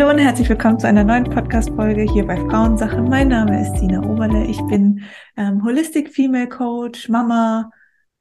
Hallo 0.00 0.12
und 0.12 0.18
herzlich 0.18 0.48
willkommen 0.48 0.78
zu 0.78 0.86
einer 0.86 1.04
neuen 1.04 1.24
Podcast-Folge 1.24 2.10
hier 2.10 2.26
bei 2.26 2.34
Frauensache. 2.34 3.02
Mein 3.02 3.28
Name 3.28 3.60
ist 3.60 3.76
Sina 3.76 4.02
Oberle. 4.02 4.46
Ich 4.46 4.56
bin 4.62 5.04
ähm, 5.36 5.62
Holistic 5.62 6.14
Female 6.14 6.48
Coach, 6.48 7.10
Mama 7.10 7.70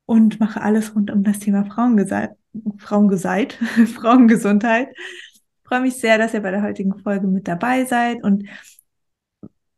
und 0.05 0.41
mache 0.41 0.59
alles 0.59 0.93
rund 0.93 1.09
um 1.09 1.23
das 1.23 1.39
Thema 1.39 1.63
Frauengeseit, 1.63 2.31
Frauengeseit, 2.79 3.53
Frauengesundheit. 3.95 4.89
Ich 4.93 5.63
freue 5.63 5.79
mich 5.79 5.95
sehr, 5.95 6.17
dass 6.17 6.33
ihr 6.33 6.41
bei 6.41 6.51
der 6.51 6.63
heutigen 6.63 6.99
Folge 6.99 7.27
mit 7.27 7.47
dabei 7.47 7.85
seid 7.85 8.25
und 8.25 8.43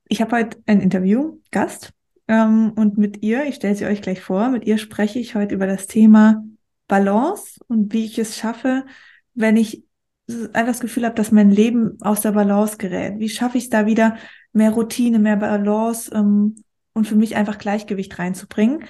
ich 0.08 0.24
habe 0.24 0.38
heute 0.38 0.58
ein 0.66 0.82
Interview, 0.82 1.38
Gast, 1.52 1.94
ähm, 2.28 2.74
und 2.76 2.98
mit 2.98 3.22
ihr, 3.22 3.46
ich 3.46 3.54
stelle 3.54 3.76
sie 3.76 3.86
euch 3.86 4.02
gleich 4.02 4.22
vor, 4.22 4.50
mit 4.50 4.66
ihr 4.66 4.80
spreche 4.80 5.20
ich 5.20 5.36
heute 5.36 5.54
über 5.54 5.68
das 5.68 5.86
Thema 5.86 6.44
Balance 6.88 7.60
und 7.68 7.94
wie 7.94 8.06
ich 8.06 8.18
es 8.18 8.38
schaffe, 8.38 8.88
wenn 9.36 9.56
ich 9.56 9.84
das 10.54 10.80
Gefühl 10.80 11.06
habe, 11.06 11.16
dass 11.16 11.32
mein 11.32 11.52
Leben 11.52 11.98
aus 12.02 12.22
der 12.22 12.32
Balance 12.32 12.78
gerät. 12.78 13.20
Wie 13.20 13.30
schaffe 13.30 13.58
ich 13.58 13.66
es 13.66 13.70
da 13.70 13.86
wieder, 13.86 14.18
mehr 14.54 14.72
Routine, 14.72 15.20
mehr 15.20 15.38
Balance 15.38 16.12
ähm, 16.14 16.56
und 16.94 17.08
für 17.08 17.16
mich 17.16 17.36
einfach 17.36 17.58
Gleichgewicht 17.58 18.18
reinzubringen? 18.20 18.86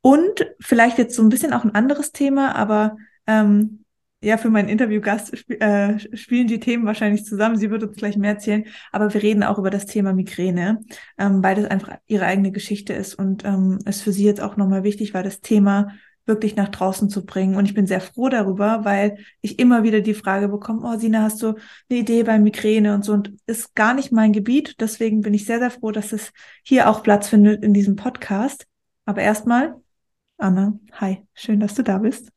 Und 0.00 0.46
vielleicht 0.60 0.98
jetzt 0.98 1.16
so 1.16 1.22
ein 1.22 1.30
bisschen 1.30 1.52
auch 1.52 1.64
ein 1.64 1.74
anderes 1.74 2.12
Thema, 2.12 2.54
aber 2.54 2.96
ähm, 3.26 3.84
ja, 4.24 4.38
für 4.38 4.50
meinen 4.50 4.68
Interviewgast 4.68 5.32
sp 5.36 5.60
äh, 5.60 5.98
spielen 6.16 6.46
die 6.46 6.60
Themen 6.60 6.86
wahrscheinlich 6.86 7.24
zusammen. 7.24 7.56
Sie 7.56 7.70
wird 7.70 7.82
uns 7.82 7.96
gleich 7.96 8.16
mehr 8.16 8.32
erzählen, 8.32 8.64
aber 8.90 9.12
wir 9.12 9.22
reden 9.22 9.42
auch 9.42 9.58
über 9.58 9.70
das 9.70 9.86
Thema 9.86 10.12
Migräne, 10.12 10.80
ähm, 11.18 11.42
weil 11.42 11.56
das 11.56 11.66
einfach 11.66 11.98
ihre 12.06 12.24
eigene 12.24 12.50
Geschichte 12.50 12.94
ist 12.94 13.14
und 13.14 13.44
ähm, 13.44 13.78
ist 13.86 14.02
für 14.02 14.12
sie 14.12 14.24
jetzt 14.24 14.40
auch 14.40 14.56
nochmal 14.56 14.82
wichtig, 14.82 15.14
weil 15.14 15.22
das 15.22 15.40
Thema 15.40 15.92
wirklich 16.26 16.56
nach 16.56 16.68
draußen 16.68 17.08
zu 17.10 17.24
bringen. 17.24 17.56
Und 17.56 17.66
ich 17.66 17.74
bin 17.74 17.86
sehr 17.86 18.00
froh 18.00 18.28
darüber, 18.28 18.84
weil 18.84 19.18
ich 19.40 19.58
immer 19.58 19.82
wieder 19.82 20.00
die 20.00 20.14
Frage 20.14 20.48
bekomme, 20.48 20.82
oh 20.84 20.98
Sina, 20.98 21.22
hast 21.22 21.42
du 21.42 21.54
eine 21.90 21.98
Idee 21.98 22.22
bei 22.22 22.38
Migräne 22.38 22.94
und 22.94 23.04
so 23.04 23.12
und 23.12 23.34
ist 23.46 23.74
gar 23.74 23.94
nicht 23.94 24.12
mein 24.12 24.32
Gebiet. 24.32 24.80
Deswegen 24.80 25.20
bin 25.20 25.34
ich 25.34 25.44
sehr, 25.44 25.58
sehr 25.58 25.70
froh, 25.70 25.90
dass 25.90 26.12
es 26.12 26.32
hier 26.62 26.88
auch 26.88 27.02
Platz 27.02 27.28
findet 27.28 27.62
in 27.62 27.74
diesem 27.74 27.96
Podcast. 27.96 28.66
Aber 29.04 29.20
erstmal, 29.20 29.74
Anna, 30.38 30.78
hi, 30.92 31.26
schön, 31.34 31.60
dass 31.60 31.74
du 31.74 31.82
da 31.82 31.98
bist. 31.98 32.30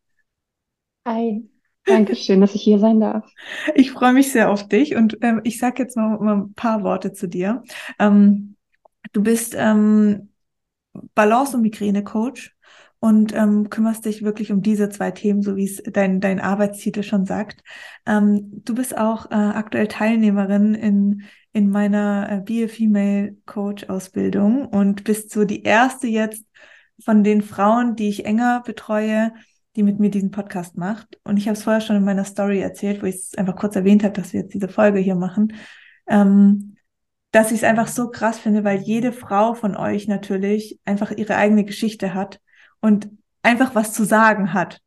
Hi, 1.07 1.47
danke 1.85 2.15
schön, 2.17 2.41
dass 2.41 2.55
ich 2.55 2.61
hier 2.61 2.79
sein 2.79 2.99
darf. 2.99 3.25
Ich 3.73 3.91
freue 3.91 4.13
mich 4.13 4.31
sehr 4.31 4.51
auf 4.51 4.67
dich 4.67 4.95
und 4.95 5.17
ähm, 5.21 5.41
ich 5.45 5.59
sage 5.59 5.83
jetzt 5.83 5.95
mal, 5.95 6.19
mal, 6.19 6.35
ein 6.35 6.53
paar 6.53 6.83
Worte 6.83 7.13
zu 7.13 7.27
dir. 7.27 7.63
Ähm, 7.99 8.57
du 9.13 9.23
bist 9.23 9.55
ähm, 9.57 10.29
Balance- 11.15 11.55
und 11.55 11.63
Migräne-Coach 11.63 12.56
und 12.99 13.33
ähm, 13.35 13.69
kümmerst 13.69 14.05
dich 14.05 14.23
wirklich 14.23 14.51
um 14.51 14.61
diese 14.61 14.89
zwei 14.89 15.11
Themen, 15.11 15.41
so 15.41 15.55
wie 15.55 15.65
es 15.65 15.81
dein, 15.83 16.19
dein 16.19 16.39
Arbeitstitel 16.39 17.03
schon 17.03 17.25
sagt. 17.25 17.63
Ähm, 18.05 18.61
du 18.65 18.73
bist 18.73 18.97
auch 18.97 19.29
äh, 19.29 19.35
aktuell 19.35 19.87
Teilnehmerin 19.87 20.73
in, 20.73 21.23
in 21.53 21.69
meiner 21.69 22.27
äh, 22.29 22.41
Be 22.41 22.65
a 22.65 22.67
Female 22.67 23.35
Coach 23.45 23.89
Ausbildung 23.89 24.67
und 24.67 25.03
bist 25.03 25.31
so 25.31 25.45
die 25.45 25.63
erste 25.63 26.07
jetzt 26.07 26.43
von 27.03 27.23
den 27.23 27.43
Frauen, 27.43 27.95
die 27.95 28.09
ich 28.09 28.25
enger 28.25 28.63
betreue, 28.65 29.31
die 29.75 29.83
mit 29.83 29.99
mir 29.99 30.09
diesen 30.09 30.31
Podcast 30.31 30.75
macht. 30.75 31.19
Und 31.23 31.37
ich 31.37 31.47
habe 31.47 31.55
es 31.55 31.63
vorher 31.63 31.81
schon 31.81 31.97
in 31.97 32.03
meiner 32.03 32.25
Story 32.25 32.59
erzählt, 32.59 33.03
wo 33.03 33.05
ich 33.05 33.15
es 33.15 33.35
einfach 33.37 33.55
kurz 33.55 33.75
erwähnt 33.75 34.03
habe, 34.03 34.13
dass 34.13 34.33
wir 34.33 34.41
jetzt 34.41 34.55
diese 34.55 34.69
Folge 34.69 34.99
hier 34.99 35.15
machen. 35.15 35.53
Ähm, 36.07 36.77
dass 37.31 37.51
ich 37.51 37.57
es 37.57 37.63
einfach 37.63 37.87
so 37.87 38.09
krass 38.09 38.39
finde, 38.39 38.63
weil 38.63 38.79
jede 38.79 39.11
Frau 39.11 39.53
von 39.53 39.75
euch 39.75 40.07
natürlich 40.07 40.79
einfach 40.85 41.11
ihre 41.11 41.35
eigene 41.35 41.65
Geschichte 41.65 42.15
hat 42.15 42.39
und 42.81 43.09
einfach 43.41 43.75
was 43.75 43.93
zu 43.93 44.03
sagen 44.03 44.53
hat. 44.53 44.81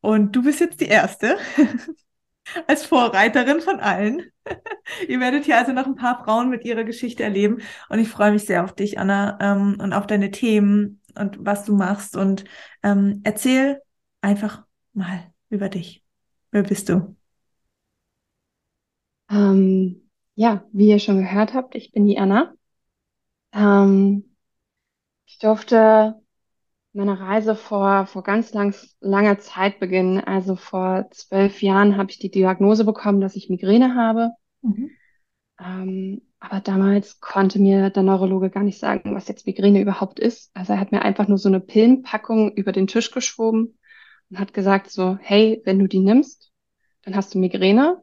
Und 0.00 0.34
du 0.34 0.42
bist 0.42 0.60
jetzt 0.60 0.80
die 0.80 0.86
Erste 0.86 1.38
als 2.66 2.84
Vorreiterin 2.84 3.60
von 3.60 3.80
allen. 3.80 4.30
Ihr 5.08 5.20
werdet 5.20 5.44
hier 5.44 5.58
also 5.58 5.72
noch 5.72 5.86
ein 5.86 5.94
paar 5.94 6.24
Frauen 6.24 6.50
mit 6.50 6.64
ihrer 6.64 6.84
Geschichte 6.84 7.22
erleben. 7.22 7.62
Und 7.88 7.98
ich 7.98 8.08
freue 8.08 8.32
mich 8.32 8.44
sehr 8.44 8.64
auf 8.64 8.74
dich, 8.74 8.98
Anna, 8.98 9.38
ähm, 9.40 9.78
und 9.80 9.92
auf 9.92 10.06
deine 10.06 10.30
Themen 10.30 11.00
und 11.14 11.44
was 11.44 11.64
du 11.64 11.76
machst. 11.76 12.16
Und 12.16 12.44
ähm, 12.82 13.20
erzähl 13.24 13.80
einfach 14.20 14.64
mal 14.92 15.32
über 15.48 15.68
dich. 15.68 16.02
Wer 16.50 16.64
bist 16.64 16.88
du? 16.88 17.16
Ähm, 19.30 20.08
ja, 20.34 20.64
wie 20.72 20.88
ihr 20.88 20.98
schon 20.98 21.18
gehört 21.18 21.54
habt, 21.54 21.74
ich 21.74 21.92
bin 21.92 22.06
die 22.06 22.18
Anna. 22.18 22.54
Ähm, 23.52 24.36
ich 25.26 25.38
durfte 25.38 26.21
meine 26.92 27.18
Reise 27.18 27.54
vor, 27.54 28.06
vor 28.06 28.22
ganz 28.22 28.52
lang, 28.52 28.74
langer 29.00 29.38
Zeit 29.38 29.80
beginnen. 29.80 30.20
Also 30.20 30.56
vor 30.56 31.08
zwölf 31.10 31.62
Jahren 31.62 31.96
habe 31.96 32.10
ich 32.10 32.18
die 32.18 32.30
Diagnose 32.30 32.84
bekommen, 32.84 33.20
dass 33.20 33.36
ich 33.36 33.48
Migräne 33.48 33.94
habe. 33.94 34.30
Mhm. 34.62 34.90
Ähm, 35.58 36.22
aber 36.38 36.60
damals 36.60 37.20
konnte 37.20 37.60
mir 37.60 37.90
der 37.90 38.02
Neurologe 38.02 38.50
gar 38.50 38.64
nicht 38.64 38.78
sagen, 38.78 39.14
was 39.14 39.28
jetzt 39.28 39.46
Migräne 39.46 39.80
überhaupt 39.80 40.18
ist. 40.18 40.50
Also 40.54 40.72
er 40.72 40.80
hat 40.80 40.92
mir 40.92 41.02
einfach 41.02 41.28
nur 41.28 41.38
so 41.38 41.48
eine 41.48 41.60
Pillenpackung 41.60 42.52
über 42.52 42.72
den 42.72 42.88
Tisch 42.88 43.10
geschoben 43.10 43.78
und 44.30 44.38
hat 44.38 44.52
gesagt 44.52 44.90
so, 44.90 45.16
hey, 45.20 45.62
wenn 45.64 45.78
du 45.78 45.86
die 45.86 46.00
nimmst, 46.00 46.50
dann 47.02 47.14
hast 47.14 47.34
du 47.34 47.38
Migräne. 47.38 48.02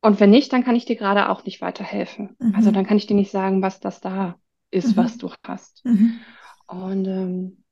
Und 0.00 0.20
wenn 0.20 0.30
nicht, 0.30 0.52
dann 0.52 0.64
kann 0.64 0.76
ich 0.76 0.84
dir 0.84 0.96
gerade 0.96 1.28
auch 1.28 1.44
nicht 1.44 1.60
weiterhelfen. 1.60 2.36
Mhm. 2.38 2.54
Also 2.54 2.70
dann 2.70 2.86
kann 2.86 2.96
ich 2.96 3.06
dir 3.06 3.16
nicht 3.16 3.30
sagen, 3.30 3.62
was 3.62 3.80
das 3.80 4.00
da 4.00 4.36
ist, 4.70 4.96
mhm. 4.96 4.96
was 4.96 5.18
du 5.18 5.30
hast. 5.46 5.84
Mhm. 5.84 6.20
Und 6.68 7.06
ähm, 7.06 7.64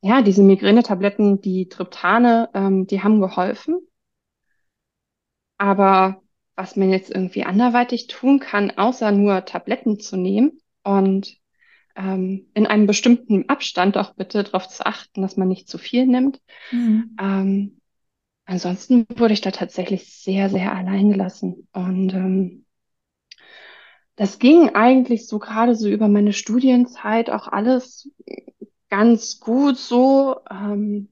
ja, 0.00 0.22
diese 0.22 0.42
Migränetabletten, 0.42 1.40
die 1.40 1.68
Triptane, 1.68 2.50
ähm, 2.54 2.86
die 2.86 3.02
haben 3.02 3.20
geholfen. 3.20 3.80
Aber 5.58 6.22
was 6.56 6.76
man 6.76 6.90
jetzt 6.90 7.10
irgendwie 7.10 7.44
anderweitig 7.44 8.08
tun 8.08 8.40
kann, 8.40 8.70
außer 8.72 9.12
nur 9.12 9.44
Tabletten 9.44 10.00
zu 10.00 10.16
nehmen 10.16 10.60
und 10.82 11.36
ähm, 11.96 12.46
in 12.54 12.66
einem 12.66 12.86
bestimmten 12.86 13.48
Abstand 13.48 13.96
auch 13.96 14.14
bitte 14.14 14.42
darauf 14.44 14.68
zu 14.68 14.84
achten, 14.84 15.22
dass 15.22 15.36
man 15.36 15.48
nicht 15.48 15.68
zu 15.68 15.78
viel 15.78 16.06
nimmt. 16.06 16.40
Mhm. 16.70 17.16
Ähm, 17.20 17.80
ansonsten 18.44 19.06
wurde 19.16 19.34
ich 19.34 19.40
da 19.40 19.50
tatsächlich 19.50 20.12
sehr, 20.12 20.48
sehr 20.50 20.74
allein 20.74 21.10
gelassen. 21.10 21.68
Und 21.72 22.12
ähm, 22.12 22.61
das 24.22 24.38
ging 24.38 24.70
eigentlich 24.76 25.26
so 25.26 25.40
gerade 25.40 25.74
so 25.74 25.88
über 25.88 26.06
meine 26.06 26.32
Studienzeit 26.32 27.28
auch 27.28 27.48
alles 27.48 28.08
ganz 28.88 29.40
gut 29.40 29.76
so. 29.76 30.36
Ähm, 30.48 31.08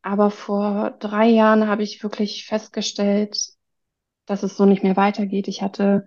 aber 0.00 0.30
vor 0.30 0.92
drei 1.00 1.26
Jahren 1.26 1.66
habe 1.66 1.82
ich 1.82 2.04
wirklich 2.04 2.46
festgestellt, 2.46 3.36
dass 4.26 4.44
es 4.44 4.56
so 4.56 4.64
nicht 4.64 4.84
mehr 4.84 4.96
weitergeht. 4.96 5.48
Ich 5.48 5.60
hatte 5.60 6.06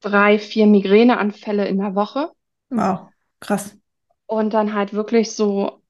drei, 0.00 0.38
vier 0.38 0.68
Migräneanfälle 0.68 1.66
in 1.66 1.78
der 1.78 1.96
Woche. 1.96 2.30
Wow, 2.70 3.10
krass. 3.40 3.76
Und 4.26 4.54
dann 4.54 4.74
halt 4.74 4.92
wirklich 4.92 5.32
so 5.32 5.82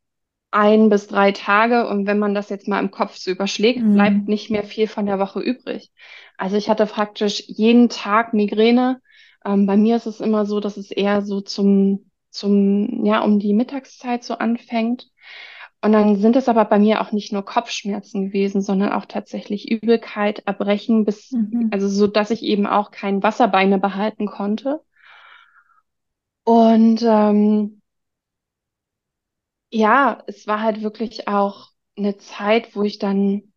ein 0.51 0.89
bis 0.89 1.07
drei 1.07 1.33
Tage. 1.33 1.89
Und 1.89 2.07
wenn 2.07 2.19
man 2.19 2.35
das 2.35 2.49
jetzt 2.49 2.69
mal 2.69 2.81
im 2.81 2.91
Kopf 2.91 3.17
so 3.17 3.31
überschlägt, 3.31 3.83
mhm. 3.83 3.95
bleibt 3.95 4.29
nicht 4.29 4.51
mehr 4.51 4.65
viel 4.65 4.89
von 4.89 5.07
der 5.07 5.19
Woche 5.19 5.41
übrig. 5.41 5.91
Also 6.37 6.57
ich 6.57 6.69
hatte 6.69 6.87
praktisch 6.87 7.43
jeden 7.47 7.89
Tag 7.89 8.35
Migräne. 8.35 9.01
Ähm, 9.45 9.67
bei 9.67 9.77
mir 9.77 9.97
ist 9.97 10.07
es 10.07 10.21
immer 10.21 10.47
so, 10.47 10.61
dass 10.61 10.77
es 10.77 10.91
eher 10.91 11.23
so 11.23 11.41
zum, 11.41 12.11
zum, 12.31 13.05
ja, 13.05 13.21
um 13.21 13.39
die 13.39 13.55
Mittagszeit 13.55 14.25
so 14.25 14.35
anfängt. 14.35 15.09
Und 15.83 15.93
dann 15.93 16.17
sind 16.17 16.37
es 16.37 16.49
aber 16.49 16.65
bei 16.65 16.79
mir 16.79 17.01
auch 17.01 17.13
nicht 17.13 17.33
nur 17.33 17.45
Kopfschmerzen 17.45 18.27
gewesen, 18.27 18.61
sondern 18.61 18.93
auch 18.93 19.05
tatsächlich 19.05 19.71
Übelkeit, 19.71 20.43
Erbrechen, 20.47 21.05
bis, 21.05 21.33
mhm. 21.33 21.69
also 21.71 21.89
so, 21.89 22.07
dass 22.07 22.31
ich 22.31 22.43
eben 22.43 22.67
auch 22.67 22.91
kein 22.91 23.23
Wasserbeine 23.23 23.79
behalten 23.79 24.27
konnte. 24.27 24.81
Und 26.45 27.03
ähm, 27.03 27.83
ja, 29.77 30.23
es 30.27 30.47
war 30.47 30.63
halt 30.63 30.83
wirklich 30.83 31.29
auch 31.29 31.69
eine 31.99 32.17
Zeit, 32.17 32.75
wo 32.75 32.83
ich 32.83 32.99
dann 32.99 33.53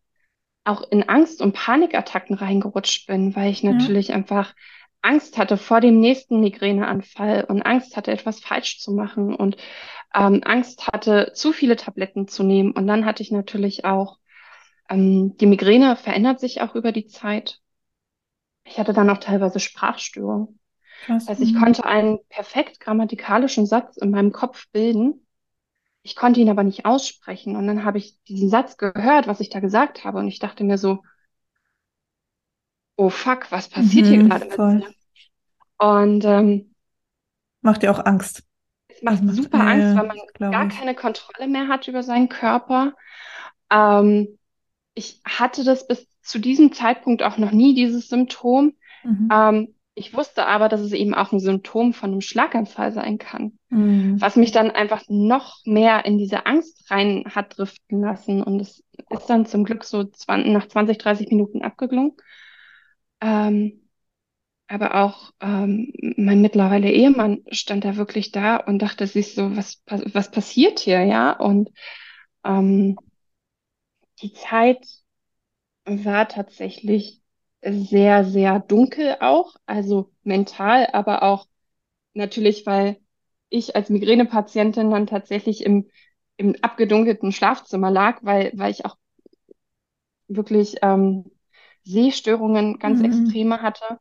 auch 0.64 0.82
in 0.90 1.08
Angst- 1.08 1.40
und 1.40 1.54
Panikattacken 1.54 2.36
reingerutscht 2.36 3.06
bin, 3.06 3.34
weil 3.34 3.50
ich 3.50 3.62
natürlich 3.62 4.08
ja. 4.08 4.16
einfach 4.16 4.54
Angst 5.00 5.38
hatte 5.38 5.56
vor 5.56 5.80
dem 5.80 5.98
nächsten 5.98 6.40
Migräneanfall 6.40 7.44
und 7.44 7.62
Angst 7.62 7.96
hatte, 7.96 8.10
etwas 8.10 8.40
falsch 8.40 8.78
zu 8.80 8.92
machen 8.92 9.34
und 9.34 9.56
ähm, 10.14 10.42
Angst 10.44 10.88
hatte, 10.88 11.32
zu 11.34 11.52
viele 11.54 11.76
Tabletten 11.76 12.28
zu 12.28 12.42
nehmen. 12.42 12.72
Und 12.72 12.86
dann 12.86 13.06
hatte 13.06 13.22
ich 13.22 13.30
natürlich 13.30 13.86
auch, 13.86 14.18
ähm, 14.90 15.38
die 15.38 15.46
Migräne 15.46 15.96
verändert 15.96 16.38
sich 16.38 16.60
auch 16.60 16.74
über 16.74 16.92
die 16.92 17.06
Zeit. 17.06 17.60
Ich 18.64 18.78
hatte 18.78 18.92
dann 18.92 19.08
auch 19.08 19.18
teilweise 19.18 19.58
Sprachstörungen. 19.58 20.60
Krass. 21.06 21.28
Also 21.28 21.42
ich 21.42 21.54
mhm. 21.54 21.60
konnte 21.60 21.86
einen 21.86 22.18
perfekt 22.28 22.78
grammatikalischen 22.78 23.64
Satz 23.64 23.96
in 23.96 24.10
meinem 24.10 24.32
Kopf 24.32 24.66
bilden, 24.70 25.26
ich 26.02 26.16
konnte 26.16 26.40
ihn 26.40 26.48
aber 26.48 26.62
nicht 26.62 26.86
aussprechen. 26.86 27.56
Und 27.56 27.66
dann 27.66 27.84
habe 27.84 27.98
ich 27.98 28.22
diesen 28.24 28.48
Satz 28.48 28.76
gehört, 28.76 29.26
was 29.26 29.40
ich 29.40 29.50
da 29.50 29.60
gesagt 29.60 30.04
habe. 30.04 30.18
Und 30.18 30.28
ich 30.28 30.38
dachte 30.38 30.64
mir 30.64 30.78
so, 30.78 31.02
oh 32.96 33.10
fuck, 33.10 33.50
was 33.50 33.68
passiert 33.68 34.06
mhm, 34.06 34.10
hier 34.10 34.22
gerade 34.24 34.50
voll. 34.50 34.74
mir? 34.76 34.94
Und 35.78 36.24
ähm, 36.24 36.74
macht 37.62 37.82
dir 37.82 37.90
auch 37.90 38.04
Angst. 38.04 38.44
Es 38.88 39.02
macht, 39.02 39.22
macht 39.22 39.36
super 39.36 39.60
Angst, 39.60 39.96
weil 39.96 40.06
man 40.38 40.50
gar 40.50 40.68
keine 40.68 40.94
Kontrolle 40.94 41.48
mehr 41.48 41.68
hat 41.68 41.88
über 41.88 42.02
seinen 42.02 42.28
Körper. 42.28 42.94
Ähm, 43.70 44.38
ich 44.94 45.20
hatte 45.24 45.64
das 45.64 45.86
bis 45.86 46.06
zu 46.22 46.38
diesem 46.38 46.72
Zeitpunkt 46.72 47.22
auch 47.22 47.38
noch 47.38 47.52
nie 47.52 47.74
dieses 47.74 48.08
Symptom. 48.08 48.74
Mhm. 49.02 49.28
Ähm, 49.32 49.74
ich 49.94 50.14
wusste 50.14 50.46
aber, 50.46 50.68
dass 50.68 50.80
es 50.80 50.92
eben 50.92 51.14
auch 51.14 51.32
ein 51.32 51.40
Symptom 51.40 51.92
von 51.92 52.10
einem 52.10 52.20
Schlaganfall 52.20 52.92
sein 52.92 53.18
kann, 53.18 53.58
mhm. 53.68 54.20
was 54.20 54.36
mich 54.36 54.52
dann 54.52 54.70
einfach 54.70 55.02
noch 55.08 55.58
mehr 55.64 56.04
in 56.04 56.16
diese 56.16 56.46
Angst 56.46 56.90
rein 56.90 57.24
hat 57.34 57.58
driften 57.58 58.00
lassen. 58.00 58.42
Und 58.42 58.60
es 58.60 58.84
ist 59.10 59.26
dann 59.26 59.46
zum 59.46 59.64
Glück 59.64 59.84
so 59.84 60.04
20, 60.04 60.52
nach 60.52 60.68
20, 60.68 60.98
30 60.98 61.28
Minuten 61.30 61.62
abgeklungen. 61.62 62.12
Ähm, 63.20 63.88
aber 64.68 64.94
auch 64.94 65.32
ähm, 65.40 65.92
mein 66.16 66.40
mittlerweile 66.40 66.90
Ehemann 66.90 67.42
stand 67.50 67.84
da 67.84 67.96
wirklich 67.96 68.30
da 68.30 68.56
und 68.56 68.80
dachte 68.80 69.08
sich 69.08 69.34
so, 69.34 69.56
was, 69.56 69.82
was 69.86 70.30
passiert 70.30 70.78
hier, 70.78 71.02
ja? 71.02 71.32
Und 71.32 71.70
ähm, 72.44 72.96
die 74.22 74.32
Zeit 74.32 74.86
war 75.84 76.28
tatsächlich 76.28 77.19
sehr, 77.62 78.24
sehr 78.24 78.60
dunkel 78.60 79.16
auch, 79.20 79.56
also 79.66 80.10
mental, 80.22 80.86
aber 80.92 81.22
auch 81.22 81.46
natürlich, 82.14 82.66
weil 82.66 82.98
ich 83.48 83.76
als 83.76 83.90
Migränepatientin 83.90 84.90
dann 84.90 85.06
tatsächlich 85.06 85.64
im, 85.64 85.88
im 86.36 86.56
abgedunkelten 86.62 87.32
Schlafzimmer 87.32 87.90
lag, 87.90 88.20
weil, 88.22 88.52
weil 88.54 88.70
ich 88.70 88.84
auch 88.84 88.96
wirklich 90.28 90.76
ähm, 90.82 91.30
Sehstörungen 91.82 92.78
ganz 92.78 93.00
mhm. 93.00 93.06
extreme 93.06 93.62
hatte. 93.62 93.98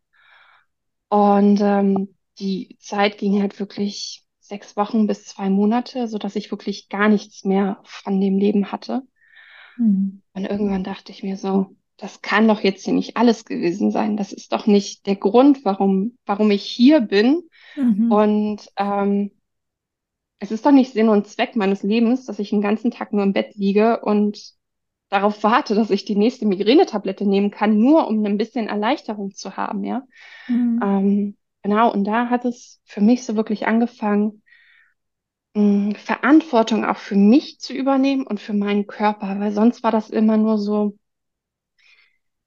Und 1.10 1.60
ähm, 1.62 2.16
die 2.40 2.78
Zeit 2.80 3.18
ging 3.18 3.42
halt 3.42 3.60
wirklich 3.60 4.24
sechs 4.40 4.78
Wochen 4.78 5.08
bis 5.08 5.26
zwei 5.26 5.50
Monate, 5.50 6.08
so 6.08 6.18
dass 6.18 6.36
ich 6.36 6.52
wirklich 6.52 6.90
gar 6.90 7.10
nichts 7.10 7.44
mehr 7.44 7.80
von 7.84 8.22
dem 8.22 8.38
Leben 8.38 8.72
hatte. 8.72 9.02
Mhm. 9.78 10.22
Und 10.34 10.46
irgendwann 10.46 10.84
dachte 10.84 11.12
ich 11.12 11.24
mir 11.24 11.36
so, 11.38 11.76
das 12.00 12.22
kann 12.22 12.48
doch 12.48 12.62
jetzt 12.62 12.86
hier 12.86 12.94
nicht 12.94 13.18
alles 13.18 13.46
gewesen 13.46 13.92
sein. 13.92 14.18
Das 14.18 14.32
ist 14.32 14.54
doch 14.54 14.68
nicht 14.68 15.06
der 15.06 15.16
Grund, 15.16 15.66
warum, 15.66 16.18
warum 16.26 16.52
ich 16.52 16.64
hier 16.64 17.02
bin. 17.02 17.44
Mhm. 17.76 18.12
Und 18.12 18.70
ähm, 18.78 19.32
es 20.40 20.52
ist 20.52 20.66
doch 20.66 20.72
nicht 20.72 20.94
Sinn 20.94 21.10
und 21.10 21.28
Zweck 21.28 21.56
meines 21.56 21.84
Lebens, 21.84 22.26
dass 22.26 22.40
ich 22.40 22.50
den 22.50 22.62
ganzen 22.62 22.92
Tag 22.92 23.12
nur 23.12 23.24
im 23.24 23.34
Bett 23.34 23.56
liege 23.56 24.00
und 24.02 24.54
darauf 25.10 25.44
warte, 25.44 25.76
dass 25.76 25.90
ich 25.90 26.06
die 26.06 26.16
nächste 26.16 26.46
Migränetablette 26.46 27.26
nehmen 27.26 27.52
kann, 27.52 27.78
nur 27.78 28.08
um 28.08 28.24
ein 28.26 28.38
bisschen 28.38 28.68
Erleichterung 28.68 29.34
zu 29.34 29.58
haben, 29.58 29.84
ja. 29.84 30.04
Mhm. 30.48 30.80
Ähm, 30.82 31.38
genau, 31.64 31.92
und 31.92 32.06
da 32.06 32.30
hat 32.30 32.46
es 32.46 32.80
für 32.86 33.02
mich 33.02 33.26
so 33.26 33.36
wirklich 33.36 33.68
angefangen, 33.68 34.42
mh, 35.56 35.96
Verantwortung 35.96 36.86
auch 36.86 36.98
für 36.98 37.16
mich 37.16 37.60
zu 37.60 37.74
übernehmen 37.74 38.26
und 38.26 38.40
für 38.40 38.54
meinen 38.54 38.88
Körper, 38.88 39.40
weil 39.40 39.52
sonst 39.52 39.84
war 39.84 39.92
das 39.92 40.10
immer 40.10 40.38
nur 40.38 40.58
so, 40.58 40.98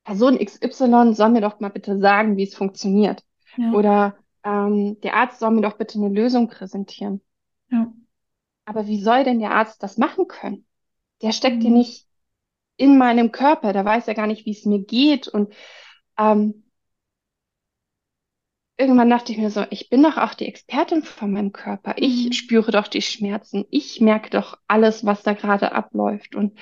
Person 0.04 0.38
XY 0.38 1.14
soll 1.14 1.30
mir 1.30 1.40
doch 1.40 1.60
mal 1.60 1.70
bitte 1.70 1.98
sagen, 1.98 2.36
wie 2.36 2.44
es 2.44 2.54
funktioniert. 2.54 3.24
Ja. 3.56 3.72
Oder 3.72 4.16
ähm, 4.44 5.00
der 5.00 5.14
Arzt 5.14 5.38
soll 5.38 5.52
mir 5.52 5.62
doch 5.62 5.76
bitte 5.76 5.98
eine 5.98 6.08
Lösung 6.08 6.48
präsentieren. 6.48 7.20
Ja. 7.70 7.92
Aber 8.64 8.86
wie 8.86 9.02
soll 9.02 9.24
denn 9.24 9.38
der 9.38 9.52
Arzt 9.52 9.82
das 9.82 9.98
machen 9.98 10.28
können? 10.28 10.66
Der 11.22 11.32
steckt 11.32 11.58
mhm. 11.58 11.62
ja 11.62 11.70
nicht 11.70 12.06
in 12.76 12.98
meinem 12.98 13.32
Körper, 13.32 13.72
der 13.72 13.84
weiß 13.84 14.06
ja 14.06 14.14
gar 14.14 14.26
nicht, 14.26 14.46
wie 14.46 14.52
es 14.52 14.64
mir 14.64 14.80
geht. 14.84 15.28
Und 15.28 15.52
ähm, 16.18 16.64
irgendwann 18.76 19.10
dachte 19.10 19.32
ich 19.32 19.38
mir 19.38 19.50
so, 19.50 19.64
ich 19.70 19.88
bin 19.88 20.02
doch 20.02 20.16
auch 20.16 20.34
die 20.34 20.48
Expertin 20.48 21.02
von 21.02 21.32
meinem 21.32 21.52
Körper. 21.52 21.94
Ich 21.96 22.26
mhm. 22.26 22.32
spüre 22.32 22.72
doch 22.72 22.88
die 22.88 23.02
Schmerzen. 23.02 23.64
Ich 23.70 24.00
merke 24.00 24.30
doch 24.30 24.58
alles, 24.66 25.04
was 25.04 25.22
da 25.22 25.34
gerade 25.34 25.72
abläuft. 25.72 26.34
Und 26.34 26.58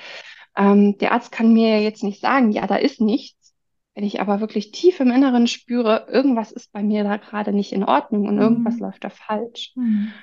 ähm, 0.55 0.97
der 0.97 1.13
Arzt 1.13 1.31
kann 1.31 1.53
mir 1.53 1.81
jetzt 1.81 2.03
nicht 2.03 2.21
sagen, 2.21 2.51
ja, 2.51 2.67
da 2.67 2.75
ist 2.75 3.01
nichts. 3.01 3.53
Wenn 3.93 4.03
ich 4.05 4.21
aber 4.21 4.39
wirklich 4.39 4.71
tief 4.71 4.99
im 4.99 5.11
Inneren 5.11 5.47
spüre, 5.47 6.07
irgendwas 6.09 6.51
ist 6.51 6.71
bei 6.71 6.81
mir 6.81 7.03
da 7.03 7.17
gerade 7.17 7.51
nicht 7.51 7.73
in 7.73 7.83
Ordnung 7.83 8.27
und 8.27 8.35
mhm. 8.35 8.41
irgendwas 8.41 8.79
läuft 8.79 9.03
da 9.03 9.09
falsch. 9.09 9.73
Mhm. 9.75 10.13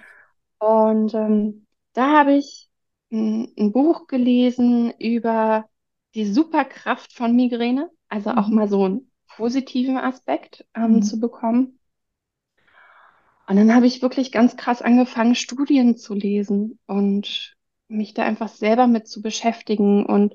Und 0.58 1.14
ähm, 1.14 1.66
da 1.92 2.18
habe 2.18 2.34
ich 2.34 2.68
ein, 3.12 3.52
ein, 3.58 3.72
Buch 3.72 4.06
gelesen 4.06 4.92
über 4.98 5.66
die 6.14 6.26
Superkraft 6.26 7.12
von 7.12 7.36
Migräne, 7.36 7.90
also 8.08 8.30
auch 8.30 8.48
mhm. 8.48 8.54
mal 8.54 8.68
so 8.68 8.84
einen 8.84 9.10
positiven 9.36 9.98
Aspekt 9.98 10.66
ähm, 10.74 10.94
mhm. 10.94 11.02
zu 11.02 11.20
bekommen. 11.20 11.78
Und 13.46 13.56
dann 13.56 13.74
habe 13.74 13.86
ich 13.86 14.02
wirklich 14.02 14.32
ganz 14.32 14.56
krass 14.56 14.82
angefangen, 14.82 15.34
Studien 15.34 15.96
zu 15.96 16.14
lesen 16.14 16.78
und 16.86 17.56
mich 17.88 18.14
da 18.14 18.22
einfach 18.22 18.48
selber 18.48 18.86
mit 18.86 19.08
zu 19.08 19.22
beschäftigen 19.22 20.06
und 20.06 20.34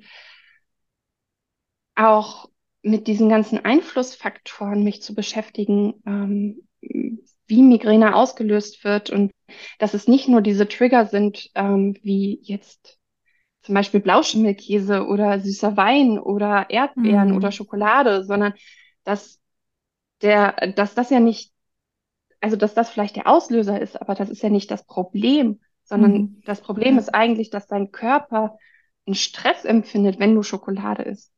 auch 1.96 2.50
mit 2.82 3.08
diesen 3.08 3.30
ganzen 3.30 3.64
Einflussfaktoren 3.64 4.84
mich 4.84 5.02
zu 5.02 5.16
beschäftigen, 5.16 6.02
ähm, 6.06 6.68
wie 6.82 7.62
Migräne 7.62 8.16
ausgelöst 8.16 8.84
wird 8.84 9.10
und 9.10 9.32
dass 9.80 9.94
es 9.94 10.08
nicht 10.08 10.28
nur 10.28 10.42
diese 10.42 10.68
Trigger 10.68 11.06
sind, 11.06 11.50
ähm, 11.56 11.96
wie 12.02 12.40
jetzt 12.44 13.00
zum 13.62 13.76
Beispiel 13.76 14.02
Blauschimmelkäse 14.02 15.06
oder 15.06 15.40
süßer 15.40 15.78
Wein 15.78 16.20
oder 16.20 16.70
Erdbeeren 16.70 17.30
mhm. 17.30 17.38
oder 17.38 17.52
Schokolade, 17.52 18.26
sondern 18.26 18.54
dass 19.04 19.40
der, 20.22 20.74
dass 20.76 20.96
das 20.96 21.10
ja 21.10 21.20
nicht, 21.20 21.54
also 22.42 22.58
dass 22.58 22.74
das 22.74 22.90
vielleicht 22.90 23.16
der 23.16 23.28
Auslöser 23.28 23.80
ist, 23.80 24.00
aber 24.02 24.16
das 24.16 24.30
ist 24.30 24.44
ja 24.44 24.50
nicht 24.50 24.70
das 24.70 24.86
Problem, 24.86 25.62
sondern 25.84 26.14
mhm. 26.14 26.42
das 26.46 26.62
Problem 26.62 26.98
ist 26.98 27.14
eigentlich, 27.14 27.50
dass 27.50 27.68
dein 27.68 27.92
Körper 27.92 28.58
einen 29.06 29.16
Stress 29.16 29.66
empfindet, 29.66 30.20
wenn 30.20 30.36
du 30.36 30.44
Schokolade 30.44 31.04
isst. 31.04 31.34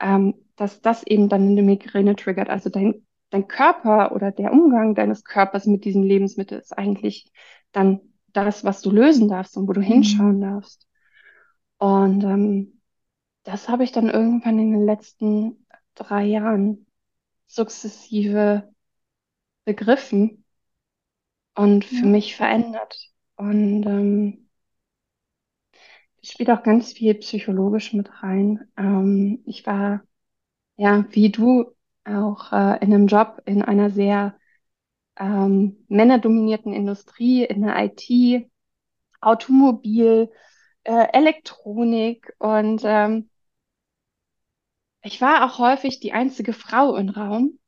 Ähm, 0.00 0.34
dass 0.56 0.82
das 0.82 1.02
eben 1.06 1.30
dann 1.30 1.48
eine 1.48 1.62
Migräne 1.62 2.16
triggert. 2.16 2.50
Also 2.50 2.68
dein, 2.68 3.06
dein 3.30 3.48
Körper 3.48 4.12
oder 4.12 4.30
der 4.30 4.52
Umgang 4.52 4.94
deines 4.94 5.24
Körpers 5.24 5.64
mit 5.64 5.84
diesem 5.84 6.02
Lebensmittel 6.02 6.58
ist 6.58 6.76
eigentlich 6.76 7.32
dann 7.72 8.00
das, 8.28 8.62
was 8.62 8.82
du 8.82 8.90
lösen 8.90 9.28
darfst 9.28 9.56
und 9.56 9.68
wo 9.68 9.72
du 9.72 9.80
mhm. 9.80 9.84
hinschauen 9.84 10.40
darfst. 10.40 10.86
Und 11.78 12.24
ähm, 12.24 12.80
das 13.44 13.68
habe 13.70 13.84
ich 13.84 13.92
dann 13.92 14.10
irgendwann 14.10 14.58
in 14.58 14.72
den 14.72 14.84
letzten 14.84 15.66
drei 15.94 16.24
Jahren 16.24 16.86
sukzessive 17.46 18.70
begriffen 19.64 20.44
und 21.54 21.86
für 21.86 22.06
mich 22.06 22.36
verändert. 22.36 23.10
Und 23.40 23.84
ähm, 23.86 24.46
spielt 26.22 26.50
auch 26.50 26.62
ganz 26.62 26.92
viel 26.92 27.14
psychologisch 27.14 27.92
mit 27.92 28.22
rein. 28.22 28.68
Ähm, 28.76 29.42
ich 29.46 29.66
war, 29.66 30.02
ja, 30.76 31.04
wie 31.10 31.30
du, 31.30 31.66
auch 32.04 32.52
äh, 32.52 32.78
in 32.84 32.94
einem 32.94 33.06
Job 33.08 33.42
in 33.46 33.62
einer 33.62 33.90
sehr 33.90 34.36
ähm, 35.18 35.84
männerdominierten 35.88 36.72
Industrie, 36.72 37.44
in 37.44 37.62
der 37.62 37.76
IT, 37.84 38.50
Automobil, 39.20 40.30
äh, 40.84 41.08
Elektronik 41.12 42.34
und 42.38 42.82
ähm, 42.84 43.30
ich 45.02 45.20
war 45.20 45.44
auch 45.44 45.58
häufig 45.58 46.00
die 46.00 46.12
einzige 46.14 46.54
Frau 46.54 46.96
im 46.96 47.10
Raum. 47.10 47.58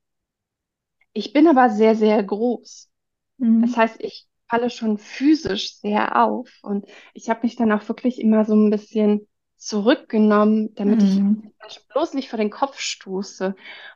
Ich 1.12 1.32
bin 1.32 1.46
aber 1.46 1.70
sehr, 1.70 1.94
sehr 1.94 2.22
groß. 2.22 2.90
Mhm. 3.38 3.62
Das 3.62 3.76
heißt, 3.76 4.00
ich 4.02 4.26
falle 4.52 4.68
schon 4.68 4.98
physisch 4.98 5.76
sehr 5.76 6.22
auf. 6.22 6.50
Und 6.62 6.84
ich 7.14 7.30
habe 7.30 7.40
mich 7.42 7.56
dann 7.56 7.72
auch 7.72 7.88
wirklich 7.88 8.20
immer 8.20 8.44
so 8.44 8.54
ein 8.54 8.68
bisschen 8.68 9.26
zurückgenommen, 9.56 10.74
damit 10.74 11.00
mhm. 11.00 11.06
ich 11.06 11.14
Menschen 11.58 11.82
bloß 11.90 12.12
nicht 12.12 12.28
vor 12.28 12.36
den 12.36 12.50
Kopf 12.50 12.78
stoße 12.78 13.54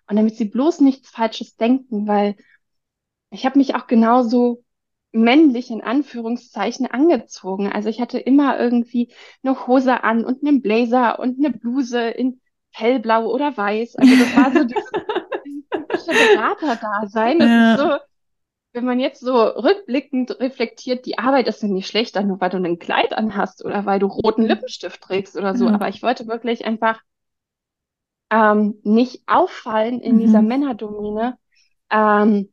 und 0.09 0.17
damit 0.17 0.37
sie 0.37 0.47
bloß 0.47 0.81
nichts 0.81 1.11
Falsches 1.11 1.57
denken, 1.57 2.07
weil 2.07 2.37
ich 3.31 3.45
habe 3.45 3.59
mich 3.59 3.75
auch 3.75 3.87
genauso 3.87 4.65
männlich 5.13 5.71
in 5.71 5.83
Anführungszeichen 5.83 6.87
angezogen. 6.87 7.71
Also 7.71 7.91
ich 7.91 8.01
hatte 8.01 8.19
immer 8.19 8.59
irgendwie 8.59 9.13
eine 9.43 9.67
Hose 9.67 10.05
an 10.05 10.25
und 10.25 10.43
einen 10.43 10.63
Blazer 10.63 11.19
und 11.19 11.39
eine 11.39 11.51
Bluse 11.51 12.01
in 12.01 12.41
hellblau 12.71 13.27
oder 13.27 13.55
weiß. 13.55 13.97
Also 13.97 14.17
das 14.17 14.37
war 14.37 14.53
so 14.53 14.65
dieses, 14.65 14.91
dieses 15.45 15.69
typische 15.69 16.35
Berater-Dasein. 16.35 17.39
Das 17.41 17.49
ja. 17.49 17.75
ist 17.75 17.81
so, 17.81 18.16
wenn 18.77 18.85
man 18.85 19.01
jetzt 19.01 19.21
so 19.21 19.35
rückblickend 19.35 20.39
reflektiert, 20.39 21.07
die 21.07 21.19
Arbeit 21.19 21.49
ist 21.49 21.63
ja 21.63 21.69
nicht 21.69 21.89
schlechter, 21.89 22.23
nur 22.23 22.41
weil 22.43 22.51
du 22.51 22.59
ein 22.59 22.79
Kleid 22.79 23.15
anhast 23.15 23.65
oder 23.65 23.87
weil 23.87 23.99
du 23.99 24.07
roten 24.07 24.43
mhm. 24.43 24.49
Lippenstift 24.49 25.01
trägst 25.01 25.37
oder 25.37 25.57
so. 25.57 25.67
Mhm. 25.67 25.75
Aber 25.75 25.89
ich 25.89 26.03
wollte 26.03 26.29
wirklich 26.29 26.67
einfach 26.67 27.01
ähm, 28.31 28.79
nicht 28.85 29.23
auffallen 29.27 30.01
in 30.01 30.17
mhm. 30.17 30.21
dieser 30.21 30.43
Männerdomäne, 30.43 31.39
ähm, 31.91 32.53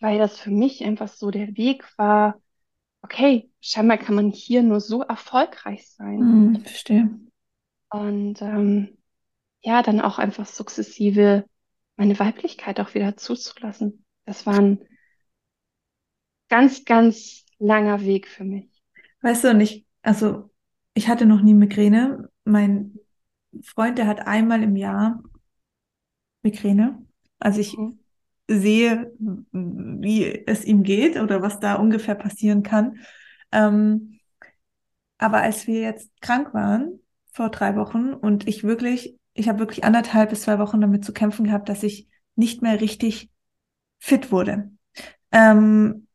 weil 0.00 0.18
das 0.18 0.38
für 0.38 0.50
mich 0.50 0.84
einfach 0.84 1.08
so 1.08 1.30
der 1.30 1.56
Weg 1.56 1.82
war, 1.96 2.38
okay, 3.00 3.50
scheinbar 3.62 3.96
kann 3.96 4.16
man 4.16 4.30
hier 4.30 4.62
nur 4.62 4.80
so 4.80 5.02
erfolgreich 5.02 5.88
sein. 5.88 6.18
Mhm, 6.18 6.60
verstehe. 6.60 7.10
Und 7.88 8.42
ähm, 8.42 8.98
ja, 9.62 9.82
dann 9.82 10.02
auch 10.02 10.18
einfach 10.18 10.44
sukzessive 10.44 11.46
meine 11.96 12.18
Weiblichkeit 12.18 12.80
auch 12.80 12.92
wieder 12.92 13.16
zuzulassen. 13.16 14.04
Das 14.26 14.44
waren 14.44 14.80
ganz, 16.48 16.84
ganz 16.84 17.44
langer 17.58 18.00
Weg 18.02 18.28
für 18.28 18.44
mich. 18.44 18.68
Weißt 19.22 19.44
du, 19.44 19.50
und 19.50 19.60
ich, 19.60 19.86
also 20.02 20.50
ich 20.94 21.08
hatte 21.08 21.26
noch 21.26 21.42
nie 21.42 21.54
Migräne. 21.54 22.30
Mein 22.44 22.98
Freund, 23.62 23.98
der 23.98 24.06
hat 24.06 24.26
einmal 24.26 24.62
im 24.62 24.76
Jahr 24.76 25.22
Migräne. 26.42 27.04
Also 27.38 27.60
ich 27.60 27.76
mhm. 27.76 27.98
sehe, 28.48 29.12
wie 29.52 30.44
es 30.46 30.64
ihm 30.64 30.82
geht 30.82 31.16
oder 31.18 31.42
was 31.42 31.60
da 31.60 31.74
ungefähr 31.74 32.14
passieren 32.14 32.62
kann. 32.62 32.98
Ähm, 33.52 34.18
aber 35.18 35.42
als 35.42 35.66
wir 35.66 35.80
jetzt 35.80 36.10
krank 36.20 36.54
waren, 36.54 37.00
vor 37.32 37.50
drei 37.50 37.76
Wochen, 37.76 38.12
und 38.14 38.48
ich 38.48 38.64
wirklich, 38.64 39.16
ich 39.34 39.48
habe 39.48 39.60
wirklich 39.60 39.84
anderthalb 39.84 40.30
bis 40.30 40.42
zwei 40.42 40.58
Wochen 40.58 40.80
damit 40.80 41.04
zu 41.04 41.12
kämpfen 41.12 41.44
gehabt, 41.44 41.68
dass 41.68 41.82
ich 41.82 42.08
nicht 42.34 42.62
mehr 42.62 42.80
richtig 42.80 43.30
fit 43.98 44.32
wurde. 44.32 44.70
Ähm, 45.30 46.07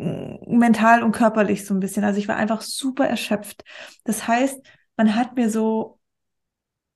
mental 0.00 1.02
und 1.02 1.12
körperlich 1.12 1.66
so 1.66 1.74
ein 1.74 1.80
bisschen. 1.80 2.04
Also 2.04 2.18
ich 2.18 2.28
war 2.28 2.36
einfach 2.36 2.62
super 2.62 3.06
erschöpft. 3.06 3.64
Das 4.04 4.26
heißt, 4.26 4.60
man 4.96 5.14
hat 5.14 5.36
mir 5.36 5.50
so 5.50 5.98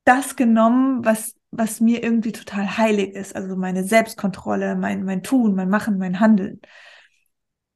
das 0.04 0.36
genommen, 0.36 1.04
was, 1.04 1.34
was 1.50 1.80
mir 1.80 2.02
irgendwie 2.02 2.32
total 2.32 2.76
heilig 2.76 3.14
ist. 3.14 3.36
Also 3.36 3.56
meine 3.56 3.84
Selbstkontrolle, 3.84 4.76
mein, 4.76 5.04
mein 5.04 5.22
Tun, 5.22 5.54
mein 5.54 5.68
Machen, 5.68 5.98
mein 5.98 6.20
Handeln. 6.20 6.60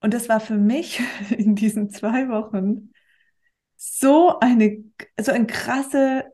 Und 0.01 0.15
das 0.15 0.29
war 0.29 0.41
für 0.41 0.57
mich 0.57 1.01
in 1.31 1.55
diesen 1.55 1.91
zwei 1.91 2.29
Wochen 2.29 2.93
so 3.77 4.39
eine, 4.41 4.83
so 5.21 5.33
ein 5.33 5.47
krasse, 5.47 6.25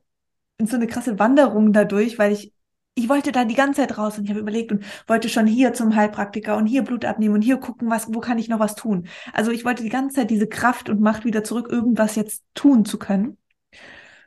so 0.63 0.77
eine 0.77 0.87
krasse 0.87 1.19
Wanderung 1.19 1.73
dadurch, 1.73 2.19
weil 2.19 2.33
ich 2.33 2.54
ich 2.95 3.09
wollte 3.09 3.33
da 3.33 3.45
die 3.45 3.55
ganze 3.55 3.81
Zeit 3.81 3.99
raus 3.99 4.19
und 4.19 4.25
ich 4.25 4.31
habe 4.31 4.41
überlegt 4.41 4.71
und 4.71 4.85
wollte 5.09 5.29
schon 5.29 5.47
hier 5.47 5.73
zum 5.73 5.97
Heilpraktiker 5.97 6.57
und 6.57 6.67
hier 6.67 6.83
Blut 6.83 7.05
abnehmen 7.05 7.35
und 7.35 7.43
hier 7.43 7.57
gucken, 7.57 7.91
was, 7.91 8.13
wo 8.15 8.21
kann 8.21 8.39
ich 8.39 8.49
noch 8.49 8.61
was 8.61 8.77
tun. 8.77 9.09
Also 9.33 9.51
ich 9.51 9.65
wollte 9.65 9.83
die 9.83 9.89
ganze 9.89 10.17
Zeit 10.17 10.31
diese 10.31 10.47
Kraft 10.47 10.89
und 10.89 11.01
Macht 11.01 11.25
wieder 11.25 11.43
zurück, 11.43 11.69
irgendwas 11.71 12.15
jetzt 12.15 12.45
tun 12.55 12.85
zu 12.85 12.99
können. 12.99 13.37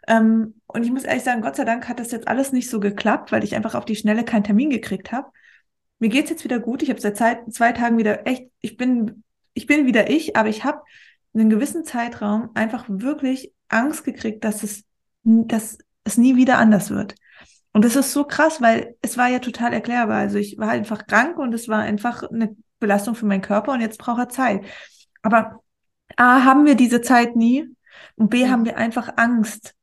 Ähm, 0.07 0.55
und 0.67 0.83
ich 0.83 0.91
muss 0.91 1.03
ehrlich 1.03 1.23
sagen, 1.23 1.41
Gott 1.41 1.55
sei 1.55 1.63
Dank 1.63 1.87
hat 1.87 1.99
das 1.99 2.11
jetzt 2.11 2.27
alles 2.27 2.51
nicht 2.51 2.69
so 2.69 2.79
geklappt, 2.79 3.31
weil 3.31 3.43
ich 3.43 3.55
einfach 3.55 3.75
auf 3.75 3.85
die 3.85 3.95
Schnelle 3.95 4.25
keinen 4.25 4.43
Termin 4.43 4.69
gekriegt 4.69 5.11
habe. 5.11 5.29
Mir 5.99 6.09
geht's 6.09 6.29
jetzt 6.29 6.43
wieder 6.43 6.59
gut. 6.59 6.83
Ich 6.83 6.89
habe 6.89 7.01
seit 7.01 7.17
Zeit, 7.17 7.53
zwei 7.53 7.71
Tagen 7.71 7.97
wieder 7.97 8.27
echt, 8.27 8.49
ich 8.61 8.77
bin, 8.77 9.23
ich 9.53 9.65
bin 9.65 9.85
wieder 9.85 10.09
ich, 10.09 10.35
aber 10.35 10.49
ich 10.49 10.63
habe 10.65 10.81
einen 11.33 11.49
gewissen 11.49 11.85
Zeitraum 11.85 12.49
einfach 12.53 12.85
wirklich 12.87 13.53
Angst 13.69 14.03
gekriegt, 14.03 14.43
dass 14.43 14.63
es, 14.63 14.83
dass 15.23 15.77
es 16.03 16.17
nie 16.17 16.35
wieder 16.35 16.57
anders 16.57 16.89
wird. 16.89 17.15
Und 17.77 17.85
das 17.85 17.95
ist 17.95 18.11
so 18.11 18.23
krass, 18.23 18.59
weil 18.59 18.95
es 19.03 19.19
war 19.19 19.27
ja 19.27 19.37
total 19.37 19.71
erklärbar. 19.71 20.17
Also 20.17 20.39
ich 20.39 20.57
war 20.57 20.69
einfach 20.69 21.05
krank 21.05 21.37
und 21.37 21.53
es 21.53 21.67
war 21.67 21.81
einfach 21.81 22.23
eine 22.23 22.55
Belastung 22.79 23.13
für 23.13 23.27
meinen 23.27 23.43
Körper 23.43 23.71
und 23.71 23.81
jetzt 23.81 23.99
braucht 23.99 24.17
er 24.17 24.29
Zeit. 24.29 24.65
Aber 25.21 25.61
A, 26.15 26.43
haben 26.43 26.65
wir 26.65 26.73
diese 26.73 27.01
Zeit 27.01 27.35
nie 27.35 27.69
und 28.15 28.31
B, 28.31 28.49
haben 28.49 28.65
wir 28.65 28.77
einfach 28.77 29.17
Angst. 29.17 29.75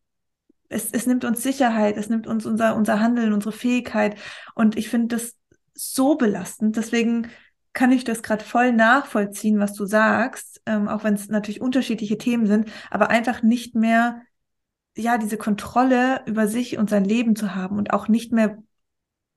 Es, 0.69 0.91
es 0.91 1.07
nimmt 1.07 1.25
uns 1.25 1.45
Sicherheit, 1.45 1.97
es 1.97 2.09
nimmt 2.09 2.27
uns 2.27 2.47
unser, 2.47 2.75
unser 2.75 2.99
Handeln, 2.99 3.33
unsere 3.33 3.53
Fähigkeit. 3.53 4.19
Und 4.57 4.77
ich 4.77 4.89
finde 4.89 5.15
das 5.15 5.37
so 5.73 6.17
belastend. 6.17 6.77
Deswegen 6.77 7.31
kann 7.75 7.93
ich 7.93 8.03
das 8.03 8.25
gerade 8.25 8.43
voll 8.43 8.73
nachvollziehen, 8.73 9.61
was 9.61 9.73
du 9.73 9.87
sagst, 9.87 10.61
ähm, 10.67 10.89
auch 10.89 11.05
wenn 11.05 11.15
es 11.15 11.29
natürlich 11.29 11.61
unterschiedliche 11.61 12.19
Themen 12.19 12.49
sind, 12.49 12.69
aber 12.91 13.11
einfach 13.11 13.45
nicht 13.45 13.77
mehr 13.77 14.21
ja, 14.97 15.19
diese 15.19 15.37
Kontrolle 15.37 16.23
über 16.27 16.47
sich 16.47 16.79
und 16.79 16.91
sein 16.91 17.05
Leben 17.05 17.37
zu 17.37 17.55
haben 17.55 17.79
und 17.79 17.93
auch 17.93 18.09
nicht 18.09 18.33
mehr 18.33 18.59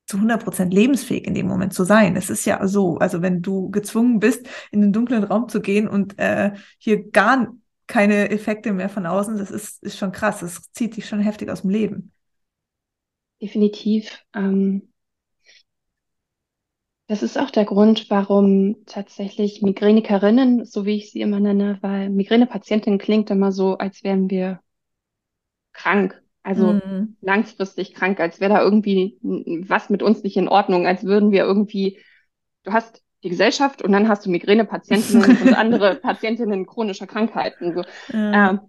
zu 0.06 0.18
100 0.18 0.44
Prozent 0.44 0.74
lebensfähig 0.74 1.28
in 1.28 1.34
dem 1.34 1.48
Moment 1.48 1.74
zu 1.74 1.84
sein. 1.84 2.16
Es 2.16 2.30
ist 2.30 2.46
ja 2.46 2.66
so, 2.68 2.98
also 2.98 3.22
wenn 3.22 3.42
du 3.42 3.70
gezwungen 3.72 4.20
bist, 4.20 4.48
in 4.72 4.82
den 4.82 4.94
dunklen 4.94 5.24
Raum 5.24 5.50
zu 5.50 5.62
gehen 5.62 5.88
und 5.88 6.18
äh, 6.18 6.54
hier 6.78 7.10
gar 7.12 7.54
keine 7.88 8.30
Effekte 8.30 8.72
mehr 8.74 8.90
von 8.90 9.06
außen, 9.06 9.38
das 9.38 9.52
ist, 9.52 9.84
ist 9.84 9.98
schon 9.98 10.12
krass. 10.12 10.40
Das 10.40 10.72
zieht 10.72 10.96
dich 10.96 11.08
schon 11.08 11.20
heftig 11.20 11.50
aus 11.50 11.62
dem 11.62 11.72
Leben. 11.72 12.12
Definitiv. 13.42 14.24
Ähm, 14.34 14.94
das 17.08 17.24
ist 17.24 17.38
auch 17.38 17.50
der 17.50 17.66
Grund, 17.66 18.10
warum 18.10 18.78
tatsächlich 18.86 19.62
Migränikerinnen, 19.62 20.66
so 20.66 20.86
wie 20.86 20.98
ich 20.98 21.12
sie 21.12 21.22
immer 21.22 21.40
nenne, 21.40 21.78
weil 21.82 22.10
Migränepatientin 22.10 22.98
klingt 22.98 23.30
immer 23.30 23.52
so, 23.52 23.78
als 23.78 24.04
wären 24.04 24.30
wir 24.30 24.60
krank. 25.78 26.22
Also 26.44 26.74
mhm. 26.74 27.18
langfristig 27.22 27.94
krank, 27.94 28.20
als 28.20 28.40
wäre 28.40 28.54
da 28.54 28.62
irgendwie 28.62 29.18
was 29.22 29.90
mit 29.90 30.02
uns 30.02 30.24
nicht 30.24 30.38
in 30.38 30.48
Ordnung, 30.48 30.88
als 30.88 31.04
würden 31.04 31.32
wir 31.32 31.44
irgendwie, 31.44 32.00
du 32.64 32.72
hast 32.72 33.04
die 33.24 33.30
Gesellschaft 33.30 33.82
und 33.82 33.92
dann 33.92 34.08
hast 34.08 34.26
du 34.26 34.30
Migränepatientinnen 34.30 35.42
und 35.42 35.54
andere 35.54 35.96
Patientinnen 35.96 36.66
chronischer 36.66 37.08
Krankheiten. 37.08 37.74
So. 37.74 37.84
Ja. 38.14 38.52
Ähm, 38.52 38.60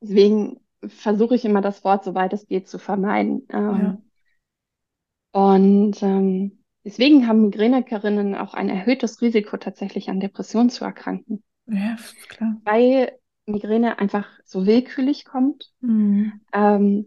deswegen 0.00 0.60
versuche 0.84 1.36
ich 1.36 1.44
immer 1.44 1.60
das 1.60 1.84
Wort, 1.84 2.04
soweit 2.04 2.32
es 2.32 2.48
geht, 2.48 2.68
zu 2.68 2.78
vermeiden. 2.78 3.46
Ähm, 3.50 3.80
ja. 3.80 5.40
Und 5.40 6.02
ähm, 6.02 6.64
deswegen 6.84 7.28
haben 7.28 7.42
Migränikerinnen 7.42 8.34
auch 8.34 8.54
ein 8.54 8.68
erhöhtes 8.68 9.22
Risiko, 9.22 9.56
tatsächlich 9.58 10.10
an 10.10 10.18
Depressionen 10.18 10.70
zu 10.70 10.84
erkranken. 10.84 11.44
Ja, 11.66 11.96
klar. 12.28 12.56
Weil 12.64 13.12
Migräne 13.46 13.98
einfach 13.98 14.28
so 14.44 14.66
willkürlich 14.66 15.24
kommt. 15.24 15.72
Mhm. 15.80 16.40
Ähm, 16.52 17.06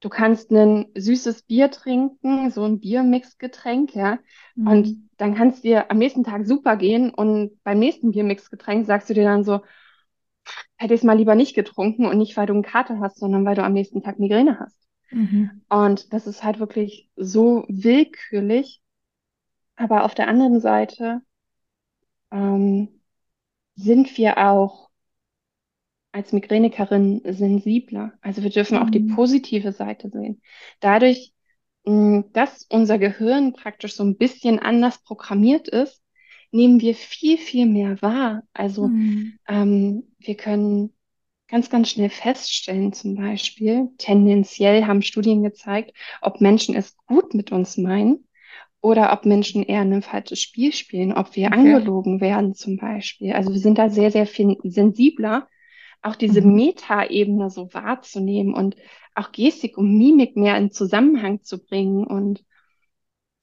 du 0.00 0.08
kannst 0.08 0.50
ein 0.50 0.86
süßes 0.94 1.42
Bier 1.42 1.70
trinken, 1.70 2.50
so 2.50 2.64
ein 2.64 2.80
Biermixgetränk, 2.80 3.94
ja, 3.94 4.18
mhm. 4.54 4.66
und 4.66 5.08
dann 5.16 5.34
kannst 5.34 5.64
dir 5.64 5.90
am 5.90 5.98
nächsten 5.98 6.24
Tag 6.24 6.46
super 6.46 6.76
gehen 6.76 7.10
und 7.10 7.62
beim 7.64 7.78
nächsten 7.78 8.12
Biermixgetränk 8.12 8.86
sagst 8.86 9.08
du 9.08 9.14
dir 9.14 9.24
dann 9.24 9.44
so, 9.44 9.60
hätte 10.76 10.94
ich 10.94 11.00
es 11.00 11.04
mal 11.04 11.16
lieber 11.16 11.34
nicht 11.34 11.54
getrunken 11.54 12.06
und 12.06 12.18
nicht, 12.18 12.36
weil 12.36 12.46
du 12.46 12.52
einen 12.52 12.62
Kater 12.62 13.00
hast, 13.00 13.18
sondern 13.18 13.44
weil 13.44 13.56
du 13.56 13.64
am 13.64 13.72
nächsten 13.72 14.02
Tag 14.02 14.18
Migräne 14.18 14.58
hast. 14.60 14.78
Mhm. 15.10 15.62
Und 15.68 16.12
das 16.12 16.26
ist 16.26 16.44
halt 16.44 16.58
wirklich 16.58 17.10
so 17.16 17.64
willkürlich. 17.68 18.82
Aber 19.76 20.04
auf 20.04 20.14
der 20.14 20.28
anderen 20.28 20.60
Seite 20.60 21.20
ähm, 22.30 23.00
sind 23.74 24.16
wir 24.16 24.38
auch 24.38 24.85
als 26.16 26.32
Migränikerin 26.32 27.20
sensibler. 27.24 28.14
Also 28.22 28.42
wir 28.42 28.48
dürfen 28.48 28.78
auch 28.78 28.88
die 28.88 29.00
mhm. 29.00 29.14
positive 29.14 29.72
Seite 29.72 30.08
sehen. 30.08 30.40
Dadurch, 30.80 31.32
mm, 31.84 32.20
dass 32.32 32.66
unser 32.70 32.98
Gehirn 32.98 33.52
praktisch 33.52 33.94
so 33.94 34.02
ein 34.02 34.16
bisschen 34.16 34.58
anders 34.58 35.02
programmiert 35.02 35.68
ist, 35.68 36.02
nehmen 36.52 36.80
wir 36.80 36.94
viel, 36.94 37.36
viel 37.36 37.66
mehr 37.66 38.00
wahr. 38.00 38.44
Also 38.54 38.88
mhm. 38.88 39.34
ähm, 39.46 40.04
wir 40.18 40.36
können 40.36 40.94
ganz, 41.48 41.68
ganz 41.68 41.90
schnell 41.90 42.08
feststellen, 42.08 42.94
zum 42.94 43.16
Beispiel, 43.16 43.90
tendenziell 43.98 44.86
haben 44.86 45.02
Studien 45.02 45.42
gezeigt, 45.42 45.92
ob 46.22 46.40
Menschen 46.40 46.74
es 46.74 46.96
gut 47.06 47.34
mit 47.34 47.52
uns 47.52 47.76
meinen 47.76 48.26
oder 48.80 49.12
ob 49.12 49.26
Menschen 49.26 49.62
eher 49.62 49.82
ein 49.82 50.00
falsches 50.00 50.40
Spiel 50.40 50.72
spielen, 50.72 51.12
ob 51.12 51.36
wir 51.36 51.48
okay. 51.48 51.56
angelogen 51.56 52.22
werden 52.22 52.54
zum 52.54 52.78
Beispiel. 52.78 53.34
Also 53.34 53.52
wir 53.52 53.60
sind 53.60 53.76
da 53.76 53.90
sehr, 53.90 54.10
sehr 54.10 54.26
viel 54.26 54.56
sensibler 54.64 55.46
auch 56.02 56.16
diese 56.16 56.40
mhm. 56.40 56.54
Meta-Ebene 56.54 57.50
so 57.50 57.72
wahrzunehmen 57.72 58.54
und 58.54 58.76
auch 59.14 59.32
Gestik 59.32 59.78
und 59.78 59.96
Mimik 59.96 60.36
mehr 60.36 60.56
in 60.56 60.70
Zusammenhang 60.70 61.42
zu 61.42 61.64
bringen. 61.64 62.06
Und 62.06 62.44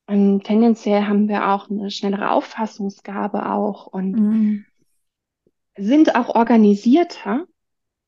ähm, 0.08 0.42
tendenziell 0.44 1.04
haben 1.04 1.28
wir 1.28 1.50
auch 1.50 1.70
eine 1.70 1.92
schnellere 1.92 2.32
Auffassungsgabe 2.32 3.50
auch 3.52 3.88
und 3.88 4.12
mhm. 4.12 4.66
sind 5.78 6.16
auch 6.16 6.30
organisierter, 6.36 7.46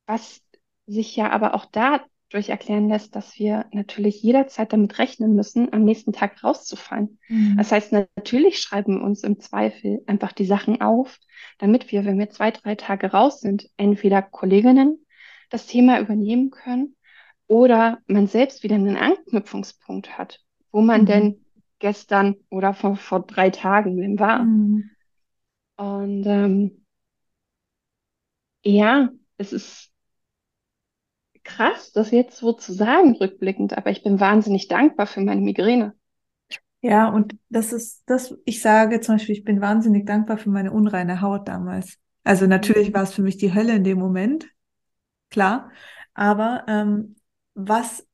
was 0.06 0.42
sich 0.86 1.16
ja 1.16 1.30
aber 1.30 1.54
auch 1.54 1.66
da 1.66 2.04
durch 2.28 2.48
erklären 2.48 2.88
lässt, 2.88 3.14
dass 3.14 3.38
wir 3.38 3.66
natürlich 3.72 4.22
jederzeit 4.22 4.72
damit 4.72 4.98
rechnen 4.98 5.34
müssen, 5.34 5.72
am 5.72 5.84
nächsten 5.84 6.12
Tag 6.12 6.42
rauszufallen. 6.42 7.18
Mhm. 7.28 7.56
Das 7.56 7.70
heißt, 7.70 7.92
natürlich 7.92 8.58
schreiben 8.58 8.98
wir 8.98 9.04
uns 9.04 9.22
im 9.22 9.38
Zweifel 9.38 10.02
einfach 10.06 10.32
die 10.32 10.44
Sachen 10.44 10.80
auf, 10.80 11.18
damit 11.58 11.92
wir, 11.92 12.04
wenn 12.04 12.18
wir 12.18 12.30
zwei, 12.30 12.50
drei 12.50 12.74
Tage 12.74 13.12
raus 13.12 13.40
sind, 13.40 13.68
entweder 13.76 14.22
Kolleginnen 14.22 15.06
das 15.50 15.66
Thema 15.66 16.00
übernehmen 16.00 16.50
können 16.50 16.96
oder 17.46 17.98
man 18.06 18.26
selbst 18.26 18.64
wieder 18.64 18.74
einen 18.74 18.96
Anknüpfungspunkt 18.96 20.18
hat, 20.18 20.40
wo 20.72 20.80
man 20.80 21.02
mhm. 21.02 21.06
denn 21.06 21.44
gestern 21.78 22.36
oder 22.50 22.74
vor, 22.74 22.96
vor 22.96 23.20
drei 23.24 23.50
Tagen 23.50 24.18
war. 24.18 24.42
Mhm. 24.42 24.90
Und 25.76 26.26
ähm, 26.26 26.84
ja, 28.64 29.10
es 29.36 29.52
ist 29.52 29.92
krass, 31.46 31.92
das 31.92 32.10
jetzt 32.10 32.36
so 32.36 32.52
zu 32.52 32.72
sagen, 32.72 33.16
rückblickend, 33.16 33.76
aber 33.76 33.90
ich 33.90 34.02
bin 34.02 34.20
wahnsinnig 34.20 34.68
dankbar 34.68 35.06
für 35.06 35.20
meine 35.20 35.40
Migräne. 35.40 35.94
Ja, 36.82 37.08
und 37.08 37.36
das 37.48 37.72
ist 37.72 38.02
das, 38.06 38.36
ich 38.44 38.60
sage 38.60 39.00
zum 39.00 39.16
Beispiel, 39.16 39.36
ich 39.36 39.44
bin 39.44 39.60
wahnsinnig 39.60 40.06
dankbar 40.06 40.36
für 40.36 40.50
meine 40.50 40.72
unreine 40.72 41.20
Haut 41.20 41.48
damals. 41.48 41.98
Also 42.22 42.46
natürlich 42.46 42.92
war 42.92 43.02
es 43.02 43.14
für 43.14 43.22
mich 43.22 43.38
die 43.38 43.54
Hölle 43.54 43.74
in 43.74 43.84
dem 43.84 43.98
Moment, 43.98 44.46
klar, 45.30 45.70
aber 46.14 46.64
ähm, 46.68 47.16
was 47.54 48.06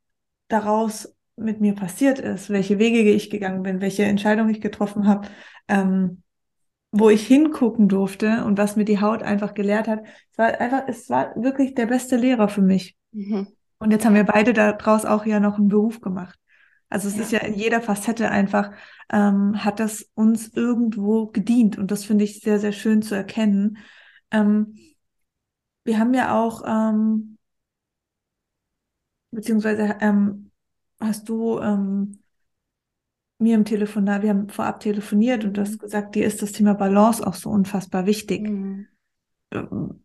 daraus 0.48 1.14
mit 1.36 1.60
mir 1.60 1.74
passiert 1.74 2.18
ist, 2.18 2.50
welche 2.50 2.78
Wege 2.78 3.10
ich 3.10 3.30
gegangen 3.30 3.62
bin, 3.62 3.80
welche 3.80 4.04
Entscheidungen 4.04 4.50
ich 4.50 4.60
getroffen 4.60 5.06
habe, 5.06 5.28
ähm, 5.68 6.22
wo 6.92 7.08
ich 7.08 7.26
hingucken 7.26 7.88
durfte 7.88 8.44
und 8.44 8.58
was 8.58 8.76
mir 8.76 8.84
die 8.84 9.00
Haut 9.00 9.22
einfach 9.22 9.54
gelehrt 9.54 9.88
hat, 9.88 10.00
es 10.30 10.38
war 10.38 10.60
einfach, 10.60 10.82
es 10.86 11.10
war 11.10 11.34
wirklich 11.36 11.74
der 11.74 11.86
beste 11.86 12.16
Lehrer 12.16 12.48
für 12.48 12.60
mich. 12.60 12.96
Mhm. 13.12 13.48
Und 13.78 13.90
jetzt 13.90 14.04
haben 14.04 14.14
wir 14.14 14.24
beide 14.24 14.52
daraus 14.52 15.04
auch 15.06 15.26
ja 15.26 15.40
noch 15.40 15.58
einen 15.58 15.68
Beruf 15.68 16.00
gemacht. 16.00 16.38
Also 16.90 17.08
es 17.08 17.16
ja. 17.16 17.22
ist 17.22 17.32
ja 17.32 17.38
in 17.40 17.54
jeder 17.54 17.80
Facette 17.80 18.30
einfach, 18.30 18.72
ähm, 19.10 19.64
hat 19.64 19.80
das 19.80 20.10
uns 20.14 20.48
irgendwo 20.48 21.28
gedient. 21.28 21.78
Und 21.78 21.90
das 21.90 22.04
finde 22.04 22.24
ich 22.24 22.40
sehr, 22.40 22.60
sehr 22.60 22.72
schön 22.72 23.00
zu 23.00 23.14
erkennen. 23.14 23.78
Ähm, 24.30 24.76
wir 25.84 25.98
haben 25.98 26.12
ja 26.12 26.38
auch, 26.38 26.62
ähm, 26.66 27.38
beziehungsweise 29.30 29.96
ähm, 30.00 30.50
hast 31.00 31.28
du 31.30 31.58
ähm, 31.58 32.21
mir 33.42 33.54
im 33.54 33.64
Telefonat, 33.64 34.22
wir 34.22 34.30
haben 34.30 34.48
vorab 34.48 34.80
telefoniert 34.80 35.44
und 35.44 35.56
du 35.56 35.60
hast 35.60 35.74
mhm. 35.74 35.78
gesagt, 35.78 36.14
dir 36.14 36.26
ist 36.26 36.42
das 36.42 36.52
Thema 36.52 36.74
Balance 36.74 37.26
auch 37.26 37.34
so 37.34 37.50
unfassbar 37.50 38.06
wichtig. 38.06 38.48
Mhm. 38.48 38.86
Ähm, 39.50 40.02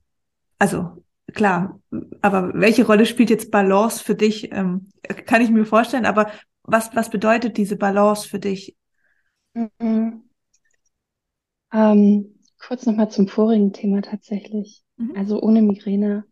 also 0.59 1.03
klar, 1.33 1.79
aber 2.21 2.53
welche 2.53 2.85
Rolle 2.85 3.05
spielt 3.05 3.29
jetzt 3.29 3.51
Balance 3.51 4.03
für 4.03 4.15
dich? 4.15 4.51
Ähm, 4.51 4.89
kann 5.25 5.41
ich 5.41 5.49
mir 5.49 5.65
vorstellen, 5.65 6.05
aber 6.05 6.31
was, 6.63 6.93
was 6.95 7.09
bedeutet 7.09 7.57
diese 7.57 7.77
Balance 7.77 8.27
für 8.27 8.39
dich? 8.39 8.75
Mhm. 9.53 10.23
Ähm, 11.71 12.35
kurz 12.59 12.85
nochmal 12.85 13.09
zum 13.09 13.27
vorigen 13.27 13.73
Thema 13.73 14.01
tatsächlich. 14.01 14.83
Mhm. 14.97 15.15
Also 15.15 15.41
ohne 15.41 15.61
Migräne 15.61 16.25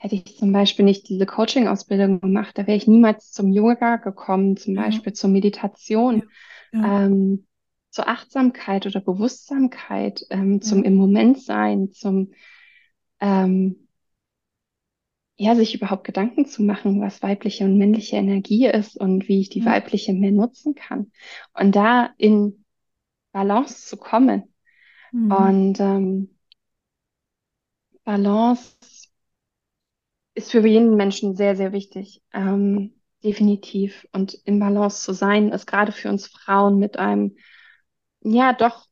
hätte 0.00 0.14
ich 0.14 0.36
zum 0.38 0.50
Beispiel 0.50 0.86
nicht 0.86 1.08
diese 1.10 1.26
Coaching-Ausbildung 1.26 2.20
gemacht, 2.20 2.56
da 2.56 2.66
wäre 2.66 2.76
ich 2.76 2.86
niemals 2.86 3.30
zum 3.32 3.52
Yoga 3.52 3.96
gekommen, 3.96 4.56
zum 4.56 4.74
ja. 4.74 4.82
Beispiel 4.82 5.12
zur 5.12 5.30
Meditation, 5.30 6.24
ja. 6.72 7.04
Ähm, 7.04 7.46
zur 7.90 8.08
Achtsamkeit 8.08 8.86
oder 8.86 9.00
Bewusstsamkeit, 9.00 10.24
ähm, 10.30 10.62
zum 10.62 10.84
im 10.84 10.94
Moment 10.94 11.42
sein, 11.42 11.92
zum 11.92 12.32
ähm, 13.20 13.88
ja, 15.36 15.54
sich 15.54 15.74
überhaupt 15.74 16.04
Gedanken 16.04 16.46
zu 16.46 16.62
machen, 16.62 17.00
was 17.00 17.22
weibliche 17.22 17.64
und 17.64 17.76
männliche 17.76 18.16
Energie 18.16 18.66
ist 18.66 18.96
und 18.96 19.26
wie 19.26 19.40
ich 19.40 19.48
die 19.48 19.64
weibliche 19.64 20.12
mehr 20.12 20.32
nutzen 20.32 20.74
kann. 20.74 21.12
Und 21.52 21.74
da 21.74 22.10
in 22.16 22.64
Balance 23.32 23.86
zu 23.86 23.96
kommen. 23.96 24.54
Mhm. 25.12 25.32
Und 25.32 25.80
ähm, 25.80 26.30
Balance 28.04 28.76
ist 30.40 30.50
für 30.50 30.66
jeden 30.66 30.96
Menschen 30.96 31.36
sehr, 31.36 31.54
sehr 31.54 31.72
wichtig. 31.72 32.22
Ähm, 32.32 32.94
definitiv. 33.22 34.06
Und 34.12 34.38
im 34.44 34.58
Balance 34.58 35.04
zu 35.04 35.12
sein, 35.12 35.50
ist 35.50 35.66
gerade 35.66 35.92
für 35.92 36.08
uns 36.08 36.26
Frauen 36.26 36.78
mit 36.78 36.98
einem, 36.98 37.36
ja, 38.22 38.52
doch 38.52 38.86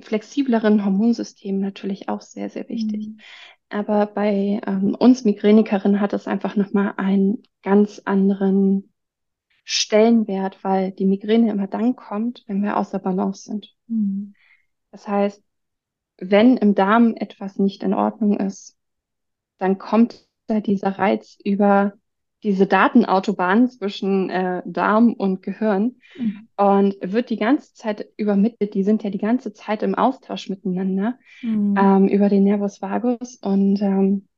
flexibleren 0.00 0.82
Hormonsystem 0.82 1.60
natürlich 1.60 2.08
auch 2.08 2.22
sehr, 2.22 2.48
sehr 2.48 2.70
wichtig. 2.70 3.08
Mhm. 3.08 3.20
Aber 3.68 4.06
bei 4.06 4.62
ähm, 4.66 4.94
uns 4.94 5.24
Migränikerinnen 5.24 6.00
hat 6.00 6.14
es 6.14 6.26
einfach 6.26 6.56
nochmal 6.56 6.94
einen 6.96 7.42
ganz 7.62 8.00
anderen 8.06 8.94
Stellenwert, 9.64 10.64
weil 10.64 10.92
die 10.92 11.04
Migräne 11.04 11.50
immer 11.50 11.66
dann 11.66 11.96
kommt, 11.96 12.44
wenn 12.46 12.62
wir 12.62 12.78
außer 12.78 12.98
Balance 12.98 13.42
sind. 13.42 13.74
Mhm. 13.88 14.34
Das 14.90 15.06
heißt, 15.06 15.42
wenn 16.16 16.56
im 16.56 16.74
Darm 16.74 17.14
etwas 17.14 17.58
nicht 17.58 17.82
in 17.82 17.92
Ordnung 17.92 18.38
ist, 18.38 18.78
dann 19.58 19.76
kommt 19.76 20.25
da 20.46 20.60
dieser 20.60 20.98
Reiz 20.98 21.38
über 21.44 21.94
diese 22.42 22.66
Datenautobahn 22.66 23.68
zwischen 23.68 24.30
äh, 24.30 24.62
Darm 24.66 25.12
und 25.14 25.42
Gehirn 25.42 25.96
mhm. 26.16 26.48
und 26.56 26.94
wird 27.00 27.30
die 27.30 27.38
ganze 27.38 27.74
Zeit 27.74 28.06
übermittelt. 28.16 28.74
Die 28.74 28.84
sind 28.84 29.02
ja 29.02 29.10
die 29.10 29.18
ganze 29.18 29.52
Zeit 29.52 29.82
im 29.82 29.94
Austausch 29.94 30.48
miteinander 30.48 31.18
mhm. 31.42 31.74
ähm, 31.78 32.08
über 32.08 32.28
den 32.28 32.44
Nervus 32.44 32.80
vagus 32.80 33.36
und 33.36 33.80
ähm, 33.82 34.28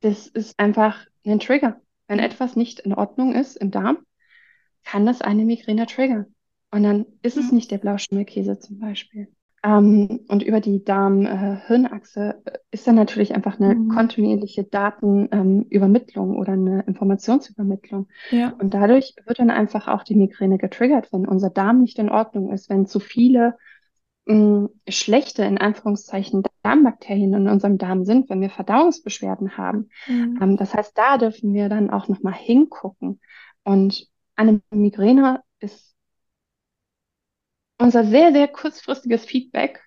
das 0.00 0.26
ist 0.26 0.58
einfach 0.58 1.06
ein 1.24 1.40
Trigger. 1.40 1.80
Wenn 2.06 2.18
etwas 2.18 2.56
nicht 2.56 2.80
in 2.80 2.94
Ordnung 2.94 3.34
ist 3.34 3.56
im 3.56 3.70
Darm, 3.70 3.98
kann 4.84 5.06
das 5.06 5.20
eine 5.20 5.44
Migräne 5.44 5.86
triggern. 5.86 6.34
Und 6.70 6.82
dann 6.82 7.06
ist 7.22 7.36
es 7.36 7.50
nicht 7.50 7.70
der 7.70 7.78
Blauschimmelkäse 7.78 8.58
zum 8.58 8.78
Beispiel. 8.78 9.28
Ähm, 9.64 10.20
und 10.28 10.42
über 10.42 10.60
die 10.60 10.84
Darm-Hirnachse 10.84 12.42
äh, 12.44 12.58
ist 12.70 12.86
dann 12.86 12.94
natürlich 12.94 13.34
einfach 13.34 13.58
eine 13.58 13.74
mhm. 13.74 13.88
kontinuierliche 13.88 14.64
Datenübermittlung 14.64 16.30
ähm, 16.30 16.36
oder 16.36 16.52
eine 16.52 16.82
Informationsübermittlung. 16.82 18.08
Ja. 18.30 18.54
Und 18.58 18.74
dadurch 18.74 19.14
wird 19.26 19.40
dann 19.40 19.50
einfach 19.50 19.88
auch 19.88 20.04
die 20.04 20.14
Migräne 20.14 20.58
getriggert, 20.58 21.12
wenn 21.12 21.26
unser 21.26 21.50
Darm 21.50 21.80
nicht 21.80 21.98
in 21.98 22.08
Ordnung 22.08 22.52
ist, 22.52 22.70
wenn 22.70 22.86
zu 22.86 23.00
viele 23.00 23.56
mh, 24.26 24.34
mm, 24.34 24.68
schlechte, 24.88 25.42
in 25.44 25.58
Anführungszeichen, 25.58 26.44
Darmbakterien 26.62 27.34
in 27.34 27.48
unserem 27.48 27.78
Darm 27.78 28.04
sind, 28.04 28.30
wenn 28.30 28.40
wir 28.40 28.50
Verdauungsbeschwerden 28.50 29.56
haben. 29.56 29.90
Mhm. 30.06 30.38
Ähm, 30.40 30.56
das 30.56 30.74
heißt, 30.74 30.96
da 30.96 31.18
dürfen 31.18 31.52
wir 31.52 31.68
dann 31.68 31.90
auch 31.90 32.06
nochmal 32.08 32.34
hingucken. 32.34 33.20
Und 33.64 34.06
eine 34.36 34.60
Migräne 34.70 35.42
ist 35.58 35.87
unser 37.78 38.04
sehr, 38.04 38.32
sehr 38.32 38.48
kurzfristiges 38.48 39.24
Feedback, 39.24 39.82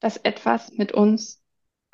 dass 0.00 0.16
etwas 0.16 0.72
mit 0.72 0.92
uns 0.92 1.42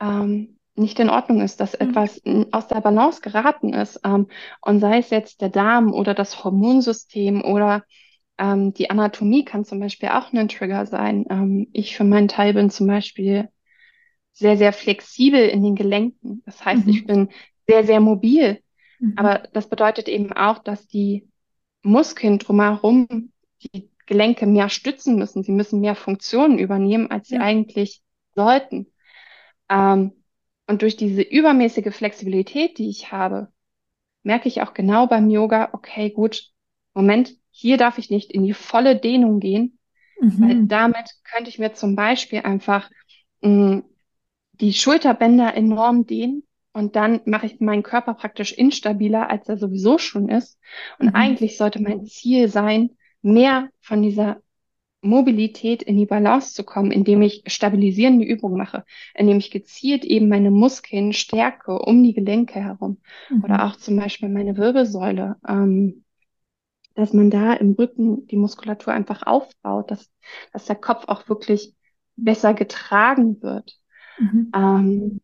ähm, 0.01 0.59
nicht 0.77 0.99
in 0.99 1.11
Ordnung 1.11 1.41
ist, 1.41 1.61
dass 1.61 1.79
mhm. 1.79 1.89
etwas 1.89 2.21
aus 2.53 2.69
der 2.69 2.81
Balance 2.81 3.21
geraten 3.21 3.73
ist. 3.73 4.01
Ähm, 4.05 4.29
und 4.61 4.81
sei 4.81 4.99
es 4.99 5.11
jetzt 5.11 5.41
der 5.41 5.49
Darm 5.49 5.93
oder 5.93 6.15
das 6.15 6.45
Hormonsystem 6.45 7.43
oder 7.43 7.85
ähm, 8.39 8.75
die 8.75 8.91
Anatomie 8.91 9.45
kann 9.45 9.65
zum 9.65 9.81
Beispiel 9.81 10.09
auch 10.09 10.33
ein 10.33 10.49
Trigger 10.49 10.87
sein. 10.87 11.25
Ähm, 11.31 11.69
ich 11.73 11.97
für 11.97 12.05
meinen 12.05 12.29
Teil 12.29 12.55
bin 12.55 12.71
zum 12.71 12.89
Beispiel 12.89 13.49
sehr, 14.33 14.57
sehr 14.57 14.73
flexibel 14.73 15.49
in 15.49 15.63
den 15.63 15.77
Gelenken. 15.77 16.43
Das 16.45 16.65
heißt, 16.65 16.87
mhm. 16.87 16.93
ich 16.93 17.07
bin 17.07 17.29
sehr, 17.69 17.85
sehr 17.85 18.01
mobil. 18.01 18.61
Mhm. 18.99 19.15
Aber 19.17 19.45
das 19.53 19.69
bedeutet 19.69 20.09
eben 20.09 20.33
auch, 20.33 20.59
dass 20.59 20.89
die 20.89 21.29
Muskeln 21.83 22.39
drumherum, 22.39 23.31
die 23.63 23.91
Gelenke 24.07 24.47
mehr 24.47 24.69
stützen 24.69 25.17
müssen. 25.17 25.43
Sie 25.43 25.53
müssen 25.53 25.81
mehr 25.81 25.95
Funktionen 25.95 26.59
übernehmen, 26.59 27.11
als 27.11 27.29
sie 27.29 27.37
ja. 27.37 27.43
eigentlich 27.43 28.03
sollten. 28.35 28.93
Ähm, 29.69 30.13
und 30.67 30.83
durch 30.83 30.97
diese 30.97 31.23
übermäßige 31.23 31.95
Flexibilität, 31.95 32.79
die 32.79 32.89
ich 32.89 33.13
habe, 33.13 33.49
merke 34.23 34.49
ich 34.49 34.63
auch 34.63 34.75
genau 34.75 35.07
beim 35.07 35.29
Yoga, 35.29 35.71
okay, 35.73 36.11
gut, 36.11 36.51
Moment, 36.95 37.35
hier 37.51 37.77
darf 37.77 37.99
ich 37.99 38.11
nicht 38.11 38.33
in 38.33 38.45
die 38.45 38.55
volle 38.55 38.97
Dehnung 38.97 39.41
gehen, 39.41 39.79
mhm. 40.21 40.41
weil 40.41 40.67
damit 40.67 41.11
könnte 41.25 41.51
ich 41.51 41.59
mir 41.59 41.75
zum 41.75 41.97
Beispiel 41.97 42.41
einfach 42.41 42.91
mh, 43.43 43.77
mm, 43.77 43.85
die 44.61 44.73
Schulterbänder 44.73 45.55
enorm 45.55 46.07
dehnen 46.07 46.45
und 46.73 46.97
dann 46.97 47.21
mache 47.25 47.47
ich 47.47 47.61
meinen 47.61 47.83
Körper 47.83 48.15
praktisch 48.15 48.53
instabiler, 48.53 49.31
als 49.31 49.49
er 49.49 49.57
sowieso 49.57 49.99
schon 49.99 50.29
ist. 50.29 50.59
Und 50.99 51.09
mhm. 51.09 51.15
eigentlich 51.15 51.57
sollte 51.57 51.81
mein 51.81 52.05
Ziel 52.07 52.49
sein, 52.49 52.97
mehr 53.25 53.71
von 53.81 54.03
dieser 54.03 54.41
Mobilität 55.01 55.83
in 55.83 55.97
die 55.97 56.07
Balance 56.07 56.55
zu 56.55 56.65
kommen, 56.65 56.91
indem 56.91 57.23
ich 57.23 57.43
stabilisierende 57.47 58.25
Übungen 58.25 58.57
mache, 58.57 58.85
indem 59.15 59.39
ich 59.39 59.51
gezielt 59.51 60.05
eben 60.05 60.29
meine 60.29 60.51
Muskeln 60.51 61.13
stärke 61.13 61.79
um 61.79 62.03
die 62.03 62.15
Gelenke 62.15 62.61
herum 62.61 62.99
mhm. 63.29 63.45
oder 63.45 63.67
auch 63.67 63.77
zum 63.77 63.97
Beispiel 63.97 64.29
meine 64.29 64.57
Wirbelsäule, 64.57 65.37
ähm, 65.47 66.05
dass 66.95 67.13
man 67.13 67.31
da 67.31 67.53
im 67.55 67.73
Rücken 67.73 68.27
die 68.29 68.37
Muskulatur 68.37 68.93
einfach 68.93 69.27
aufbaut, 69.27 69.91
dass, 69.91 70.11
dass 70.53 70.67
der 70.67 70.77
Kopf 70.77 71.05
auch 71.09 71.29
wirklich 71.29 71.75
besser 72.17 72.55
getragen 72.55 73.43
wird. 73.43 73.79
Mhm. 74.19 74.53
Ähm, 74.55 75.21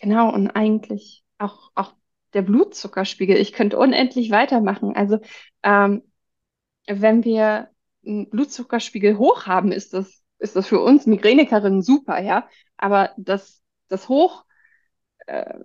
genau, 0.00 0.32
und 0.32 0.50
eigentlich 0.50 1.24
auch, 1.36 1.72
auch 1.74 1.94
der 2.32 2.42
Blutzuckerspiegel. 2.42 3.36
Ich 3.36 3.52
könnte 3.52 3.78
unendlich 3.78 4.30
weitermachen. 4.30 4.94
Also 4.94 5.18
ähm, 5.62 6.02
wenn 6.88 7.24
wir 7.24 7.68
einen 8.06 8.30
Blutzuckerspiegel 8.30 9.18
hoch 9.18 9.46
haben, 9.46 9.72
ist 9.72 9.94
das, 9.94 10.22
ist 10.38 10.56
das 10.56 10.66
für 10.66 10.80
uns 10.80 11.06
Migränikerinnen 11.06 11.82
super, 11.82 12.20
ja. 12.20 12.48
Aber 12.76 13.10
das, 13.16 13.62
das 13.88 14.08
Hoch, 14.08 14.44
äh, 15.26 15.58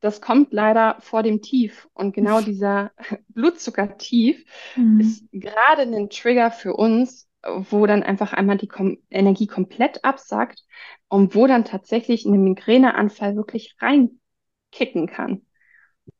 das 0.00 0.20
kommt 0.20 0.52
leider 0.52 0.96
vor 1.00 1.22
dem 1.22 1.40
Tief. 1.40 1.88
Und 1.94 2.14
genau 2.14 2.40
dieser 2.40 2.92
Blutzuckertief 3.28 4.44
mhm. 4.76 5.00
ist 5.00 5.24
gerade 5.32 5.82
ein 5.82 6.10
Trigger 6.10 6.50
für 6.50 6.74
uns, 6.74 7.28
wo 7.42 7.86
dann 7.86 8.02
einfach 8.02 8.32
einmal 8.32 8.56
die 8.56 8.68
Kom 8.68 8.98
Energie 9.10 9.46
komplett 9.46 10.04
absackt 10.04 10.62
und 11.08 11.34
wo 11.34 11.46
dann 11.46 11.64
tatsächlich 11.64 12.24
ein 12.24 12.42
Migräneanfall 12.42 13.36
wirklich 13.36 13.76
reinkicken 13.80 15.06
kann. 15.06 15.42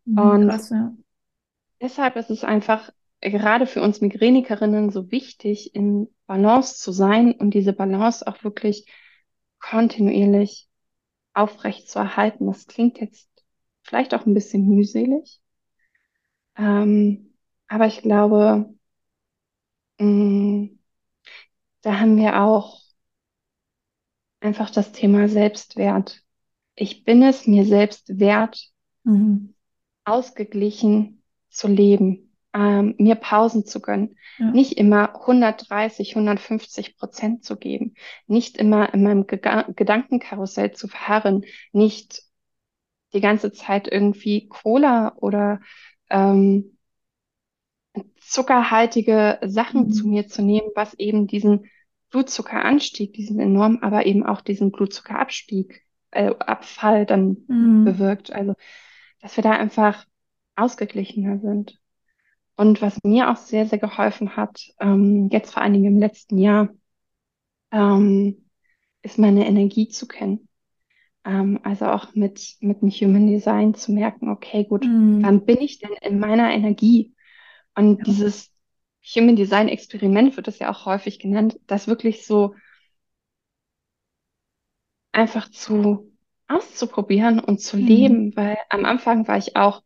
Mhm, 0.05 0.19
und 0.19 0.49
krass, 0.49 0.71
ja. 0.71 0.93
deshalb 1.81 2.17
ist 2.17 2.31
es 2.31 2.45
einfach 2.45 2.90
gerade 3.31 3.67
für 3.67 3.83
uns 3.83 4.01
Migränikerinnen 4.01 4.91
so 4.91 5.11
wichtig, 5.11 5.75
in 5.75 6.09
Balance 6.27 6.77
zu 6.77 6.93
sein 6.93 7.33
und 7.33 7.53
diese 7.53 7.73
Balance 7.73 8.27
auch 8.27 8.45
wirklich 8.45 8.91
kontinuierlich 9.59 10.69
aufrecht 11.33 11.89
zu 11.89 11.99
erhalten. 11.99 12.47
Das 12.47 12.67
klingt 12.67 13.01
jetzt 13.01 13.29
vielleicht 13.83 14.15
auch 14.15 14.27
ein 14.27 14.35
bisschen 14.35 14.69
mühselig, 14.69 15.41
ähm, 16.57 17.35
aber 17.67 17.87
ich 17.87 18.03
glaube, 18.03 18.75
mh, 19.99 20.07
mm, 20.07 20.79
da 21.83 22.01
haben 22.01 22.17
wir 22.17 22.43
auch 22.43 22.81
einfach 24.41 24.71
das 24.71 24.93
Thema 24.93 25.29
Selbstwert. 25.29 26.23
Ich 26.75 27.05
bin 27.05 27.23
es 27.23 27.47
mir 27.47 27.65
selbst 27.67 28.19
wert, 28.19 28.71
mhm. 29.05 29.55
ausgeglichen 30.05 31.23
zu 31.51 31.69
leben 31.69 32.34
ähm, 32.55 32.95
mir 32.99 33.17
Pausen 33.17 33.67
zu 33.67 33.81
gönnen, 33.81 34.17
ja. 34.38 34.51
nicht 34.51 34.75
immer 34.75 35.21
130, 35.21 36.11
150 36.14 36.97
Prozent 36.97 37.45
zu 37.45 37.57
geben, 37.57 37.95
nicht 38.27 38.57
immer 38.57 38.95
in 38.95 39.03
meinem 39.03 39.27
Ge 39.27 39.40
Gedankenkarussell 39.75 40.73
zu 40.73 40.88
verharren, 40.88 41.45
nicht 41.73 42.23
die 43.12 43.21
ganze 43.21 43.53
Zeit 43.53 43.88
irgendwie 43.90 44.49
Cola 44.49 45.14
oder 45.17 45.61
ähm, 46.11 46.77
zuckerhaltige 48.19 49.38
Sachen 49.45 49.87
mhm. 49.87 49.93
zu 49.93 50.07
mir 50.09 50.27
zu 50.27 50.43
nehmen, 50.43 50.69
was 50.75 50.95
eben 50.95 51.27
diesen 51.27 51.67
Blutzuckeranstieg, 52.11 53.12
diesen 53.12 53.40
enorm, 53.40 53.79
aber 53.83 54.07
eben 54.07 54.25
auch 54.25 54.40
diesen 54.40 54.71
Blutzuckerabstieg, 54.71 55.83
äh, 56.12 56.33
Abfall 56.38 57.07
dann 57.07 57.45
mhm. 57.49 57.85
bewirkt. 57.85 58.33
Also, 58.33 58.55
dass 59.21 59.37
wir 59.37 59.43
da 59.43 59.53
einfach 59.53 60.05
ausgeglichener 60.57 61.38
sind. 61.40 61.81
Und 62.57 62.81
was 62.81 62.99
mir 63.03 63.31
auch 63.31 63.37
sehr, 63.37 63.67
sehr 63.67 63.79
geholfen 63.79 64.37
hat, 64.37 64.61
ähm, 64.81 65.29
jetzt 65.33 65.53
vor 65.53 65.62
allen 65.62 65.73
Dingen 65.73 65.95
im 65.95 65.99
letzten 65.99 66.38
Jahr, 66.38 66.69
ähm, 67.73 68.49
ist 69.03 69.19
meine 69.19 69.47
Energie 69.47 69.88
zu 69.88 70.07
kennen. 70.07 70.49
Ähm, 71.25 71.59
also 71.62 71.87
auch 71.87 72.14
mit, 72.14 72.57
mit 72.61 72.81
dem 72.81 72.90
Human 72.90 73.27
Design 73.27 73.75
zu 73.75 73.93
merken, 73.93 74.29
okay, 74.29 74.64
gut, 74.64 74.85
mhm. 74.85 75.23
wann 75.23 75.45
bin 75.45 75.59
ich 75.61 75.79
denn 75.79 75.93
in 76.01 76.19
meiner 76.19 76.53
Energie? 76.53 77.14
Und 77.75 77.99
ja. 77.99 78.05
dieses 78.05 78.53
Human 79.14 79.37
Design 79.37 79.69
Experiment 79.69 80.37
wird 80.37 80.49
es 80.49 80.59
ja 80.59 80.71
auch 80.71 80.87
häufig 80.87 81.19
genannt, 81.19 81.59
das 81.67 81.88
wirklich 81.88 82.27
so 82.27 82.55
einfach 85.12 85.51
zu 85.51 86.12
auszuprobieren 86.49 87.40
und 87.40 87.61
zu 87.61 87.77
mhm. 87.77 87.87
leben, 87.87 88.37
weil 88.37 88.57
am 88.69 88.85
Anfang 88.85 89.27
war 89.27 89.38
ich 89.38 89.57
auch 89.57 89.83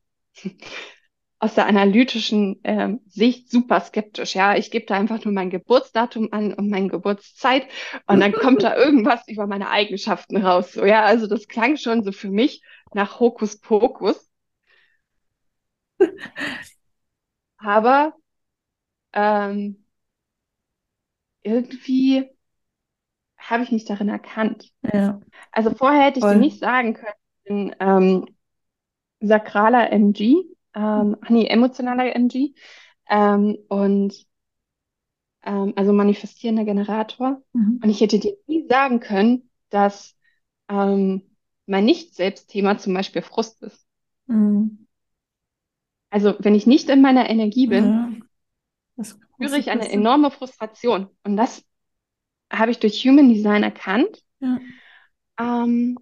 aus 1.41 1.55
der 1.55 1.67
analytischen 1.67 2.61
ähm, 2.65 3.01
Sicht 3.07 3.51
super 3.51 3.81
skeptisch. 3.81 4.35
Ja, 4.35 4.57
ich 4.57 4.71
gebe 4.71 4.87
da 4.87 4.97
einfach 4.97 5.25
nur 5.25 5.33
mein 5.33 5.51
Geburtsdatum 5.51 6.29
an 6.33 6.53
und 6.53 6.69
meine 6.69 6.89
Geburtszeit 6.89 7.67
und 8.07 8.21
dann 8.21 8.33
kommt 8.33 8.63
da 8.65 8.77
irgendwas 8.77 9.27
über 9.29 9.47
meine 9.47 9.71
Eigenschaften 9.71 10.37
raus. 10.39 10.73
So, 10.73 10.85
ja, 10.85 11.05
also 11.05 11.27
das 11.29 11.47
klang 11.47 11.77
schon 11.77 12.03
so 12.03 12.11
für 12.13 12.31
mich 12.31 12.63
nach 12.93 13.21
Hokuspokus. 13.21 14.29
Aber 17.59 18.15
ähm, 19.13 19.85
irgendwie 21.43 22.29
habe 23.39 23.63
ich 23.63 23.73
mich 23.73 23.85
darin 23.85 24.09
erkannt. 24.09 24.71
Ja. 24.93 25.21
Also 25.53 25.71
vorher 25.71 26.03
hätte 26.03 26.19
ich 26.19 26.25
dir 26.25 26.35
nicht 26.35 26.59
sagen 26.59 26.95
können, 26.95 27.13
ich 27.39 27.45
bin 27.45 27.77
ähm, 27.81 28.27
sakraler 29.21 29.93
MG, 29.93 30.45
ähm, 30.75 31.17
nee, 31.29 31.47
emotionaler 31.47 32.15
MG 32.15 32.55
ähm, 33.09 33.57
und 33.69 34.27
ähm, 35.45 35.73
also 35.77 35.93
manifestierender 35.93 36.65
Generator. 36.65 37.43
Mhm. 37.53 37.81
Und 37.83 37.91
ich 37.91 38.01
hätte 38.01 38.19
dir 38.19 38.37
nie 38.47 38.67
sagen 38.69 39.01
können, 39.01 39.51
dass 39.71 40.17
ähm, 40.69 41.23
mein 41.67 41.85
Nicht-Selbst-Thema 41.85 42.79
zum 42.79 42.95
Beispiel 42.95 43.23
Frust 43.23 43.63
ist. 43.63 43.87
Mhm. 44.27 44.87
Also 46.11 46.35
wenn 46.39 46.55
ich 46.55 46.67
nicht 46.67 46.89
in 46.89 47.03
meiner 47.03 47.29
Energie 47.29 47.67
bin, 47.67 48.25
ja. 48.97 49.05
spüre 49.05 49.59
ich 49.59 49.71
eine 49.71 49.91
enorme 49.91 50.31
Frustration. 50.31 51.09
Und 51.23 51.37
das 51.37 51.65
habe 52.51 52.71
ich 52.71 52.79
durch 52.79 53.05
Human 53.05 53.29
Design 53.29 53.63
erkannt. 53.63 54.23
Ja. 54.41 54.59
Ähm, 55.39 55.99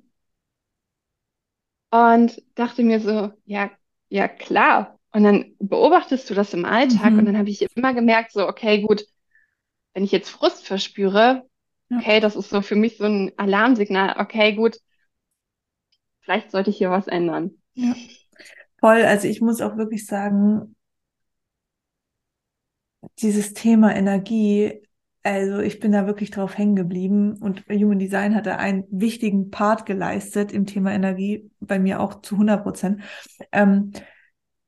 und 1.90 2.42
dachte 2.54 2.82
mir 2.82 3.00
so, 3.00 3.32
ja, 3.44 3.70
ja 4.08 4.28
klar. 4.28 4.98
Und 5.12 5.24
dann 5.24 5.54
beobachtest 5.58 6.28
du 6.28 6.34
das 6.34 6.52
im 6.52 6.64
Alltag 6.64 7.12
mhm. 7.12 7.20
und 7.20 7.24
dann 7.26 7.38
habe 7.38 7.48
ich 7.48 7.66
immer 7.74 7.94
gemerkt, 7.94 8.32
so, 8.32 8.46
okay, 8.46 8.82
gut, 8.82 9.06
wenn 9.94 10.04
ich 10.04 10.12
jetzt 10.12 10.28
Frust 10.28 10.66
verspüre, 10.66 11.48
ja. 11.88 11.96
okay, 11.96 12.20
das 12.20 12.36
ist 12.36 12.50
so 12.50 12.60
für 12.60 12.76
mich 12.76 12.98
so 12.98 13.04
ein 13.04 13.32
Alarmsignal, 13.38 14.16
okay, 14.18 14.54
gut, 14.54 14.78
vielleicht 16.20 16.50
sollte 16.50 16.70
ich 16.70 16.76
hier 16.76 16.90
was 16.90 17.06
ändern. 17.06 17.52
Ja. 17.74 17.94
Voll, 18.78 19.02
also 19.02 19.26
ich 19.26 19.40
muss 19.40 19.62
auch 19.62 19.78
wirklich 19.78 20.04
sagen, 20.06 20.76
dieses 23.20 23.54
Thema 23.54 23.94
Energie 23.94 24.85
also 25.26 25.58
ich 25.58 25.80
bin 25.80 25.90
da 25.90 26.06
wirklich 26.06 26.30
drauf 26.30 26.56
hängen 26.56 26.76
geblieben 26.76 27.36
und 27.40 27.64
Human 27.68 27.98
Design 27.98 28.34
hat 28.36 28.46
da 28.46 28.56
einen 28.56 28.84
wichtigen 28.90 29.50
Part 29.50 29.84
geleistet 29.84 30.52
im 30.52 30.66
Thema 30.66 30.92
Energie, 30.92 31.50
bei 31.58 31.80
mir 31.80 32.00
auch 32.00 32.20
zu 32.22 32.36
100 32.36 32.62
Prozent. 32.62 33.02
Ähm, 33.50 33.90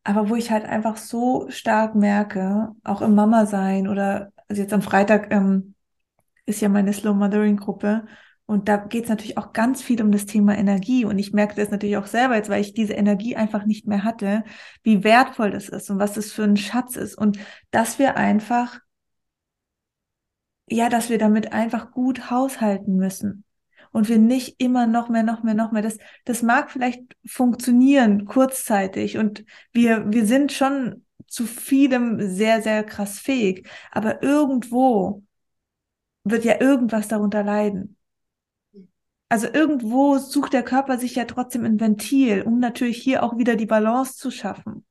aber 0.03 0.29
wo 0.29 0.35
ich 0.35 0.51
halt 0.51 0.65
einfach 0.65 0.97
so 0.97 1.47
stark 1.49 1.95
merke, 1.95 2.71
auch 2.83 3.03
im 3.03 3.15
Mama 3.15 3.47
sein 3.47 3.87
oder 3.87 4.33
also 4.49 4.63
jetzt 4.63 4.73
am 4.73 4.83
Freitag 4.83 5.33
ähm, 5.33 5.75
ist 6.45 6.61
ja 6.61 6.69
meine 6.69 6.93
Slow 6.93 7.15
Mothering 7.15 7.59
Gruppe 7.59 8.07
und 8.47 8.69
da 8.69 8.79
geht 8.79 9.05
es 9.05 9.11
natürlich 9.11 9.39
auch 9.39 9.53
ganz 9.53 9.81
viel 9.81 10.03
um 10.03 10.11
das 10.11 10.27
Thema 10.27 10.57
Energie 10.57 11.05
und 11.05 11.19
ich 11.19 11.33
merke 11.33 11.55
das 11.55 11.71
natürlich 11.71 11.99
auch 11.99 12.07
selber 12.07 12.35
jetzt, 12.35 12.49
weil 12.49 12.63
ich 12.63 12.75
diese 12.75 12.95
Energie 12.95 13.37
einfach 13.37 13.65
nicht 13.65 13.87
mehr 13.87 14.03
hatte, 14.03 14.43
wie 14.83 15.05
wertvoll 15.05 15.51
das 15.51 15.69
ist 15.69 15.89
und 15.91 16.01
was 16.01 16.15
das 16.15 16.33
für 16.33 16.45
ein 16.45 16.57
Schatz 16.57 16.97
ist 16.97 17.17
und 17.17 17.39
dass 17.71 17.99
wir 18.01 18.17
einfach 18.17 18.81
ja, 20.71 20.89
dass 20.89 21.11
wir 21.11 21.19
damit 21.19 21.53
einfach 21.53 21.91
gut 21.93 22.31
haushalten 22.31 22.97
müssen 22.97 23.45
und 23.93 24.09
wir 24.09 24.19
nicht 24.19 24.61
immer 24.61 24.87
noch 24.87 25.09
mehr, 25.09 25.23
noch 25.23 25.43
mehr, 25.43 25.55
noch 25.55 25.73
mehr. 25.73 25.83
Das, 25.83 25.99
das 26.25 26.43
mag 26.43 26.71
vielleicht 26.71 27.03
funktionieren 27.27 28.25
kurzzeitig 28.25 29.19
und 29.19 29.45
wir, 29.73 30.11
wir 30.11 30.27
sind 30.27 30.53
schon 30.53 31.05
zu 31.27 31.47
vielem 31.47 32.21
sehr, 32.31 32.63
sehr 32.63 32.85
krass 32.85 33.19
fähig, 33.19 33.69
aber 33.91 34.23
irgendwo 34.23 35.23
wird 36.25 36.45
ja 36.45 36.61
irgendwas 36.61 37.09
darunter 37.09 37.43
leiden. 37.43 37.97
Also 39.31 39.47
irgendwo 39.47 40.17
sucht 40.17 40.55
der 40.55 40.63
Körper 40.63 40.99
sich 40.99 41.15
ja 41.15 41.27
trotzdem 41.27 41.65
ein 41.65 41.81
Ventil, 41.81 42.43
um 42.43 42.59
natürlich 42.59 42.97
hier 43.03 43.23
auch 43.23 43.37
wieder 43.37 43.57
die 43.57 43.67
Balance 43.67 44.17
zu 44.17 44.31
schaffen. 44.31 44.87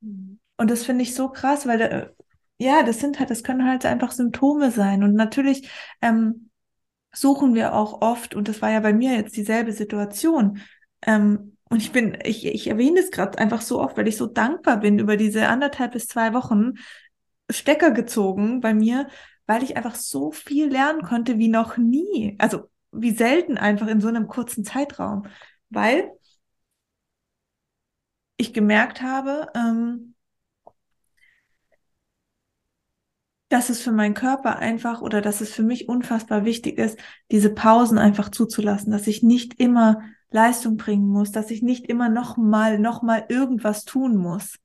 Mhm. 0.00 0.40
Und 0.56 0.70
das 0.70 0.84
finde 0.84 1.02
ich 1.02 1.14
so 1.14 1.28
krass, 1.28 1.66
weil 1.66 2.14
ja, 2.58 2.82
das 2.82 3.00
sind 3.00 3.18
halt, 3.18 3.30
das 3.30 3.42
können 3.42 3.68
halt 3.68 3.84
einfach 3.86 4.12
Symptome 4.12 4.70
sein. 4.70 5.02
Und 5.02 5.14
natürlich 5.14 5.70
ähm, 6.00 6.50
suchen 7.12 7.54
wir 7.54 7.74
auch 7.74 8.02
oft, 8.02 8.34
und 8.34 8.48
das 8.48 8.62
war 8.62 8.70
ja 8.70 8.80
bei 8.80 8.92
mir 8.92 9.14
jetzt 9.14 9.36
dieselbe 9.36 9.72
Situation. 9.72 10.60
Ähm, 11.02 11.56
und 11.68 11.82
ich 11.82 11.92
bin, 11.92 12.16
ich, 12.24 12.46
ich 12.46 12.68
erwähne 12.68 13.00
es 13.00 13.10
gerade 13.10 13.38
einfach 13.38 13.60
so 13.60 13.80
oft, 13.80 13.96
weil 13.96 14.08
ich 14.08 14.16
so 14.16 14.26
dankbar 14.26 14.78
bin 14.78 14.98
über 14.98 15.16
diese 15.16 15.48
anderthalb 15.48 15.92
bis 15.92 16.06
zwei 16.08 16.32
Wochen 16.32 16.74
Stecker 17.50 17.90
gezogen 17.90 18.60
bei 18.60 18.74
mir, 18.74 19.08
weil 19.46 19.62
ich 19.62 19.76
einfach 19.76 19.94
so 19.94 20.32
viel 20.32 20.68
lernen 20.68 21.02
konnte 21.02 21.38
wie 21.38 21.48
noch 21.48 21.76
nie. 21.76 22.36
Also 22.38 22.70
wie 22.92 23.12
selten 23.12 23.58
einfach 23.58 23.88
in 23.88 24.00
so 24.00 24.08
einem 24.08 24.28
kurzen 24.28 24.64
Zeitraum. 24.64 25.24
Weil 25.70 26.10
ich 28.36 28.52
gemerkt 28.52 29.02
habe, 29.02 29.48
ähm, 29.54 30.14
dass 33.48 33.70
es 33.70 33.80
für 33.80 33.92
meinen 33.92 34.14
Körper 34.14 34.58
einfach 34.58 35.02
oder 35.02 35.20
dass 35.20 35.40
es 35.40 35.52
für 35.52 35.62
mich 35.62 35.88
unfassbar 35.88 36.44
wichtig 36.44 36.78
ist, 36.78 36.98
diese 37.30 37.50
Pausen 37.50 37.98
einfach 37.98 38.30
zuzulassen, 38.30 38.90
dass 38.90 39.06
ich 39.06 39.22
nicht 39.22 39.60
immer 39.60 40.02
Leistung 40.30 40.76
bringen 40.76 41.08
muss, 41.08 41.30
dass 41.30 41.50
ich 41.50 41.62
nicht 41.62 41.86
immer 41.86 42.08
noch 42.08 42.36
mal, 42.36 42.78
noch 42.78 43.02
mal 43.02 43.24
irgendwas 43.28 43.84
tun 43.84 44.16
muss, 44.16 44.58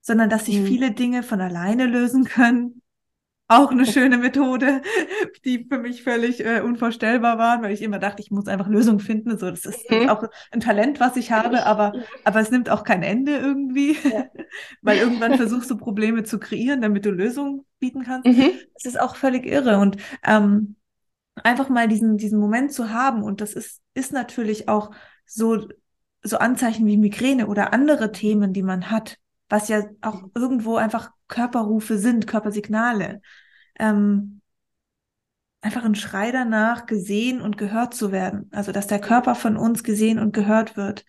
sondern 0.00 0.30
dass 0.30 0.46
sich 0.46 0.60
mhm. 0.60 0.66
viele 0.66 0.90
Dinge 0.92 1.22
von 1.22 1.40
alleine 1.40 1.86
lösen 1.86 2.24
können, 2.24 2.82
auch 3.46 3.70
eine 3.70 3.84
schöne 3.84 4.16
Methode, 4.16 4.80
die 5.44 5.66
für 5.68 5.78
mich 5.78 6.02
völlig 6.02 6.44
äh, 6.44 6.60
unvorstellbar 6.60 7.36
waren, 7.36 7.62
weil 7.62 7.72
ich 7.72 7.82
immer 7.82 7.98
dachte, 7.98 8.22
ich 8.22 8.30
muss 8.30 8.46
einfach 8.46 8.68
Lösungen 8.68 9.00
finden. 9.00 9.36
So, 9.36 9.50
das 9.50 9.66
ist 9.66 9.90
mhm. 9.90 10.08
auch 10.08 10.24
ein 10.50 10.60
Talent, 10.60 10.98
was 10.98 11.16
ich 11.16 11.30
habe, 11.30 11.66
aber, 11.66 11.92
aber 12.24 12.40
es 12.40 12.50
nimmt 12.50 12.70
auch 12.70 12.84
kein 12.84 13.02
Ende 13.02 13.36
irgendwie, 13.36 13.96
ja. 14.02 14.26
weil 14.82 14.98
irgendwann 14.98 15.36
versuchst 15.36 15.70
du 15.70 15.76
Probleme 15.76 16.24
zu 16.24 16.38
kreieren, 16.38 16.80
damit 16.80 17.04
du 17.04 17.10
Lösungen 17.10 17.64
bieten 17.78 18.02
kannst. 18.04 18.26
Mhm. 18.26 18.52
Das 18.74 18.86
ist 18.86 18.98
auch 18.98 19.16
völlig 19.16 19.44
irre 19.46 19.78
und 19.78 19.98
ähm, 20.24 20.76
einfach 21.42 21.68
mal 21.68 21.88
diesen, 21.88 22.16
diesen 22.16 22.38
Moment 22.38 22.72
zu 22.72 22.90
haben 22.90 23.22
und 23.22 23.40
das 23.40 23.52
ist, 23.52 23.82
ist 23.92 24.12
natürlich 24.12 24.68
auch 24.68 24.90
so, 25.26 25.68
so 26.22 26.38
Anzeichen 26.38 26.86
wie 26.86 26.96
Migräne 26.96 27.46
oder 27.48 27.74
andere 27.74 28.12
Themen, 28.12 28.54
die 28.54 28.62
man 28.62 28.90
hat, 28.90 29.18
was 29.48 29.68
ja 29.68 29.84
auch 30.00 30.22
irgendwo 30.34 30.76
einfach 30.76 31.10
Körperrufe 31.28 31.98
sind, 31.98 32.26
Körpersignale. 32.26 33.20
Ähm, 33.78 34.40
einfach 35.60 35.84
ein 35.84 35.94
Schrei 35.94 36.30
danach, 36.30 36.86
gesehen 36.86 37.40
und 37.40 37.56
gehört 37.56 37.94
zu 37.94 38.12
werden. 38.12 38.48
Also, 38.52 38.72
dass 38.72 38.86
der 38.86 39.00
Körper 39.00 39.34
von 39.34 39.56
uns 39.56 39.82
gesehen 39.82 40.18
und 40.18 40.32
gehört 40.32 40.76
wird. 40.76 41.04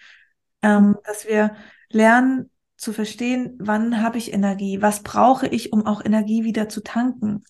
Ähm, 0.61 0.97
dass 1.05 1.27
wir 1.27 1.55
lernen 1.89 2.49
zu 2.77 2.93
verstehen, 2.93 3.57
wann 3.59 4.01
habe 4.01 4.17
ich 4.17 4.33
Energie, 4.33 4.81
was 4.81 5.03
brauche 5.03 5.47
ich, 5.47 5.73
um 5.73 5.85
auch 5.85 6.03
Energie 6.03 6.43
wieder 6.43 6.69
zu 6.69 6.81
tanken. 6.81 7.43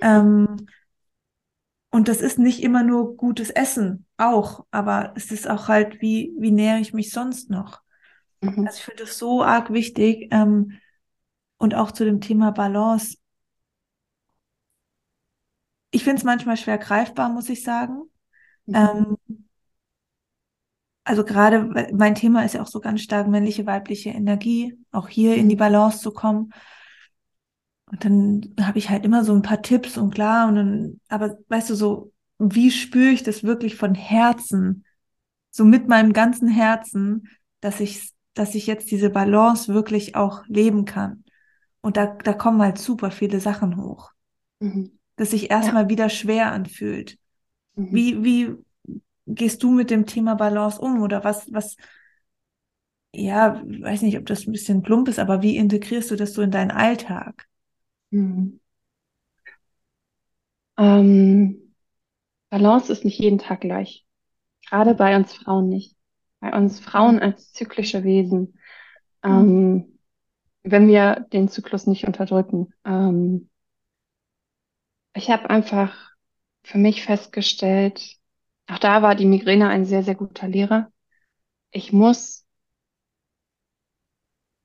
Ähm, 0.00 0.66
und 1.90 2.08
das 2.08 2.20
ist 2.20 2.38
nicht 2.38 2.62
immer 2.62 2.82
nur 2.82 3.16
gutes 3.16 3.50
Essen, 3.50 4.06
auch, 4.16 4.66
aber 4.72 5.12
es 5.14 5.30
ist 5.30 5.48
auch 5.48 5.68
halt, 5.68 6.00
wie, 6.00 6.34
wie 6.38 6.50
nähere 6.50 6.80
ich 6.80 6.92
mich 6.92 7.12
sonst 7.12 7.50
noch? 7.50 7.83
Mhm. 8.44 8.66
Also 8.66 8.78
ich 8.78 8.84
finde 8.84 9.02
es 9.04 9.18
so 9.18 9.42
arg 9.42 9.72
wichtig, 9.72 10.28
ähm, 10.32 10.78
Und 11.58 11.74
auch 11.74 11.92
zu 11.92 12.04
dem 12.04 12.20
Thema 12.20 12.52
Balance. 12.52 13.18
Ich 15.90 16.04
finde 16.04 16.18
es 16.18 16.24
manchmal 16.24 16.56
schwer 16.56 16.78
greifbar, 16.78 17.28
muss 17.30 17.48
ich 17.48 17.62
sagen. 17.62 18.10
Mhm. 18.66 18.74
Ähm, 18.76 19.38
also 21.04 21.24
gerade 21.24 21.90
mein 21.94 22.14
Thema 22.14 22.44
ist 22.44 22.54
ja 22.54 22.62
auch 22.62 22.66
so 22.66 22.80
ganz 22.80 23.02
stark 23.02 23.28
männliche, 23.28 23.66
weibliche 23.66 24.10
Energie, 24.10 24.78
auch 24.90 25.08
hier 25.08 25.36
in 25.36 25.48
die. 25.48 25.56
Balance 25.56 26.00
zu 26.00 26.12
kommen. 26.12 26.52
Und 27.90 28.04
dann 28.04 28.54
habe 28.60 28.78
ich 28.78 28.88
halt 28.90 29.04
immer 29.04 29.24
so 29.24 29.34
ein 29.34 29.42
paar 29.42 29.62
Tipps 29.62 29.96
und 29.98 30.14
klar, 30.14 30.48
und 30.48 30.56
dann, 30.56 31.00
aber 31.08 31.38
weißt 31.48 31.70
du, 31.70 31.74
so, 31.74 32.12
wie 32.38 32.70
spüre 32.70 33.10
ich 33.12 33.22
das 33.22 33.44
wirklich 33.44 33.76
von 33.76 33.94
Herzen, 33.94 34.84
so 35.50 35.64
mit 35.64 35.88
meinem 35.88 36.14
ganzen 36.14 36.48
Herzen, 36.48 37.28
dass 37.60 37.80
ich, 37.80 38.13
dass 38.34 38.54
ich 38.54 38.66
jetzt 38.66 38.90
diese 38.90 39.10
Balance 39.10 39.72
wirklich 39.72 40.16
auch 40.16 40.44
leben 40.46 40.84
kann. 40.84 41.24
Und 41.80 41.96
da, 41.96 42.06
da 42.06 42.32
kommen 42.32 42.62
halt 42.62 42.78
super 42.78 43.10
viele 43.10 43.40
Sachen 43.40 43.76
hoch. 43.76 44.12
Mhm. 44.60 44.98
Dass 45.16 45.30
sich 45.30 45.50
erstmal 45.50 45.84
ja. 45.84 45.88
wieder 45.88 46.08
schwer 46.08 46.52
anfühlt. 46.52 47.18
Mhm. 47.76 47.92
Wie, 47.92 48.24
wie 48.24 48.54
gehst 49.26 49.62
du 49.62 49.70
mit 49.70 49.90
dem 49.90 50.06
Thema 50.06 50.34
Balance 50.34 50.80
um? 50.80 51.02
Oder 51.02 51.24
was, 51.24 51.52
was, 51.52 51.76
ja, 53.12 53.62
weiß 53.64 54.02
nicht, 54.02 54.18
ob 54.18 54.26
das 54.26 54.46
ein 54.46 54.52
bisschen 54.52 54.82
plump 54.82 55.08
ist, 55.08 55.18
aber 55.18 55.42
wie 55.42 55.56
integrierst 55.56 56.10
du 56.10 56.16
das 56.16 56.34
so 56.34 56.42
in 56.42 56.50
deinen 56.50 56.70
Alltag? 56.70 57.46
Mhm. 58.10 58.60
Ähm, 60.76 61.74
Balance 62.50 62.92
ist 62.92 63.04
nicht 63.04 63.18
jeden 63.18 63.38
Tag 63.38 63.60
gleich. 63.60 64.04
Gerade 64.68 64.94
bei 64.94 65.16
uns 65.16 65.34
Frauen 65.34 65.68
nicht. 65.68 65.93
Bei 66.44 66.52
uns 66.52 66.78
Frauen 66.78 67.20
als 67.20 67.54
zyklische 67.54 68.04
Wesen. 68.04 68.58
Ähm, 69.22 69.98
wenn 70.62 70.88
wir 70.88 71.26
den 71.32 71.48
Zyklus 71.48 71.86
nicht 71.86 72.06
unterdrücken. 72.06 72.74
Ähm, 72.84 73.48
ich 75.14 75.30
habe 75.30 75.48
einfach 75.48 75.96
für 76.62 76.76
mich 76.76 77.02
festgestellt, 77.02 78.18
auch 78.66 78.78
da 78.78 79.00
war 79.00 79.14
die 79.14 79.24
Migräne 79.24 79.70
ein 79.70 79.86
sehr, 79.86 80.02
sehr 80.02 80.16
guter 80.16 80.46
Lehrer. 80.46 80.92
Ich 81.70 81.94
muss 81.94 82.44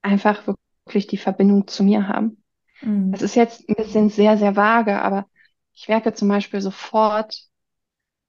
einfach 0.01 0.45
wirklich 0.85 1.07
die 1.07 1.15
Verbindung 1.17 1.65
zu 1.65 1.85
mir 1.85 2.09
haben. 2.09 2.43
Mhm. 2.81 3.13
Das 3.13 3.21
ist 3.21 3.35
jetzt 3.35 3.69
ein 3.69 3.75
bisschen 3.75 4.09
sehr, 4.09 4.37
sehr 4.37 4.57
vage, 4.57 5.01
aber 5.01 5.27
ich 5.71 5.87
merke 5.87 6.13
zum 6.13 6.27
Beispiel 6.27 6.59
sofort, 6.59 7.41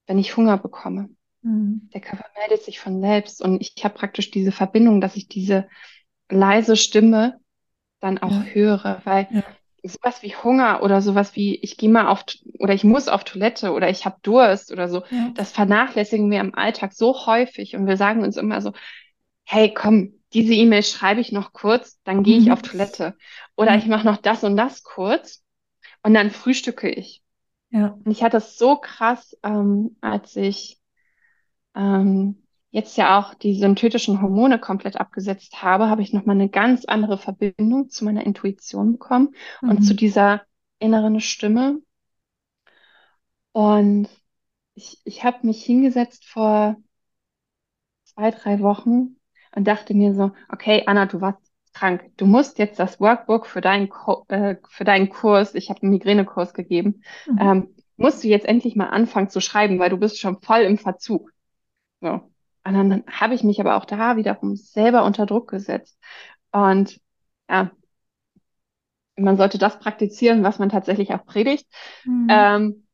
wenn 0.07 0.19
ich 0.19 0.37
Hunger 0.37 0.57
bekomme. 0.57 1.09
Mhm. 1.41 1.89
Der 1.93 2.01
Körper 2.01 2.25
meldet 2.37 2.63
sich 2.63 2.79
von 2.79 3.01
selbst 3.01 3.41
und 3.41 3.61
ich 3.61 3.83
habe 3.83 3.95
praktisch 3.95 4.31
diese 4.31 4.51
Verbindung, 4.51 5.01
dass 5.01 5.15
ich 5.15 5.27
diese 5.27 5.67
leise 6.29 6.75
Stimme 6.75 7.39
dann 7.99 8.17
auch 8.17 8.31
ja. 8.31 8.43
höre, 8.43 9.01
weil 9.03 9.27
ja. 9.31 9.43
sowas 9.83 10.23
wie 10.23 10.35
Hunger 10.35 10.81
oder 10.83 11.01
sowas 11.01 11.35
wie 11.35 11.55
ich 11.55 11.77
gehe 11.77 11.89
mal 11.89 12.07
auf 12.07 12.25
oder 12.59 12.73
ich 12.73 12.83
muss 12.83 13.07
auf 13.07 13.23
Toilette 13.23 13.71
oder 13.73 13.89
ich 13.89 14.05
habe 14.05 14.17
Durst 14.21 14.71
oder 14.71 14.87
so, 14.87 15.03
ja. 15.09 15.31
das 15.35 15.51
vernachlässigen 15.51 16.29
wir 16.31 16.39
im 16.39 16.55
Alltag 16.55 16.93
so 16.93 17.25
häufig 17.25 17.75
und 17.75 17.85
wir 17.87 17.97
sagen 17.97 18.23
uns 18.23 18.37
immer 18.37 18.61
so, 18.61 18.73
hey, 19.43 19.73
komm, 19.73 20.13
diese 20.33 20.53
E-Mail 20.53 20.83
schreibe 20.83 21.21
ich 21.21 21.31
noch 21.31 21.53
kurz, 21.53 21.99
dann 22.03 22.23
gehe 22.23 22.37
ich 22.37 22.45
mhm. 22.45 22.53
auf 22.53 22.61
Toilette. 22.61 23.17
Oder 23.57 23.73
mhm. 23.73 23.79
ich 23.79 23.85
mache 23.87 24.05
noch 24.05 24.17
das 24.17 24.43
und 24.43 24.55
das 24.55 24.83
kurz 24.83 25.43
und 26.03 26.13
dann 26.13 26.31
frühstücke 26.31 26.89
ich. 26.89 27.21
Ja. 27.69 27.97
Und 28.03 28.11
ich 28.11 28.23
hatte 28.23 28.37
es 28.37 28.57
so 28.57 28.77
krass, 28.77 29.37
ähm, 29.43 29.97
als 30.01 30.35
ich 30.35 30.80
ähm, 31.75 32.41
jetzt 32.71 32.97
ja 32.97 33.19
auch 33.19 33.33
die 33.33 33.55
synthetischen 33.55 34.21
Hormone 34.21 34.59
komplett 34.59 34.97
abgesetzt 34.97 35.61
habe, 35.61 35.89
habe 35.89 36.01
ich 36.01 36.13
nochmal 36.13 36.35
eine 36.35 36.49
ganz 36.49 36.85
andere 36.85 37.17
Verbindung 37.17 37.89
zu 37.89 38.05
meiner 38.05 38.25
Intuition 38.25 38.93
bekommen 38.93 39.35
mhm. 39.61 39.69
und 39.69 39.81
zu 39.83 39.93
dieser 39.93 40.41
inneren 40.79 41.19
Stimme. 41.19 41.79
Und 43.51 44.07
ich, 44.75 45.01
ich 45.03 45.23
habe 45.23 45.45
mich 45.45 45.63
hingesetzt 45.63 46.25
vor 46.25 46.77
zwei, 48.05 48.31
drei 48.31 48.61
Wochen 48.61 49.17
und 49.53 49.67
dachte 49.67 49.93
mir 49.93 50.13
so, 50.13 50.31
okay, 50.49 50.83
Anna, 50.85 51.05
du 51.05 51.19
warst 51.19 51.51
krank. 51.73 52.09
Du 52.17 52.25
musst 52.25 52.57
jetzt 52.57 52.79
das 52.79 52.99
Workbook 52.99 53.45
für 53.45 53.61
deinen, 53.61 53.89
Ko 53.89 54.25
äh, 54.29 54.55
für 54.69 54.83
deinen 54.83 55.09
Kurs, 55.09 55.55
ich 55.55 55.69
habe 55.69 55.81
einen 55.81 55.91
Migränekurs 55.91 56.53
gegeben, 56.53 57.03
mhm. 57.27 57.37
ähm, 57.39 57.75
musst 57.97 58.23
du 58.23 58.27
jetzt 58.27 58.45
endlich 58.45 58.75
mal 58.75 58.89
anfangen 58.89 59.29
zu 59.29 59.41
schreiben, 59.41 59.79
weil 59.79 59.89
du 59.89 59.97
bist 59.97 60.19
schon 60.19 60.41
voll 60.41 60.61
im 60.61 60.77
Verzug. 60.77 61.31
So. 62.01 62.31
Und 62.63 62.73
dann 62.73 63.03
habe 63.07 63.33
ich 63.33 63.43
mich 63.43 63.59
aber 63.59 63.75
auch 63.75 63.85
da 63.85 64.17
wiederum 64.17 64.55
selber 64.55 65.03
unter 65.05 65.25
Druck 65.25 65.49
gesetzt. 65.49 65.97
Und 66.51 66.99
ja, 67.49 67.71
man 69.15 69.37
sollte 69.37 69.57
das 69.57 69.79
praktizieren, 69.79 70.43
was 70.43 70.59
man 70.59 70.69
tatsächlich 70.69 71.13
auch 71.13 71.25
predigt. 71.25 71.67
Mhm. 72.05 72.27
Ähm, 72.29 72.87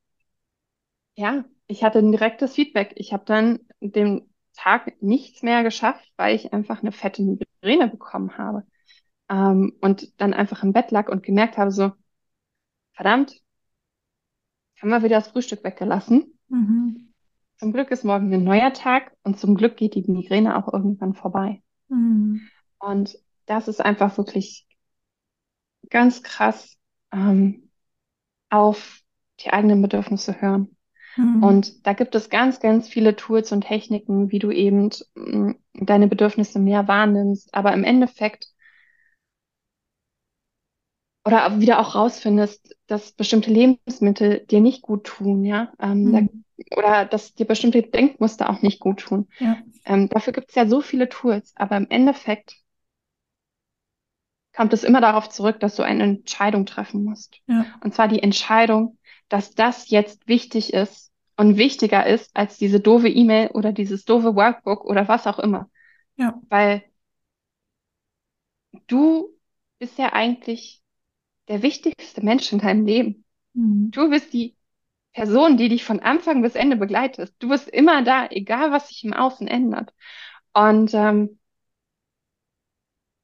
ja, 1.16 1.46
ich 1.68 1.84
hatte 1.84 2.00
ein 2.00 2.12
direktes 2.12 2.54
Feedback. 2.54 2.94
Ich 2.96 3.14
habe 3.14 3.26
dann 3.26 3.60
dem 3.82 4.30
Tag 4.54 5.02
nichts 5.02 5.44
mehr 5.44 5.64
geschafft, 5.64 6.12
weil 6.16 6.36
ich 6.36 6.54
einfach 6.54 6.82
eine 6.82 6.92
fette 6.92 7.22
Migräne 7.22 7.88
bekommen 7.88 8.38
habe. 8.38 8.64
Ähm, 9.30 9.76
und 9.82 10.20
dann 10.22 10.34
einfach 10.34 10.64
im 10.64 10.74
Bett 10.74 10.92
lag 10.92 11.10
und 11.10 11.24
gemerkt 11.24 11.58
habe, 11.58 11.72
so, 11.72 11.92
verdammt, 12.94 13.42
haben 14.82 14.90
wir 14.90 15.04
wieder 15.04 15.18
das 15.18 15.30
Frühstück 15.30 15.64
weggelassen. 15.64 16.40
Mhm. 16.50 17.07
Zum 17.58 17.74
Glück 17.74 17.90
ist 17.92 18.04
morgen 18.04 18.32
ein 18.34 18.44
neuer 18.44 18.72
Tag 18.74 19.12
und 19.24 19.40
zum 19.40 19.56
Glück 19.56 19.78
geht 19.78 19.96
die 19.96 20.04
Migräne 20.12 20.58
auch 20.58 20.72
irgendwann 20.72 21.16
vorbei. 21.16 21.62
Mhm. 21.90 22.42
Und 22.80 23.18
das 23.48 23.68
ist 23.68 23.84
einfach 23.84 24.18
wirklich 24.18 24.68
ganz 25.90 26.22
krass 26.22 26.78
ähm, 27.12 27.70
auf 28.50 29.02
die 29.40 29.52
eigenen 29.52 29.82
Bedürfnisse 29.82 30.40
hören. 30.40 30.76
Mhm. 31.16 31.44
Und 31.44 31.88
da 31.88 31.94
gibt 31.94 32.14
es 32.14 32.30
ganz, 32.30 32.60
ganz 32.60 32.88
viele 32.88 33.16
Tools 33.16 33.52
und 33.52 33.62
Techniken, 33.62 34.32
wie 34.32 34.40
du 34.40 34.52
eben 34.52 34.90
mm, 35.16 35.52
deine 35.74 36.08
Bedürfnisse 36.08 36.60
mehr 36.60 36.88
wahrnimmst, 36.88 37.54
aber 37.56 37.74
im 37.74 37.84
Endeffekt 37.84 38.48
oder 41.28 41.60
wieder 41.60 41.80
auch 41.80 41.96
rausfindest, 41.96 42.76
dass 42.88 43.12
bestimmte 43.12 43.52
Lebensmittel 43.52 44.46
dir 44.46 44.62
nicht 44.62 44.82
gut 44.82 45.04
tun, 45.04 45.44
ja, 45.44 45.72
ähm, 45.80 46.04
mhm. 46.06 46.44
da, 46.58 46.78
oder 46.78 47.06
dass 47.06 47.36
dir 47.36 47.46
bestimmte 47.46 47.82
Denkmuster 47.84 48.50
auch 48.50 48.62
nicht 48.62 48.80
gut 48.80 49.02
tun. 49.02 49.28
Ja. 49.40 49.58
Ähm, 49.86 50.08
dafür 50.10 50.34
gibt 50.34 50.50
es 50.50 50.56
ja 50.56 50.68
so 50.68 50.82
viele 50.82 51.10
Tools, 51.10 51.54
aber 51.56 51.76
im 51.78 51.88
Endeffekt 51.90 52.56
kommt 54.56 54.74
es 54.74 54.84
immer 54.84 55.02
darauf 55.02 55.30
zurück, 55.30 55.60
dass 55.60 55.76
du 55.76 55.84
eine 55.84 56.04
Entscheidung 56.04 56.66
treffen 56.66 57.04
musst. 57.04 57.38
Ja. 57.48 57.66
Und 57.84 57.94
zwar 57.94 58.08
die 58.08 58.24
Entscheidung, 58.24 58.98
dass 59.30 59.54
das 59.54 59.90
jetzt 59.90 60.28
wichtig 60.28 60.74
ist 60.74 61.12
und 61.36 61.58
wichtiger 61.58 62.08
ist 62.08 62.36
als 62.36 62.58
diese 62.58 62.80
doofe 62.80 63.10
E-Mail 63.10 63.50
oder 63.50 63.72
dieses 63.72 64.06
doofe 64.06 64.36
Workbook 64.36 64.86
oder 64.86 65.08
was 65.08 65.28
auch 65.28 65.40
immer. 65.40 65.70
Ja. 66.16 66.42
Weil 66.50 66.84
du 68.88 69.30
bist 69.78 70.00
ja 70.00 70.14
eigentlich 70.14 70.82
der 71.48 71.62
wichtigste 71.62 72.24
Mensch 72.24 72.52
in 72.52 72.60
deinem 72.60 72.86
Leben. 72.86 73.26
Mhm. 73.54 73.92
Du 73.92 74.10
bist 74.10 74.34
die 74.34 74.56
Person, 75.14 75.58
die 75.58 75.70
dich 75.70 75.84
von 75.84 76.00
Anfang 76.00 76.42
bis 76.42 76.56
Ende 76.56 76.76
begleitet. 76.76 77.34
Du 77.40 77.50
bist 77.50 77.68
immer 77.68 78.04
da, 78.04 78.28
egal 78.30 78.72
was 78.72 78.90
sich 78.90 79.04
im 79.04 79.14
Außen 79.14 79.48
ändert. 79.48 79.94
Und 80.54 80.94
ähm, 80.94 81.40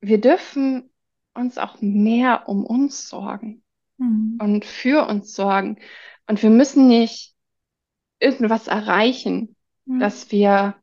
wir 0.02 0.20
dürfen 0.20 0.90
uns 1.34 1.58
auch 1.58 1.82
mehr 1.82 2.48
um 2.48 2.66
uns 2.66 3.10
sorgen 3.10 3.64
mhm. 3.98 4.38
und 4.42 4.66
für 4.66 5.08
uns 5.08 5.34
sorgen. 5.34 5.80
Und 6.28 6.42
wir 6.42 6.50
müssen 6.50 6.88
nicht 6.88 7.36
irgendwas 8.20 8.68
erreichen, 8.68 9.56
mhm. 9.86 10.00
dass 10.00 10.32
wir 10.32 10.76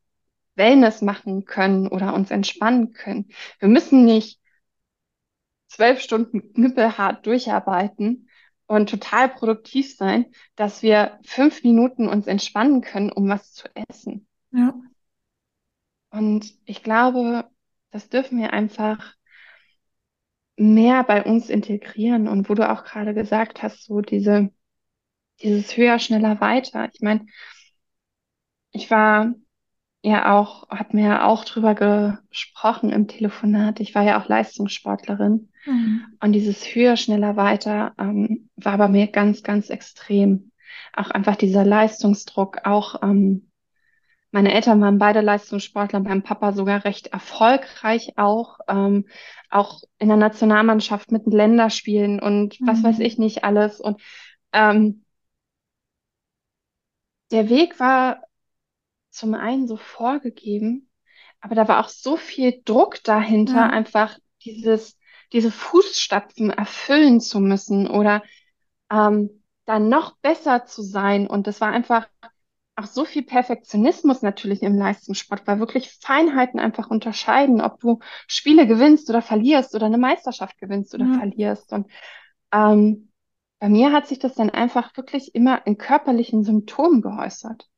Wellness 0.56 1.02
machen 1.02 1.44
können 1.44 1.88
oder 1.88 2.14
uns 2.14 2.30
entspannen 2.30 2.92
können. 2.92 3.28
Wir 3.58 3.68
müssen 3.68 4.04
nicht 4.04 4.39
zwölf 5.70 6.00
Stunden 6.00 6.52
knüppelhart 6.52 7.24
durcharbeiten 7.24 8.28
und 8.66 8.90
total 8.90 9.28
produktiv 9.28 9.96
sein, 9.96 10.26
dass 10.56 10.82
wir 10.82 11.18
fünf 11.24 11.62
Minuten 11.62 12.08
uns 12.08 12.26
entspannen 12.26 12.82
können, 12.82 13.10
um 13.10 13.28
was 13.28 13.52
zu 13.52 13.68
essen. 13.74 14.26
Ja. 14.52 14.74
Und 16.10 16.54
ich 16.64 16.82
glaube, 16.82 17.48
das 17.90 18.08
dürfen 18.08 18.38
wir 18.38 18.52
einfach 18.52 19.14
mehr 20.56 21.04
bei 21.04 21.24
uns 21.24 21.48
integrieren. 21.48 22.28
Und 22.28 22.48
wo 22.48 22.54
du 22.54 22.68
auch 22.68 22.84
gerade 22.84 23.14
gesagt 23.14 23.62
hast, 23.62 23.84
so 23.84 24.00
diese 24.00 24.50
dieses 25.42 25.76
höher, 25.76 25.98
schneller, 25.98 26.40
weiter. 26.40 26.88
Ich 26.92 27.00
meine, 27.00 27.26
ich 28.72 28.90
war 28.90 29.34
ja 30.02 30.38
auch, 30.38 30.68
hat 30.70 30.94
mir 30.94 31.04
ja 31.04 31.26
auch 31.26 31.44
drüber 31.44 31.74
gesprochen 31.74 32.90
im 32.90 33.08
Telefonat. 33.08 33.80
Ich 33.80 33.94
war 33.94 34.02
ja 34.02 34.20
auch 34.22 34.28
Leistungssportlerin. 34.28 35.50
Mhm. 35.64 36.06
Und 36.20 36.32
dieses 36.32 36.64
höher, 36.74 36.96
schneller, 36.96 37.36
weiter 37.36 37.94
ähm, 37.98 38.50
war 38.56 38.78
bei 38.78 38.88
mir 38.88 39.08
ganz, 39.08 39.42
ganz 39.42 39.70
extrem. 39.70 40.52
Auch 40.94 41.10
einfach 41.10 41.36
dieser 41.36 41.64
Leistungsdruck, 41.64 42.60
auch 42.64 43.02
ähm, 43.02 43.50
meine 44.32 44.52
Eltern 44.54 44.80
waren 44.80 44.98
beide 44.98 45.22
Leistungssportler, 45.22 46.00
mein 46.00 46.22
Papa 46.22 46.52
sogar 46.52 46.84
recht 46.84 47.08
erfolgreich 47.08 48.14
auch, 48.16 48.58
ähm, 48.68 49.06
auch 49.50 49.82
in 49.98 50.08
der 50.08 50.16
Nationalmannschaft 50.16 51.10
mit 51.12 51.26
Länderspielen 51.26 52.20
und 52.20 52.60
was 52.64 52.84
weiß 52.84 52.98
Mhm. 52.98 53.04
ich 53.04 53.18
nicht 53.18 53.44
alles. 53.44 53.80
Und 53.80 54.00
ähm, 54.52 55.04
der 57.30 57.48
Weg 57.48 57.78
war 57.80 58.20
zum 59.10 59.34
einen 59.34 59.66
so 59.68 59.76
vorgegeben, 59.76 60.90
aber 61.40 61.54
da 61.54 61.68
war 61.68 61.80
auch 61.84 61.88
so 61.88 62.16
viel 62.16 62.62
Druck 62.64 63.02
dahinter, 63.04 63.64
Ja. 63.64 63.70
einfach 63.70 64.18
dieses, 64.44 64.98
diese 65.32 65.50
Fußstapfen 65.50 66.50
erfüllen 66.50 67.20
zu 67.20 67.40
müssen 67.40 67.88
oder 67.88 68.22
ähm, 68.90 69.42
dann 69.66 69.88
noch 69.88 70.16
besser 70.18 70.66
zu 70.66 70.82
sein. 70.82 71.26
Und 71.26 71.46
das 71.46 71.60
war 71.60 71.70
einfach 71.70 72.08
auch 72.76 72.86
so 72.86 73.04
viel 73.04 73.22
Perfektionismus 73.22 74.22
natürlich 74.22 74.62
im 74.62 74.76
Leistungssport, 74.76 75.46
weil 75.46 75.58
wirklich 75.60 75.92
Feinheiten 76.00 76.60
einfach 76.60 76.90
unterscheiden, 76.90 77.60
ob 77.60 77.80
du 77.80 77.98
Spiele 78.26 78.66
gewinnst 78.66 79.10
oder 79.10 79.22
verlierst 79.22 79.74
oder 79.74 79.86
eine 79.86 79.98
Meisterschaft 79.98 80.58
gewinnst 80.58 80.94
oder 80.94 81.06
Ja. 81.06 81.18
verlierst. 81.18 81.72
Und 81.72 81.88
ähm, 82.52 83.12
bei 83.60 83.70
mir 83.70 83.92
hat 83.92 84.08
sich 84.08 84.20
das 84.20 84.34
dann 84.34 84.50
einfach 84.50 84.96
wirklich 84.98 85.34
immer 85.36 85.66
in 85.66 85.78
körperlichen 85.78 86.44
Symptomen 86.44 87.02
geäußert, 87.02 87.69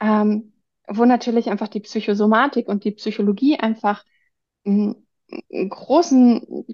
ähm, 0.00 0.52
wo 0.88 1.04
natürlich 1.04 1.50
einfach 1.50 1.68
die 1.68 1.80
Psychosomatik 1.80 2.68
und 2.68 2.84
die 2.84 2.92
Psychologie 2.92 3.58
einfach 3.58 4.04
einen, 4.64 5.06
einen 5.52 5.68
großen 5.68 6.66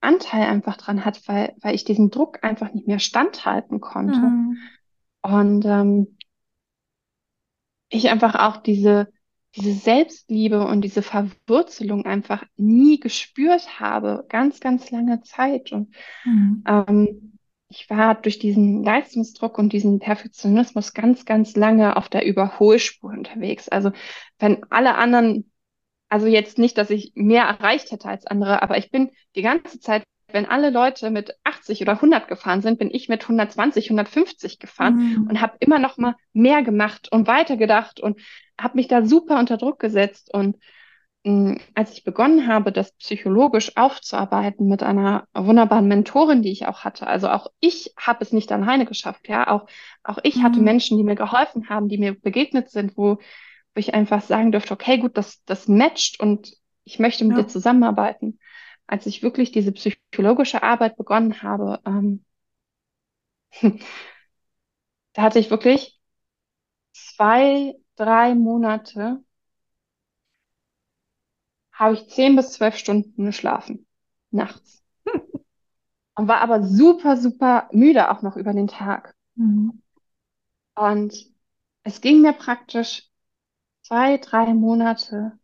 Anteil 0.00 0.44
einfach 0.44 0.76
dran 0.76 1.04
hat, 1.04 1.26
weil, 1.28 1.54
weil 1.60 1.74
ich 1.74 1.84
diesen 1.84 2.10
Druck 2.10 2.42
einfach 2.42 2.72
nicht 2.72 2.86
mehr 2.86 2.98
standhalten 2.98 3.80
konnte. 3.80 4.20
Mhm. 4.20 4.58
Und 5.22 5.64
ähm, 5.66 6.16
ich 7.90 8.08
einfach 8.08 8.34
auch 8.36 8.56
diese, 8.58 9.12
diese 9.56 9.72
Selbstliebe 9.72 10.66
und 10.66 10.82
diese 10.82 11.02
Verwurzelung 11.02 12.06
einfach 12.06 12.44
nie 12.56 13.00
gespürt 13.00 13.80
habe, 13.80 14.24
ganz, 14.28 14.60
ganz 14.60 14.90
lange 14.90 15.20
Zeit. 15.22 15.72
Und 15.72 15.94
Mhm. 16.24 16.62
ähm, 16.66 17.38
ich 17.70 17.88
war 17.88 18.16
durch 18.16 18.40
diesen 18.40 18.82
Leistungsdruck 18.82 19.56
und 19.56 19.72
diesen 19.72 20.00
Perfektionismus 20.00 20.92
ganz, 20.92 21.24
ganz 21.24 21.54
lange 21.54 21.96
auf 21.96 22.08
der 22.08 22.26
Überholspur 22.26 23.10
unterwegs. 23.10 23.68
Also 23.68 23.92
wenn 24.40 24.64
alle 24.70 24.96
anderen, 24.96 25.50
also 26.08 26.26
jetzt 26.26 26.58
nicht, 26.58 26.76
dass 26.78 26.90
ich 26.90 27.12
mehr 27.14 27.44
erreicht 27.44 27.92
hätte 27.92 28.08
als 28.08 28.26
andere, 28.26 28.62
aber 28.62 28.76
ich 28.76 28.90
bin 28.90 29.10
die 29.36 29.42
ganze 29.42 29.78
Zeit, 29.78 30.02
wenn 30.32 30.46
alle 30.46 30.70
Leute 30.70 31.10
mit 31.10 31.36
80 31.44 31.80
oder 31.82 32.00
100 32.00 32.26
gefahren 32.28 32.60
sind, 32.60 32.78
bin 32.78 32.90
ich 32.92 33.08
mit 33.08 33.28
120, 33.28 33.88
150 33.90 34.58
gefahren 34.58 34.96
Mhm. 34.96 35.26
und 35.28 35.40
habe 35.40 35.56
immer 35.60 35.78
noch 35.78 35.96
mal 35.96 36.16
mehr 36.32 36.62
gemacht 36.62 37.08
und 37.12 37.28
weitergedacht 37.28 38.00
und 38.00 38.20
habe 38.60 38.76
mich 38.76 38.88
da 38.88 39.04
super 39.04 39.38
unter 39.38 39.56
Druck 39.56 39.78
gesetzt. 39.78 40.32
Und 40.34 40.56
als 41.74 41.92
ich 41.92 42.04
begonnen 42.04 42.46
habe, 42.46 42.72
das 42.72 42.92
psychologisch 42.92 43.76
aufzuarbeiten 43.76 44.68
mit 44.68 44.82
einer 44.82 45.28
wunderbaren 45.34 45.86
Mentorin, 45.86 46.42
die 46.42 46.50
ich 46.50 46.66
auch 46.66 46.84
hatte, 46.84 47.06
also 47.06 47.28
auch 47.28 47.48
ich 47.60 47.92
habe 47.98 48.24
es 48.24 48.32
nicht 48.32 48.50
alleine 48.52 48.86
geschafft, 48.86 49.28
ja, 49.28 49.48
auch, 49.48 49.66
auch 50.02 50.18
ich 50.22 50.42
hatte 50.42 50.60
Mhm. 50.60 50.64
Menschen, 50.64 50.96
die 50.96 51.04
mir 51.04 51.16
geholfen 51.16 51.68
haben, 51.68 51.88
die 51.88 51.98
mir 51.98 52.18
begegnet 52.18 52.70
sind, 52.70 52.96
wo, 52.96 53.16
wo 53.16 53.20
ich 53.76 53.94
einfach 53.94 54.22
sagen 54.22 54.52
durfte, 54.52 54.74
okay, 54.74 54.98
gut, 54.98 55.16
das, 55.18 55.44
das 55.44 55.68
matcht 55.68 56.20
und 56.20 56.52
ich 56.84 56.98
möchte 56.98 57.24
mit 57.24 57.36
dir 57.36 57.46
Ja. 57.46 57.48
zusammenarbeiten. 57.48 58.38
Als 58.86 59.06
ich 59.06 59.22
wirklich 59.22 59.52
diese 59.52 59.72
psychologische 59.72 60.62
Arbeit 60.62 60.96
begonnen 60.96 61.42
habe, 61.42 61.80
ähm, 61.86 62.24
da 65.12 65.22
hatte 65.22 65.38
ich 65.38 65.50
wirklich 65.50 66.00
zwei, 66.92 67.76
drei 67.96 68.34
Monate, 68.34 69.24
habe 71.80 71.94
ich 71.94 72.08
zehn 72.08 72.36
bis 72.36 72.52
zwölf 72.52 72.76
Stunden 72.76 73.24
geschlafen, 73.24 73.86
nachts. 74.30 74.84
Und 76.14 76.28
war 76.28 76.42
aber 76.42 76.62
super, 76.62 77.16
super 77.16 77.68
müde 77.72 78.10
auch 78.10 78.22
noch 78.22 78.36
über 78.36 78.52
den 78.52 78.68
Tag. 78.68 79.14
Mhm. 79.36 79.80
Und 80.74 81.14
es 81.82 82.00
ging 82.00 82.20
mir 82.20 82.32
praktisch 82.34 83.08
zwei, 83.82 84.18
drei 84.18 84.54
Monate 84.54 85.38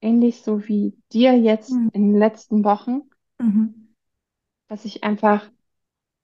ähnlich 0.00 0.42
so 0.42 0.66
wie 0.66 0.96
dir 1.12 1.38
jetzt 1.38 1.72
Mhm. 1.72 1.90
in 1.92 2.02
den 2.12 2.18
letzten 2.18 2.64
Wochen, 2.64 3.02
Mhm. 3.38 3.94
dass 4.68 4.84
ich 4.84 5.04
einfach 5.04 5.48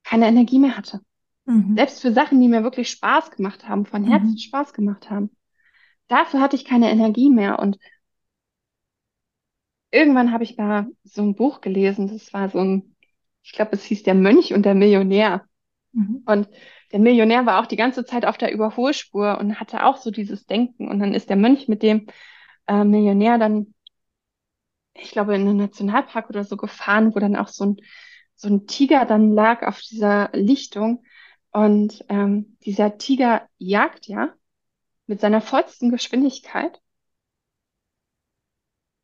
keine 0.04 0.26
Energie 0.26 0.59
mehr 0.59 0.76
hatte. 0.76 1.00
Mhm. 1.46 1.76
Selbst 1.76 2.00
für 2.00 2.12
Sachen, 2.12 2.40
die 2.40 2.48
mir 2.48 2.62
wirklich 2.62 2.90
Spaß 2.90 3.31
gemacht 3.33 3.68
haben, 3.68 3.87
von 3.87 4.04
Herzen 4.04 4.33
Mhm. 4.33 4.38
Spaß 4.38 4.72
gemacht 4.72 5.11
haben. 5.11 5.31
Dafür 6.09 6.40
hatte 6.40 6.57
ich 6.57 6.64
keine 6.64 6.90
Energie 6.90 7.31
mehr. 7.31 7.59
Und 7.59 7.78
irgendwann 9.90 10.33
habe 10.33 10.44
ich 10.44 10.57
da 10.57 10.87
so 11.05 11.22
ein 11.22 11.35
Buch 11.35 11.61
gelesen. 11.61 12.09
Das 12.09 12.33
war 12.33 12.48
so 12.48 12.59
ein, 12.59 12.96
ich 13.42 13.53
glaube, 13.53 13.72
es 13.72 13.85
hieß 13.85 14.03
Der 14.03 14.14
Mönch 14.14 14.53
und 14.53 14.64
der 14.64 14.74
Millionär. 14.74 15.44
Mhm. 15.92 16.22
Und 16.27 16.48
der 16.92 17.01
Millionär 17.01 17.46
war 17.46 17.61
auch 17.61 17.66
die 17.66 17.77
ganze 17.77 18.05
Zeit 18.05 18.24
auf 18.24 18.38
der 18.38 18.53
Überholspur 18.53 19.38
und 19.38 19.61
hatte 19.61 19.85
auch 19.85 19.96
so 19.96 20.11
dieses 20.11 20.46
Denken. 20.46 20.88
Und 20.88 21.01
dann 21.01 21.14
ist 21.14 21.29
der 21.29 21.37
Mönch 21.37 21.68
mit 21.68 21.83
dem 21.83 22.07
äh, 22.66 22.85
Millionär 22.85 23.38
dann, 23.38 23.74
ich 24.94 25.11
glaube, 25.11 25.35
in 25.35 25.42
einen 25.42 25.59
Nationalpark 25.59 26.29
oder 26.31 26.44
so 26.44 26.57
gefahren, 26.57 27.14
wo 27.14 27.18
dann 27.18 27.37
auch 27.37 27.48
so 27.48 27.66
ein, 27.66 27.77
so 28.35 28.48
ein 28.48 28.66
Tiger 28.66 29.05
dann 29.05 29.33
lag 29.33 29.62
auf 29.66 29.81
dieser 29.81 30.31
Lichtung. 30.33 31.05
Und 31.51 32.05
ähm, 32.09 32.57
dieser 32.64 32.98
Tiger 32.98 33.48
jagt 33.59 34.07
ja 34.07 34.35
mit 35.07 35.20
seiner 35.20 35.40
vollsten 35.40 35.90
Geschwindigkeit 35.90 36.81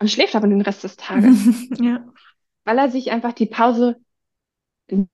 und 0.00 0.10
schläft 0.10 0.34
aber 0.36 0.48
den 0.48 0.60
Rest 0.60 0.84
des 0.84 0.96
Tages, 0.96 1.68
Ja. 1.80 2.04
weil 2.64 2.78
er 2.78 2.90
sich 2.90 3.10
einfach 3.12 3.32
die 3.32 3.46
Pause 3.46 4.00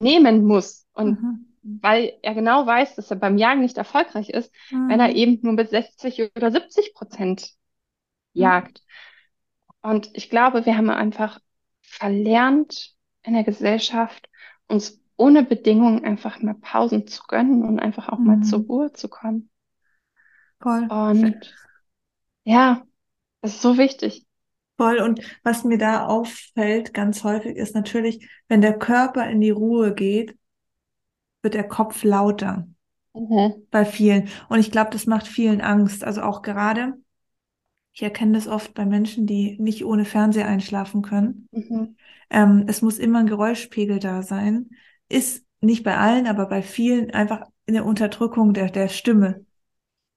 nehmen 0.01 0.45
muss. 0.47 0.87
Und 0.93 1.19
Mhm. 1.21 1.81
weil 1.83 2.19
er 2.23 2.35
genau 2.35 2.67
weiß, 2.67 2.97
dass 2.97 3.11
er 3.11 3.17
beim 3.17 3.39
Jagen 3.39 3.61
nicht 3.61 3.79
erfolgreich 3.79 4.31
ist, 4.31 4.53
wenn 4.87 5.01
er 5.01 5.11
Mhm. 5.11 5.17
eben 5.17 5.39
nur 5.43 5.55
mit 5.55 5.71
60 5.71 6.21
oder 6.37 6.51
70 6.51 6.95
Prozent 6.95 7.51
Ja. 8.35 8.47
jagt. 8.51 8.83
Und 9.83 10.11
ich 10.15 10.31
glaube, 10.31 10.65
wir 10.67 10.77
haben 10.77 10.91
einfach 10.91 11.41
verlernt 11.83 12.95
in 13.23 13.35
der 13.35 13.45
Gesellschaft, 13.45 14.29
uns 14.69 15.01
ohne 15.17 15.43
Bedingungen 15.43 16.05
einfach 16.05 16.41
mal 16.41 16.55
Pausen 16.55 17.07
zu 17.07 17.23
gönnen 17.27 17.65
und 17.65 17.79
einfach 17.79 18.09
auch 18.09 18.25
mal 18.25 18.41
zur 18.41 18.61
Mhm. 18.61 18.67
Ruhe 18.67 18.93
zu 18.93 19.09
kommen. 19.09 19.51
Voll. 20.63 20.89
Und 20.89 21.59
ja, 22.45 22.87
das 23.43 23.55
ist 23.57 23.63
so 23.63 23.79
wichtig. 23.79 24.27
Voll. 24.81 24.99
Und 25.01 25.21
was 25.43 25.63
mir 25.65 25.77
da 25.77 26.07
auffällt, 26.07 26.95
ganz 26.95 27.23
häufig, 27.23 27.55
ist 27.55 27.75
natürlich, 27.75 28.31
wenn 28.49 28.63
der 28.63 28.79
Körper 28.79 29.29
in 29.29 29.43
die 29.43 29.51
Ruhe 29.51 29.93
geht, 29.93 30.39
wird 31.43 31.53
der 31.53 31.69
Kopf 31.69 32.03
lauter 32.03 32.67
Mhm. 33.13 33.67
bei 33.71 33.85
vielen. 33.85 34.31
Und 34.49 34.59
ich 34.59 34.71
glaube, 34.71 34.91
das 34.91 35.05
macht 35.05 35.27
vielen 35.27 35.61
Angst. 35.61 36.03
Also 36.03 36.23
auch 36.23 36.41
gerade, 36.41 36.95
ich 37.93 38.03
erkenne 38.03 38.33
das 38.33 38.49
oft 38.49 38.73
bei 38.73 38.87
Menschen, 38.87 39.27
die 39.27 39.59
nicht 39.61 39.85
ohne 39.85 40.07
Fernseher 40.07 40.47
einschlafen 40.49 41.03
können. 41.03 41.49
Mhm. 41.53 41.97
Ähm, 42.31 42.65
es 42.67 42.81
muss 42.81 42.99
immer 42.99 43.19
ein 43.19 43.27
Geräuschpegel 43.27 43.99
da 43.99 44.23
sein. 44.23 44.71
Ist 45.11 45.45
nicht 45.61 45.85
bei 45.85 45.99
allen, 45.99 46.27
aber 46.27 46.47
bei 46.47 46.63
vielen 46.63 47.11
einfach 47.11 47.43
in 47.67 47.75
der 47.75 47.85
Unterdrückung 47.85 48.55
der, 48.55 48.71
der 48.71 48.89
Stimme. 48.89 49.45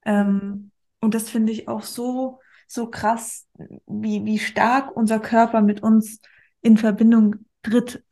Ähm, 0.05 0.71
und 1.01 1.15
das 1.15 1.29
finde 1.29 1.51
ich 1.51 1.67
auch 1.67 1.81
so, 1.81 2.39
so 2.73 2.89
krass, 2.89 3.47
wie, 3.87 4.25
wie 4.25 4.39
stark 4.39 4.95
unser 4.95 5.19
Körper 5.19 5.61
mit 5.61 5.83
uns 5.83 6.19
in 6.61 6.77
Verbindung 6.77 7.35
tritt. 7.61 8.03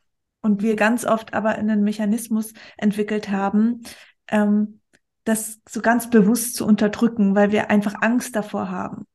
Und 0.42 0.62
wir 0.62 0.76
ganz 0.76 1.06
oft 1.06 1.34
aber 1.34 1.50
einen 1.50 1.84
Mechanismus 1.84 2.54
entwickelt 2.78 3.30
haben, 3.30 3.82
ähm, 4.28 4.80
das 5.24 5.60
so 5.70 5.82
ganz 5.82 6.10
bewusst 6.10 6.56
zu 6.56 6.66
unterdrücken, 6.66 7.36
weil 7.36 7.52
wir 7.52 7.70
einfach 7.70 7.96
Angst 8.02 8.36
davor 8.36 8.72
haben, 8.72 9.06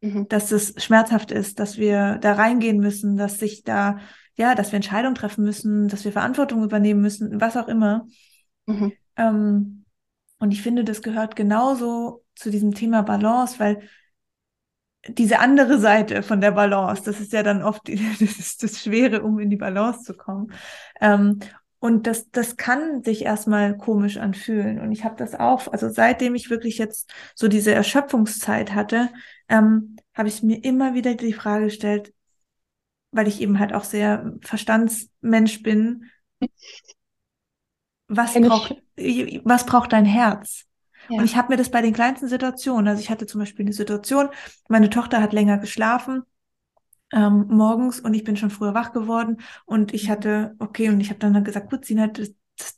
Mhm. 0.00 0.28
dass 0.28 0.52
es 0.52 0.74
schmerzhaft 0.82 1.32
ist, 1.32 1.58
dass 1.58 1.76
wir 1.76 2.18
da 2.18 2.34
reingehen 2.34 2.78
müssen, 2.78 3.16
dass 3.16 3.38
sich 3.38 3.64
da, 3.64 3.98
ja, 4.36 4.54
dass 4.54 4.70
wir 4.70 4.76
Entscheidungen 4.76 5.16
treffen 5.16 5.44
müssen, 5.44 5.88
dass 5.88 6.04
wir 6.04 6.12
Verantwortung 6.12 6.62
übernehmen 6.62 7.00
müssen, 7.00 7.40
was 7.40 7.56
auch 7.56 7.66
immer. 7.66 8.06
Mhm. 8.66 8.92
Ähm, 9.16 9.84
und 10.38 10.52
ich 10.52 10.62
finde, 10.62 10.84
das 10.84 11.02
gehört 11.02 11.34
genauso 11.34 12.24
zu 12.36 12.50
diesem 12.50 12.74
Thema 12.74 13.02
Balance, 13.02 13.58
weil 13.58 13.80
diese 15.08 15.38
andere 15.38 15.78
Seite 15.78 16.22
von 16.22 16.40
der 16.40 16.52
Balance, 16.52 17.02
das 17.04 17.20
ist 17.20 17.32
ja 17.32 17.42
dann 17.42 17.62
oft 17.62 17.88
das 17.88 18.20
ist 18.20 18.62
das 18.62 18.80
Schwere, 18.80 19.22
um 19.22 19.38
in 19.38 19.50
die 19.50 19.56
Balance 19.56 20.02
zu 20.02 20.14
kommen. 20.14 20.52
Ähm, 21.00 21.40
und 21.80 22.08
das, 22.08 22.30
das 22.30 22.56
kann 22.56 23.04
sich 23.04 23.24
erstmal 23.24 23.76
komisch 23.76 24.16
anfühlen. 24.16 24.80
Und 24.80 24.90
ich 24.90 25.04
habe 25.04 25.14
das 25.16 25.34
auch, 25.34 25.68
also 25.68 25.88
seitdem 25.88 26.34
ich 26.34 26.50
wirklich 26.50 26.76
jetzt 26.78 27.12
so 27.36 27.46
diese 27.46 27.72
Erschöpfungszeit 27.72 28.74
hatte, 28.74 29.10
ähm, 29.48 29.96
habe 30.12 30.28
ich 30.28 30.42
mir 30.42 30.64
immer 30.64 30.94
wieder 30.94 31.14
die 31.14 31.32
Frage 31.32 31.66
gestellt, 31.66 32.12
weil 33.12 33.28
ich 33.28 33.40
eben 33.40 33.60
halt 33.60 33.72
auch 33.72 33.84
sehr 33.84 34.32
Verstandsmensch 34.42 35.62
bin, 35.62 36.10
was 38.08 38.34
braucht, 38.34 38.82
was 39.44 39.66
braucht 39.66 39.92
dein 39.92 40.04
Herz? 40.04 40.67
Ja. 41.08 41.18
Und 41.18 41.24
ich 41.24 41.36
habe 41.36 41.48
mir 41.48 41.56
das 41.56 41.70
bei 41.70 41.82
den 41.82 41.92
kleinsten 41.92 42.28
Situationen, 42.28 42.88
also 42.88 43.00
ich 43.00 43.10
hatte 43.10 43.26
zum 43.26 43.40
Beispiel 43.40 43.64
eine 43.64 43.72
Situation, 43.72 44.28
meine 44.68 44.90
Tochter 44.90 45.22
hat 45.22 45.32
länger 45.32 45.58
geschlafen 45.58 46.22
ähm, 47.12 47.46
morgens 47.48 48.00
und 48.00 48.14
ich 48.14 48.24
bin 48.24 48.36
schon 48.36 48.50
früher 48.50 48.74
wach 48.74 48.92
geworden 48.92 49.40
und 49.64 49.94
ich 49.94 50.04
mhm. 50.04 50.10
hatte, 50.10 50.56
okay, 50.58 50.88
und 50.88 51.00
ich 51.00 51.10
habe 51.10 51.18
dann 51.18 51.44
gesagt, 51.44 51.70
gut, 51.70 51.84
Sina, 51.84 52.10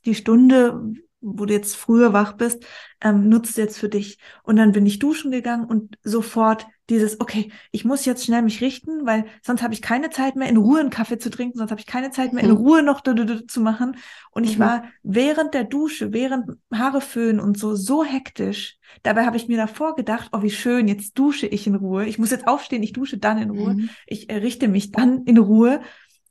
die 0.05 0.15
Stunde, 0.15 0.95
wo 1.21 1.45
du 1.45 1.53
jetzt 1.53 1.77
früher 1.77 2.13
wach 2.13 2.35
bist, 2.35 2.65
ähm, 3.01 3.29
nutzt 3.29 3.57
jetzt 3.59 3.79
für 3.79 3.89
dich. 3.89 4.19
Und 4.43 4.57
dann 4.57 4.73
bin 4.73 4.87
ich 4.87 4.99
duschen 4.99 5.31
gegangen 5.31 5.65
und 5.65 5.99
sofort 6.03 6.67
dieses, 6.91 7.21
okay, 7.21 7.51
ich 7.71 7.85
muss 7.85 8.05
jetzt 8.05 8.25
schnell 8.25 8.43
mich 8.43 8.61
richten, 8.61 9.07
weil 9.07 9.25
sonst 9.43 9.63
habe 9.63 9.73
ich 9.73 9.81
keine 9.81 10.11
Zeit 10.11 10.37
mehr, 10.37 10.49
in 10.49 10.57
Ruhe 10.57 10.81
einen 10.81 10.91
Kaffee 10.91 11.19
zu 11.19 11.31
trinken, 11.31 11.59
sonst 11.59 11.71
habe 11.71 11.81
ich 11.81 11.87
keine 11.87 12.11
Zeit 12.11 12.33
mehr, 12.33 12.43
in 12.43 12.51
mhm. 12.51 12.57
Ruhe 12.57 12.83
noch 12.83 13.03
zu 13.03 13.61
machen. 13.61 13.97
Und 14.33 14.45
ich 14.45 14.59
mhm. 14.59 14.63
war 14.63 14.85
während 15.03 15.55
der 15.55 15.65
Dusche, 15.65 16.13
während 16.13 16.59
Haare 16.75 17.01
föhnen 17.01 17.41
und 17.41 17.57
so, 17.57 17.75
so 17.77 18.05
hektisch. 18.05 18.77
Dabei 19.03 19.25
habe 19.25 19.37
ich 19.37 19.49
mir 19.49 19.57
davor 19.57 19.95
gedacht, 19.95 20.31
oh, 20.33 20.43
wie 20.43 20.51
schön, 20.51 20.89
jetzt 20.89 21.19
dusche 21.19 21.47
ich 21.47 21.67
in 21.67 21.77
Ruhe. 21.77 22.07
Ich 22.07 22.19
muss 22.19 22.31
jetzt 22.31 22.49
aufstehen, 22.49 22.83
ich 22.83 22.93
dusche 22.93 23.19
dann 23.19 23.39
in 23.39 23.51
Ruhe. 23.51 23.75
Mhm. 23.75 23.91
Ich 24.07 24.29
richte 24.29 24.69
mich 24.69 24.91
dann 24.91 25.25
in 25.25 25.39
Ruhe. 25.39 25.81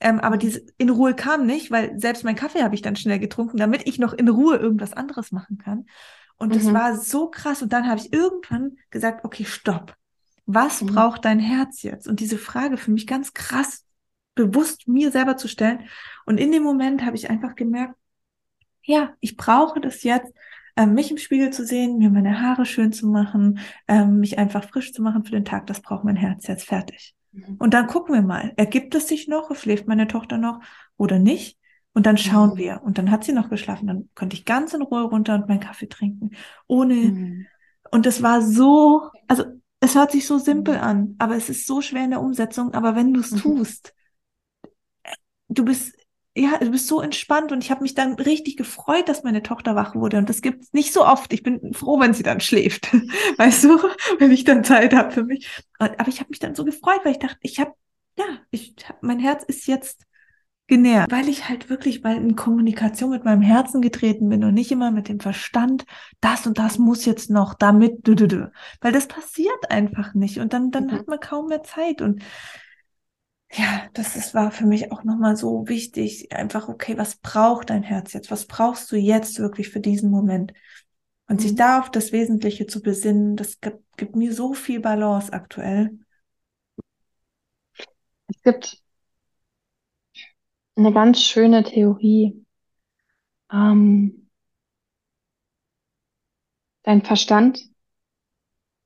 Ähm, 0.02 0.20
aber 0.20 0.38
diese 0.38 0.62
in 0.78 0.90
Ruhe 0.90 1.14
kam 1.14 1.46
nicht, 1.46 1.72
weil 1.72 2.00
selbst 2.00 2.24
mein 2.24 2.36
Kaffee 2.36 2.64
habe 2.64 2.76
ich 2.76 2.82
dann 2.82 2.96
schnell 2.96 3.20
getrunken, 3.20 3.58
damit 3.58 3.88
ich 3.88 4.00
noch 4.00 4.14
in 4.14 4.30
Ruhe 4.30 4.58
irgendwas 4.58 4.94
anderes 4.94 5.32
machen 5.32 5.58
kann. 5.58 5.86
Und 6.38 6.56
es 6.56 6.64
mhm. 6.64 6.74
war 6.74 6.96
so 6.96 7.30
krass. 7.30 7.62
Und 7.62 7.74
dann 7.74 7.88
habe 7.88 8.00
ich 8.00 8.14
irgendwann 8.14 8.78
gesagt, 8.90 9.26
okay, 9.26 9.46
stopp. 9.46 9.96
Was 10.52 10.82
mhm. 10.82 10.88
braucht 10.88 11.26
dein 11.26 11.40
Herz 11.40 11.84
jetzt? 11.84 12.08
Und 12.08 12.20
diese 12.20 12.40
Frage 12.40 12.78
für 12.78 12.90
mich 12.90 13.06
ganz 13.06 13.34
krass 13.36 13.86
bewusst 14.34 14.88
mir 14.88 15.12
selber 15.12 15.38
zu 15.38 15.48
stellen. 15.48 15.82
Und 16.26 16.40
in 16.40 16.52
dem 16.52 16.64
Moment 16.64 17.06
habe 17.06 17.16
ich 17.16 17.30
einfach 17.30 17.56
gemerkt, 17.56 17.94
ja, 18.82 19.14
ich 19.20 19.38
brauche 19.38 19.80
das 19.80 20.02
jetzt, 20.02 20.34
ähm, 20.76 20.96
mich 20.96 21.12
im 21.12 21.20
Spiegel 21.20 21.52
zu 21.52 21.66
sehen, 21.66 22.00
mir 22.00 22.10
meine 22.10 22.42
Haare 22.42 22.66
schön 22.66 22.92
zu 22.92 23.06
machen, 23.08 23.60
ähm, 23.88 24.20
mich 24.20 24.40
einfach 24.40 24.64
frisch 24.64 24.92
zu 24.92 25.04
machen 25.04 25.24
für 25.24 25.32
den 25.32 25.46
Tag. 25.46 25.68
Das 25.68 25.82
braucht 25.82 26.04
mein 26.04 26.16
Herz 26.16 26.48
jetzt 26.48 26.66
fertig. 26.66 27.14
Mhm. 27.32 27.58
Und 27.60 27.76
dann 27.76 27.86
gucken 27.86 28.16
wir 28.16 28.24
mal, 28.24 28.54
ergibt 28.56 28.96
es 28.96 29.08
sich 29.08 29.28
noch, 29.28 29.56
schläft 29.56 29.88
meine 29.88 30.08
Tochter 30.08 30.40
noch 30.40 30.62
oder 30.98 31.20
nicht? 31.20 31.60
Und 31.94 32.08
dann 32.08 32.18
schauen 32.18 32.54
mhm. 32.54 32.58
wir. 32.58 32.82
Und 32.84 32.98
dann 32.98 33.12
hat 33.12 33.24
sie 33.24 33.34
noch 33.34 33.50
geschlafen. 33.50 33.86
Dann 33.86 34.10
konnte 34.16 34.36
ich 34.36 34.46
ganz 34.46 34.74
in 34.74 34.82
Ruhe 34.82 35.04
runter 35.04 35.36
und 35.36 35.48
meinen 35.48 35.60
Kaffee 35.60 35.90
trinken. 35.90 36.32
Ohne. 36.66 36.96
Mhm. 36.96 37.46
Und 37.92 38.08
es 38.08 38.24
war 38.24 38.42
so, 38.42 39.12
also 39.28 39.59
es 39.80 39.96
hört 39.96 40.12
sich 40.12 40.28
so 40.28 40.38
simpel 40.38 40.76
mhm. 40.76 40.84
an, 40.84 41.16
aber 41.20 41.36
es 41.36 41.50
ist 41.50 41.68
so 41.68 41.82
schwer 41.82 42.04
in 42.04 42.12
der 42.12 42.22
Umsetzung. 42.22 42.74
Aber 42.74 42.96
wenn 42.96 43.14
du 43.14 43.22
es 43.22 43.32
mhm. 43.32 43.40
tust, 43.40 43.94
du 45.48 45.66
bist 45.66 45.94
ja, 46.36 46.58
du 46.58 46.72
bist 46.72 46.88
so 46.88 47.02
entspannt 47.02 47.52
und 47.52 47.64
ich 47.64 47.72
habe 47.72 47.82
mich 47.82 47.96
dann 47.96 48.14
richtig 48.14 48.56
gefreut, 48.56 49.10
dass 49.10 49.24
meine 49.24 49.44
Tochter 49.44 49.76
wach 49.76 49.96
wurde. 49.96 50.18
Und 50.18 50.30
das 50.30 50.42
gibt's 50.42 50.72
nicht 50.74 50.94
so 50.94 51.06
oft. 51.06 51.34
Ich 51.34 51.44
bin 51.44 51.74
froh, 51.74 52.00
wenn 52.00 52.14
sie 52.14 52.24
dann 52.24 52.40
schläft, 52.40 52.94
weißt 53.38 53.66
du, 53.66 53.80
wenn 54.20 54.32
ich 54.32 54.44
dann 54.44 54.64
Zeit 54.64 54.94
habe 54.94 55.12
für 55.12 55.24
mich. 55.24 55.50
Aber 55.80 56.08
ich 56.08 56.20
habe 56.20 56.30
mich 56.30 56.40
dann 56.40 56.56
so 56.56 56.64
gefreut, 56.64 57.02
weil 57.04 57.14
ich 57.14 57.20
dachte, 57.20 57.40
ich 57.42 57.60
habe, 57.60 57.74
ja, 58.18 58.26
ich 58.52 58.76
hab, 58.88 59.02
mein 59.04 59.20
Herz 59.20 59.44
ist 59.44 59.68
jetzt 59.68 60.06
genährt, 60.70 61.12
weil 61.12 61.28
ich 61.28 61.50
halt 61.50 61.70
wirklich 61.70 62.04
mal 62.04 62.16
in 62.16 62.36
Kommunikation 62.36 63.10
mit 63.10 63.26
meinem 63.26 63.42
Herzen 63.42 63.82
getreten 63.82 64.30
bin 64.30 64.44
und 64.46 64.54
nicht 64.54 64.72
immer 64.72 64.92
mit 64.92 65.10
dem 65.10 65.20
Verstand, 65.20 65.86
das 66.22 66.48
und 66.48 66.58
das 66.58 66.78
muss 66.78 67.04
jetzt 67.06 67.30
noch, 67.30 67.56
damit, 67.56 68.08
du, 68.08 68.16
du, 68.16 68.28
du. 68.28 68.52
weil 68.80 68.94
das 68.94 69.08
passiert 69.08 69.70
einfach 69.70 70.14
nicht 70.14 70.40
und 70.40 70.54
dann, 70.54 70.72
dann 70.72 70.86
mhm. 70.86 70.92
hat 70.92 71.08
man 71.08 71.20
kaum 71.20 71.48
mehr 71.48 71.64
Zeit 71.64 72.02
und 72.02 72.24
ja, 73.52 73.88
das 73.94 74.16
ist, 74.16 74.36
war 74.36 74.52
für 74.52 74.68
mich 74.68 74.92
auch 74.92 75.04
nochmal 75.04 75.36
so 75.36 75.68
wichtig, 75.68 76.32
einfach, 76.32 76.70
okay, 76.70 76.98
was 76.98 77.16
braucht 77.16 77.72
dein 77.72 77.82
Herz 77.82 78.14
jetzt? 78.14 78.30
Was 78.30 78.46
brauchst 78.46 78.92
du 78.92 78.96
jetzt 78.96 79.40
wirklich 79.40 79.70
für 79.70 79.80
diesen 79.80 80.12
Moment? 80.12 80.54
Und 81.28 81.38
mhm. 81.38 81.40
sich 81.40 81.56
da 81.56 81.80
auf 81.80 81.90
das 81.90 82.12
Wesentliche 82.12 82.68
zu 82.68 82.82
besinnen, 82.82 83.36
das 83.36 83.60
gibt, 83.60 83.80
gibt 83.98 84.16
mir 84.16 84.34
so 84.34 84.54
viel 84.54 84.80
Balance 84.80 85.34
aktuell. 85.34 85.98
Es 88.28 88.44
gibt 88.44 88.84
eine 90.76 90.94
ganz 90.94 91.22
schöne 91.22 91.64
Theorie. 91.64 92.46
Ähm, 93.52 94.30
dein 96.84 97.02
Verstand 97.02 97.60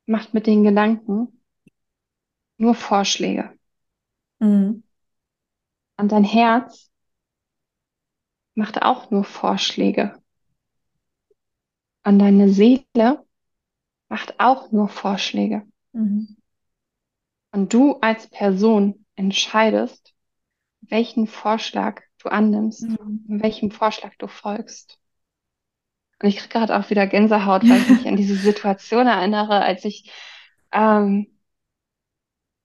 macht 0.06 0.34
mit 0.34 0.48
den 0.48 0.64
Gedanken 0.64 1.44
nur 2.58 2.76
Vorschläge. 2.76 3.58
Mhm. 4.40 4.84
Und 5.98 6.12
dein 6.12 6.24
Herz 6.24 6.92
macht 8.56 8.82
auch 8.82 9.12
nur 9.12 9.24
Vorschläge. 9.24 10.22
Und 12.04 12.20
deine 12.20 12.50
Seele 12.50 13.26
macht 14.10 14.40
auch 14.40 14.72
nur 14.72 14.90
Vorschläge. 14.90 15.66
Mhm. 15.94 16.38
Und 17.52 17.74
du 17.74 17.94
als 18.02 18.30
Person 18.30 19.06
entscheidest, 19.16 20.13
welchen 20.90 21.28
Vorschlag 21.28 22.02
du 22.20 22.30
annimmst 22.30 22.84
mhm. 22.84 23.24
welchem 23.28 23.72
Vorschlag 23.72 24.16
du 24.18 24.28
folgst. 24.28 24.98
Und 26.22 26.30
ich 26.30 26.38
kriege 26.38 26.50
gerade 26.50 26.78
auch 26.78 26.90
wieder 26.90 27.06
Gänsehaut, 27.06 27.64
weil 27.64 27.82
ich 27.82 27.90
mich 27.90 28.08
an 28.08 28.16
diese 28.16 28.36
Situation 28.52 29.08
erinnere, 29.08 29.62
als 29.62 29.84
ich 29.84 30.12
ähm, 30.72 31.28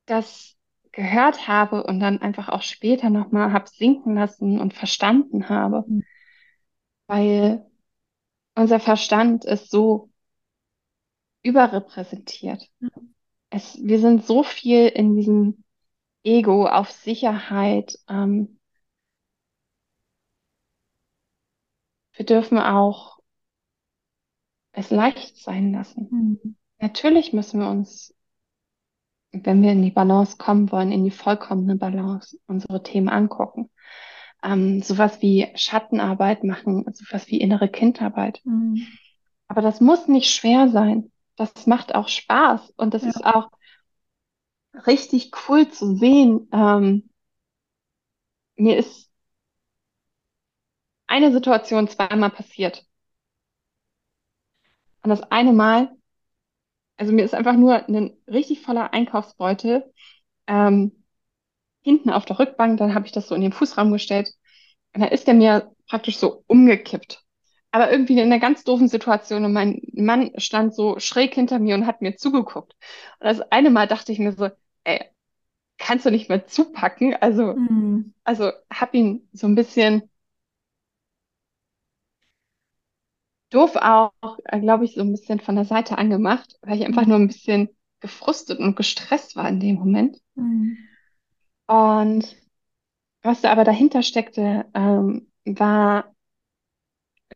das 0.07 0.57
gehört 0.93 1.49
habe 1.49 1.85
und 1.85 2.01
dann 2.01 2.21
einfach 2.21 2.49
auch 2.49 2.63
später 2.63 3.11
nochmal 3.11 3.53
habe 3.53 3.69
sinken 3.69 4.15
lassen 4.15 4.61
und 4.61 4.75
verstanden 4.75 5.49
habe. 5.49 5.85
Mhm. 5.87 6.05
Weil 7.07 7.67
unser 8.55 8.81
Verstand 8.81 9.45
ist 9.45 9.71
so 9.71 10.11
überrepräsentiert. 11.43 12.69
Mhm. 12.81 13.15
Es, 13.51 13.79
wir 13.83 13.99
sind 14.01 14.25
so 14.25 14.43
viel 14.43 14.89
in 14.89 15.17
diesem 15.17 15.65
Ego 16.25 16.67
auf 16.67 16.91
Sicherheit. 16.91 17.99
Ähm, 18.09 18.59
wir 22.15 22.27
dürfen 22.27 22.59
auch 22.59 23.19
es 24.73 24.91
leicht 24.91 25.37
sein 25.37 25.73
lassen. 25.73 26.09
Mhm. 26.11 26.57
Natürlich 26.79 27.33
müssen 27.33 27.61
wir 27.61 27.69
uns 27.69 28.15
wenn 29.33 29.63
wir 29.63 29.73
in 29.73 29.83
die 29.83 29.91
Balance 29.91 30.37
kommen 30.39 30.71
wollen, 30.73 30.93
in 30.93 31.05
die 31.05 31.11
vollkommene 31.11 31.77
Balance, 31.77 32.39
unsere 32.47 32.83
Themen 32.83 33.09
angucken. 33.09 33.71
Ähm, 34.43 34.83
sowas 34.83 35.21
wie 35.21 35.49
Schattenarbeit 35.55 36.45
machen, 36.45 36.85
sowas 36.93 37.27
wie 37.29 37.41
innere 37.41 37.69
Kindarbeit. 37.69 38.41
Mhm. 38.45 38.87
Aber 39.49 39.63
das 39.63 39.81
muss 39.81 40.09
nicht 40.09 40.31
schwer 40.31 40.69
sein. 40.69 41.11
Das 41.37 41.67
macht 41.67 41.95
auch 41.95 42.09
Spaß 42.09 42.71
und 42.77 42.95
das 42.95 43.03
ja. 43.03 43.11
ist 43.11 43.25
auch 43.25 43.51
richtig 44.87 45.31
cool 45.49 45.69
zu 45.71 45.97
sehen. 45.97 46.49
Ähm, 46.53 47.11
mir 48.57 48.77
ist 48.77 49.09
eine 51.09 51.33
Situation 51.33 51.89
zweimal 51.89 52.31
passiert. 52.31 52.87
Und 55.03 55.11
das 55.11 55.23
eine 55.33 55.53
Mal 55.53 55.91
also 56.97 57.13
mir 57.13 57.25
ist 57.25 57.35
einfach 57.35 57.55
nur 57.55 57.87
ein 57.89 58.17
richtig 58.27 58.61
voller 58.63 58.93
Einkaufsbeutel 58.93 59.93
ähm, 60.47 61.05
hinten 61.83 62.11
auf 62.11 62.25
der 62.27 62.39
Rückbank, 62.39 62.79
dann 62.79 62.95
habe 62.95 63.07
ich 63.07 63.13
das 63.13 63.29
so 63.29 63.35
in 63.35 63.43
den 63.43 63.53
Fußraum 63.53 63.93
gestellt 63.93 64.31
und 64.95 65.03
dann 65.03 65.11
ist 65.13 65.27
der 65.27 65.35
mir 65.35 65.73
praktisch 65.89 66.19
so 66.19 66.45
umgekippt. 66.47 67.25
Aber 67.73 67.91
irgendwie 67.93 68.15
in 68.15 68.21
einer 68.21 68.41
ganz 68.41 68.65
doofen 68.65 68.89
Situation 68.89 69.45
und 69.45 69.53
mein 69.53 69.83
Mann 69.95 70.33
stand 70.39 70.75
so 70.75 70.99
schräg 71.01 71.35
hinter 71.35 71.59
mir 71.59 71.75
und 71.77 71.87
hat 71.87 72.03
mir 72.03 72.17
zugeguckt. 72.17 72.75
Und 73.21 73.27
das 73.27 73.41
eine 73.53 73.71
Mal 73.71 73.89
dachte 73.89 74.13
ich 74.13 74.19
mir 74.19 74.33
so, 74.33 74.51
ey, 74.89 75.05
kannst 75.79 76.07
du 76.07 76.11
nicht 76.11 76.29
mehr 76.29 76.47
zupacken? 76.47 77.15
Also, 77.21 77.55
mhm. 77.55 78.15
also 78.25 78.51
hab 78.71 78.95
ihn 78.95 79.29
so 79.33 79.47
ein 79.47 79.55
bisschen 79.55 80.11
doof 83.51 83.77
auch, 83.77 84.13
äh, 84.45 84.61
glaube 84.61 84.85
ich, 84.85 84.95
so 84.95 85.01
ein 85.01 85.13
bisschen 85.13 85.41
von 85.41 85.55
der 85.55 85.65
Seite 85.65 85.99
angemacht, 85.99 86.59
weil 86.63 86.79
ich 86.79 86.87
einfach 86.87 87.03
mhm. 87.03 87.09
nur 87.09 87.19
ein 87.19 87.29
bisschen 87.29 87.69
gefrustet 88.01 88.59
und 88.61 88.77
gestresst 88.77 89.37
war 89.37 89.49
in 89.49 89.61
dem 89.61 89.77
Moment. 89.77 90.19
Mhm. 90.35 90.79
Und 91.67 92.37
was 93.23 93.41
da 93.41 93.51
aber 93.51 93.65
dahinter 93.65 94.03
steckte, 94.03 94.67
ähm, 94.75 95.31
war 95.45 96.15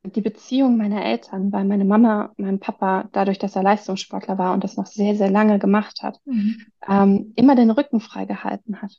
die 0.05 0.21
Beziehung 0.21 0.77
meiner 0.77 1.05
Eltern, 1.05 1.53
weil 1.53 1.65
meine 1.65 1.85
Mama, 1.85 2.33
mein 2.37 2.59
Papa, 2.59 3.09
dadurch, 3.13 3.39
dass 3.39 3.55
er 3.55 3.63
Leistungssportler 3.63 4.37
war 4.37 4.53
und 4.53 4.65
das 4.65 4.77
noch 4.77 4.87
sehr, 4.87 5.15
sehr 5.15 5.31
lange 5.31 5.59
gemacht 5.59 6.03
hat, 6.03 6.21
mhm. 6.25 6.67
ähm, 6.89 7.33
immer 7.37 7.55
den 7.55 7.71
Rücken 7.71 8.01
frei 8.01 8.25
gehalten 8.25 8.83
hat. 8.83 8.93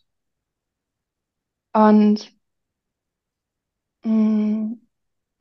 Und 1.73 2.31
mh, 4.03 4.11
mm, 4.11 4.81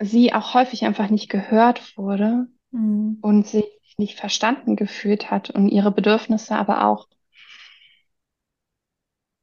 sie 0.00 0.32
auch 0.32 0.54
häufig 0.54 0.84
einfach 0.84 1.10
nicht 1.10 1.28
gehört 1.28 1.96
wurde 1.96 2.48
mhm. 2.72 3.18
und 3.20 3.46
sich 3.46 3.64
nicht 3.98 4.18
verstanden 4.18 4.74
gefühlt 4.74 5.30
hat 5.30 5.50
und 5.50 5.68
ihre 5.68 5.92
Bedürfnisse 5.92 6.56
aber 6.56 6.86
auch 6.86 7.06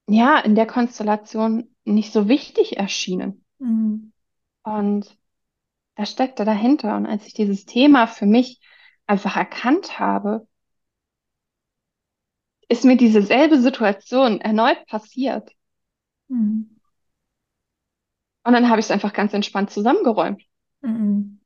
ja 0.07 0.39
in 0.39 0.55
der 0.55 0.65
Konstellation 0.65 1.75
nicht 1.85 2.11
so 2.11 2.27
wichtig 2.27 2.77
erschienen. 2.77 3.45
Mhm. 3.59 4.11
Und 4.63 5.18
da 5.99 6.05
steckte 6.05 6.45
dahinter. 6.45 6.95
Und 6.95 7.05
als 7.05 7.27
ich 7.27 7.33
dieses 7.33 7.65
Thema 7.65 8.07
für 8.07 8.25
mich 8.25 8.61
einfach 9.05 9.35
erkannt 9.35 9.99
habe, 9.99 10.47
ist 12.69 12.85
mir 12.85 12.95
dieselbe 12.95 13.59
Situation 13.59 14.39
erneut 14.39 14.85
passiert. 14.85 15.51
Mhm. 16.29 16.79
Und 18.45 18.53
dann 18.53 18.69
habe 18.69 18.79
ich 18.79 18.85
es 18.85 18.91
einfach 18.91 19.11
ganz 19.11 19.33
entspannt 19.33 19.71
zusammengeräumt. 19.71 20.41
Mhm. 20.79 21.41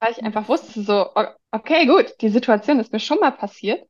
Weil 0.00 0.12
ich 0.12 0.22
einfach 0.22 0.48
wusste, 0.48 0.80
so, 0.80 1.10
okay, 1.50 1.84
gut, 1.84 2.14
die 2.22 2.30
Situation 2.30 2.80
ist 2.80 2.94
mir 2.94 3.00
schon 3.00 3.20
mal 3.20 3.32
passiert. 3.32 3.86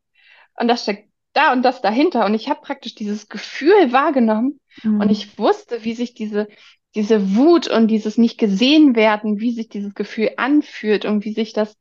Und 0.59 0.67
das 0.67 0.83
steckt 0.83 1.13
da 1.33 1.53
und 1.53 1.63
das 1.63 1.81
dahinter. 1.81 2.27
Und 2.27 2.35
ich 2.35 2.49
habe 2.49 2.61
praktisch 2.61 2.97
dieses 2.97 3.29
Gefühl 3.29 3.93
wahrgenommen. 3.93 4.59
Mhm. 4.83 5.01
Und 5.01 5.11
ich 5.11 5.39
wusste, 5.39 5.85
wie 5.85 5.95
sich 5.95 6.15
diese, 6.15 6.49
diese 6.95 7.37
Wut 7.37 7.69
und 7.69 7.89
dieses 7.89 8.19
nicht 8.19 8.39
gesehen 8.39 8.97
werden, 8.97 9.41
wie 9.41 9.53
sich 9.53 9.69
dieses 9.69 9.95
Gefühl 9.95 10.31
anfühlt 10.37 11.05
und 11.05 11.25
wie 11.25 11.33
sich 11.33 11.53
das 11.53 11.77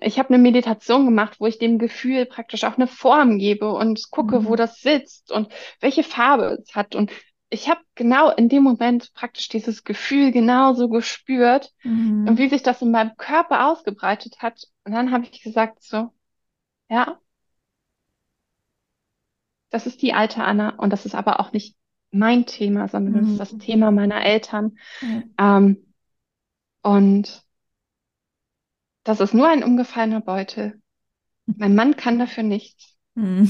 ich 0.00 0.18
habe 0.18 0.28
eine 0.28 0.38
Meditation 0.38 1.04
gemacht, 1.04 1.40
wo 1.40 1.46
ich 1.46 1.58
dem 1.58 1.78
Gefühl 1.78 2.26
praktisch 2.26 2.64
auch 2.64 2.76
eine 2.76 2.86
Form 2.86 3.38
gebe 3.38 3.72
und 3.72 4.10
gucke, 4.10 4.40
Mhm. 4.40 4.46
wo 4.46 4.56
das 4.56 4.80
sitzt 4.80 5.32
und 5.32 5.48
welche 5.80 6.04
Farbe 6.04 6.58
es 6.62 6.74
hat. 6.76 6.94
Und 6.94 7.10
ich 7.50 7.68
habe 7.68 7.80
genau 7.94 8.30
in 8.30 8.48
dem 8.48 8.62
Moment 8.62 9.12
praktisch 9.14 9.48
dieses 9.48 9.82
Gefühl 9.84 10.30
genauso 10.32 10.88
gespürt 10.88 11.72
und 11.84 11.90
Mhm. 12.34 12.38
wie 12.38 12.48
sich 12.48 12.62
das 12.62 12.82
in 12.82 12.90
meinem 12.92 13.16
Körper 13.16 13.66
ausgebreitet 13.66 14.36
hat. 14.42 14.62
Und 14.84 14.92
dann 14.92 15.10
habe 15.10 15.24
ich 15.24 15.42
gesagt, 15.42 15.82
so, 15.82 16.10
ja, 16.90 17.18
das 19.70 19.86
ist 19.86 20.00
die 20.02 20.14
alte 20.14 20.42
Anna 20.42 20.70
und 20.76 20.90
das 20.90 21.04
ist 21.06 21.14
aber 21.14 21.40
auch 21.40 21.52
nicht 21.52 21.76
mein 22.14 22.46
Thema, 22.46 22.88
sondern 22.88 23.14
das 23.14 23.30
ist 23.30 23.40
das 23.40 23.52
Mhm. 23.52 23.58
Thema 23.58 23.90
meiner 23.90 24.24
Eltern. 24.24 24.78
Ja. 25.00 25.58
Ähm, 25.58 25.84
und 26.82 27.44
das 29.04 29.20
ist 29.20 29.34
nur 29.34 29.48
ein 29.48 29.62
umgefallener 29.64 30.20
Beutel. 30.20 30.80
Mein 31.46 31.74
Mann 31.74 31.96
kann 31.96 32.18
dafür 32.18 32.42
nichts. 32.42 32.96
Mhm. 33.14 33.48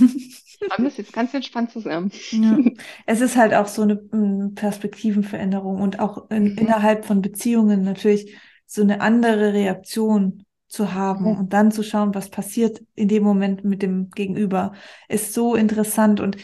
Wir 0.61 0.71
haben 0.71 0.85
das 0.85 0.97
jetzt 0.97 1.13
ganz 1.13 1.35
entspannt 1.35 1.73
zusammen. 1.73 2.11
Ja. 2.31 2.59
Es 3.07 3.21
ist 3.21 3.37
halt 3.37 3.55
auch 3.55 3.67
so 3.69 3.83
eine 3.83 3.95
mm, 3.97 4.55
Perspektivenveränderung 4.55 5.81
und 5.81 6.01
auch 6.01 6.31
in, 6.31 6.53
Mhm. 6.53 6.59
innerhalb 6.59 7.05
von 7.05 7.23
Beziehungen 7.23 7.83
natürlich 7.83 8.37
so 8.67 8.83
eine 8.83 9.01
andere 9.01 9.53
Reaktion 9.53 10.45
zu 10.69 10.95
haben 10.95 11.27
Mhm. 11.33 11.39
und 11.39 11.53
dann 11.53 11.71
zu 11.71 11.83
schauen, 11.83 12.15
was 12.15 12.31
passiert 12.31 12.83
in 12.95 13.09
dem 13.09 13.23
Moment 13.23 13.65
mit 13.65 13.83
dem 13.83 14.11
Gegenüber, 14.11 14.73
ist 15.09 15.33
so 15.35 15.55
interessant. 15.55 16.21
Und 16.21 16.37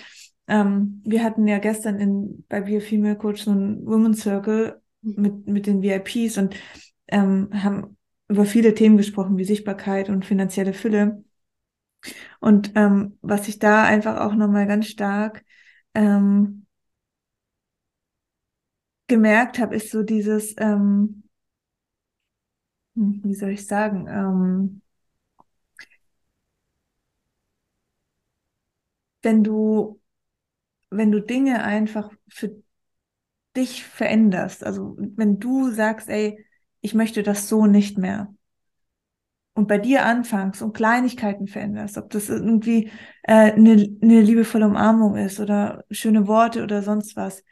ähm, 0.51 1.03
wir 1.05 1.25
hatten 1.25 1.49
ja 1.49 1.59
gestern 1.59 1.99
in, 2.01 2.45
bei 2.49 2.63
Be 2.63 2.79
a 2.79 2.81
Female 2.81 3.17
Coach 3.17 3.45
so 3.45 3.53
einen 3.53 3.87
Women's 3.87 4.23
Circle 4.23 4.83
mit, 5.03 5.47
mit 5.47 5.67
den 5.67 5.83
VIPs 5.83 6.39
und 6.39 6.57
ähm, 7.09 7.51
haben 7.53 7.97
über 8.29 8.45
viele 8.45 8.75
Themen 8.75 8.97
gesprochen, 8.99 9.39
wie 9.39 9.45
Sichtbarkeit 9.45 10.11
und 10.11 10.25
finanzielle 10.27 10.75
Fülle. 10.75 11.25
Und 12.41 12.73
ähm, 12.77 13.19
was 13.23 13.49
ich 13.49 13.59
da 13.59 13.85
einfach 13.85 14.21
auch 14.21 14.35
nochmal 14.35 14.67
ganz 14.67 14.87
stark 14.87 15.45
ähm, 15.95 16.67
gemerkt 19.09 19.59
habe, 19.59 19.77
ist 19.77 19.91
so 19.91 20.03
dieses, 20.03 20.55
ähm, 20.59 21.25
hm, 22.97 23.21
wie 23.25 23.35
soll 23.35 23.51
ich 23.51 23.67
sagen, 23.67 24.07
ähm, 24.09 24.83
wenn 29.23 29.45
du, 29.45 30.00
wenn 30.91 31.13
du 31.13 31.21
Dinge 31.21 31.63
einfach 31.65 32.11
für 32.29 32.63
dich 33.57 33.85
veränderst, 33.85 34.65
also 34.65 34.97
wenn 34.99 35.39
du 35.41 35.71
sagst, 35.71 36.09
ey, 36.09 36.45
ich 36.81 36.95
möchte 36.95 37.23
das 37.23 37.49
so 37.49 37.67
nicht 37.67 37.99
mehr. 37.99 38.33
Und 39.55 39.67
bei 39.69 39.79
dir 39.79 40.05
anfängst 40.07 40.63
und 40.63 40.73
Kleinigkeiten 40.75 41.47
veränderst, 41.49 41.99
ob 41.99 42.11
das 42.11 42.29
irgendwie 42.29 42.91
äh, 43.25 43.53
eine, 43.53 43.73
eine 44.01 44.21
liebevolle 44.21 44.67
Umarmung 44.67 45.17
ist 45.17 45.41
oder 45.41 45.85
schöne 45.91 46.27
Worte 46.29 46.63
oder 46.63 46.83
sonst 46.83 47.17
was, 47.17 47.45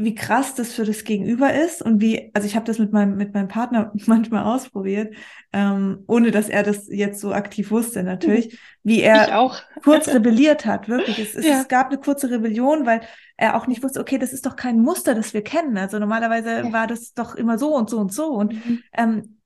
wie 0.00 0.14
krass 0.14 0.54
das 0.54 0.72
für 0.72 0.84
das 0.84 1.04
Gegenüber 1.04 1.52
ist 1.54 1.82
und 1.82 2.00
wie, 2.00 2.30
also 2.34 2.46
ich 2.46 2.56
habe 2.56 2.66
das 2.66 2.78
mit 2.78 2.92
meinem, 2.92 3.16
mit 3.16 3.34
meinem 3.34 3.48
Partner 3.48 3.92
manchmal 4.06 4.44
ausprobiert, 4.44 5.14
ähm, 5.52 6.04
ohne 6.06 6.30
dass 6.30 6.48
er 6.48 6.62
das 6.62 6.88
jetzt 6.88 7.20
so 7.20 7.32
aktiv 7.32 7.70
wusste 7.70 8.02
natürlich, 8.04 8.58
wie 8.84 9.02
Ich 9.10 9.32
er 9.32 9.34
auch. 9.34 9.60
kurz 9.82 10.08
rebelliert 10.12 10.66
hat, 10.66 10.88
wirklich. 10.88 11.18
Es, 11.18 11.34
es, 11.34 11.48
Ja. 11.48 11.50
es 11.50 11.68
gab 11.68 11.88
eine 11.88 11.98
kurze 11.98 12.30
Rebellion, 12.30 12.86
weil 12.86 13.00
er 13.36 13.56
auch 13.56 13.66
nicht 13.66 13.82
wusste, 13.82 14.00
okay, 14.00 14.18
das 14.18 14.32
ist 14.32 14.46
doch 14.46 14.56
kein 14.56 14.80
Muster, 14.80 15.14
das 15.14 15.34
wir 15.34 15.42
kennen. 15.42 15.76
Also 15.78 15.98
normalerweise 15.98 16.64
Ja. 16.64 16.72
war 16.72 16.86
das 16.86 17.12
doch 17.14 17.34
immer 17.36 17.58
so 17.58 17.74
und 17.76 17.88
so 17.90 17.98
und 17.98 18.12
so. 18.12 18.26
Und 18.28 18.54
Mhm. 18.54 18.82
ähm, 18.92 19.38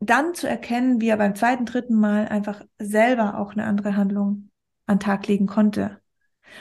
dann 0.00 0.34
zu 0.34 0.48
erkennen, 0.48 1.00
wie 1.00 1.08
er 1.08 1.16
beim 1.16 1.34
zweiten, 1.34 1.66
dritten 1.66 1.94
Mal 1.94 2.28
einfach 2.28 2.62
selber 2.78 3.38
auch 3.38 3.52
eine 3.52 3.64
andere 3.64 3.96
Handlung 3.96 4.50
an 4.86 4.96
den 4.98 5.00
Tag 5.00 5.26
legen 5.26 5.46
konnte. 5.46 6.00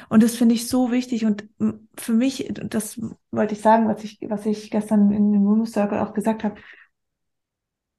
Und 0.10 0.24
das 0.24 0.36
finde 0.36 0.56
ich 0.56 0.68
so 0.68 0.91
wichtig. 0.91 1.26
Und 1.26 1.48
m, 1.60 1.88
für 1.98 2.14
mich, 2.14 2.50
das 2.54 3.00
wollte 3.32 3.54
ich 3.54 3.62
sagen, 3.62 3.88
was 3.88 4.04
ich, 4.04 4.20
was 4.28 4.46
ich 4.46 4.72
gestern 4.72 5.12
in 5.12 5.32
dem 5.32 5.46
Women's 5.46 5.74
Circle 5.74 6.00
auch 6.00 6.14
gesagt 6.14 6.44
habe, 6.44 6.56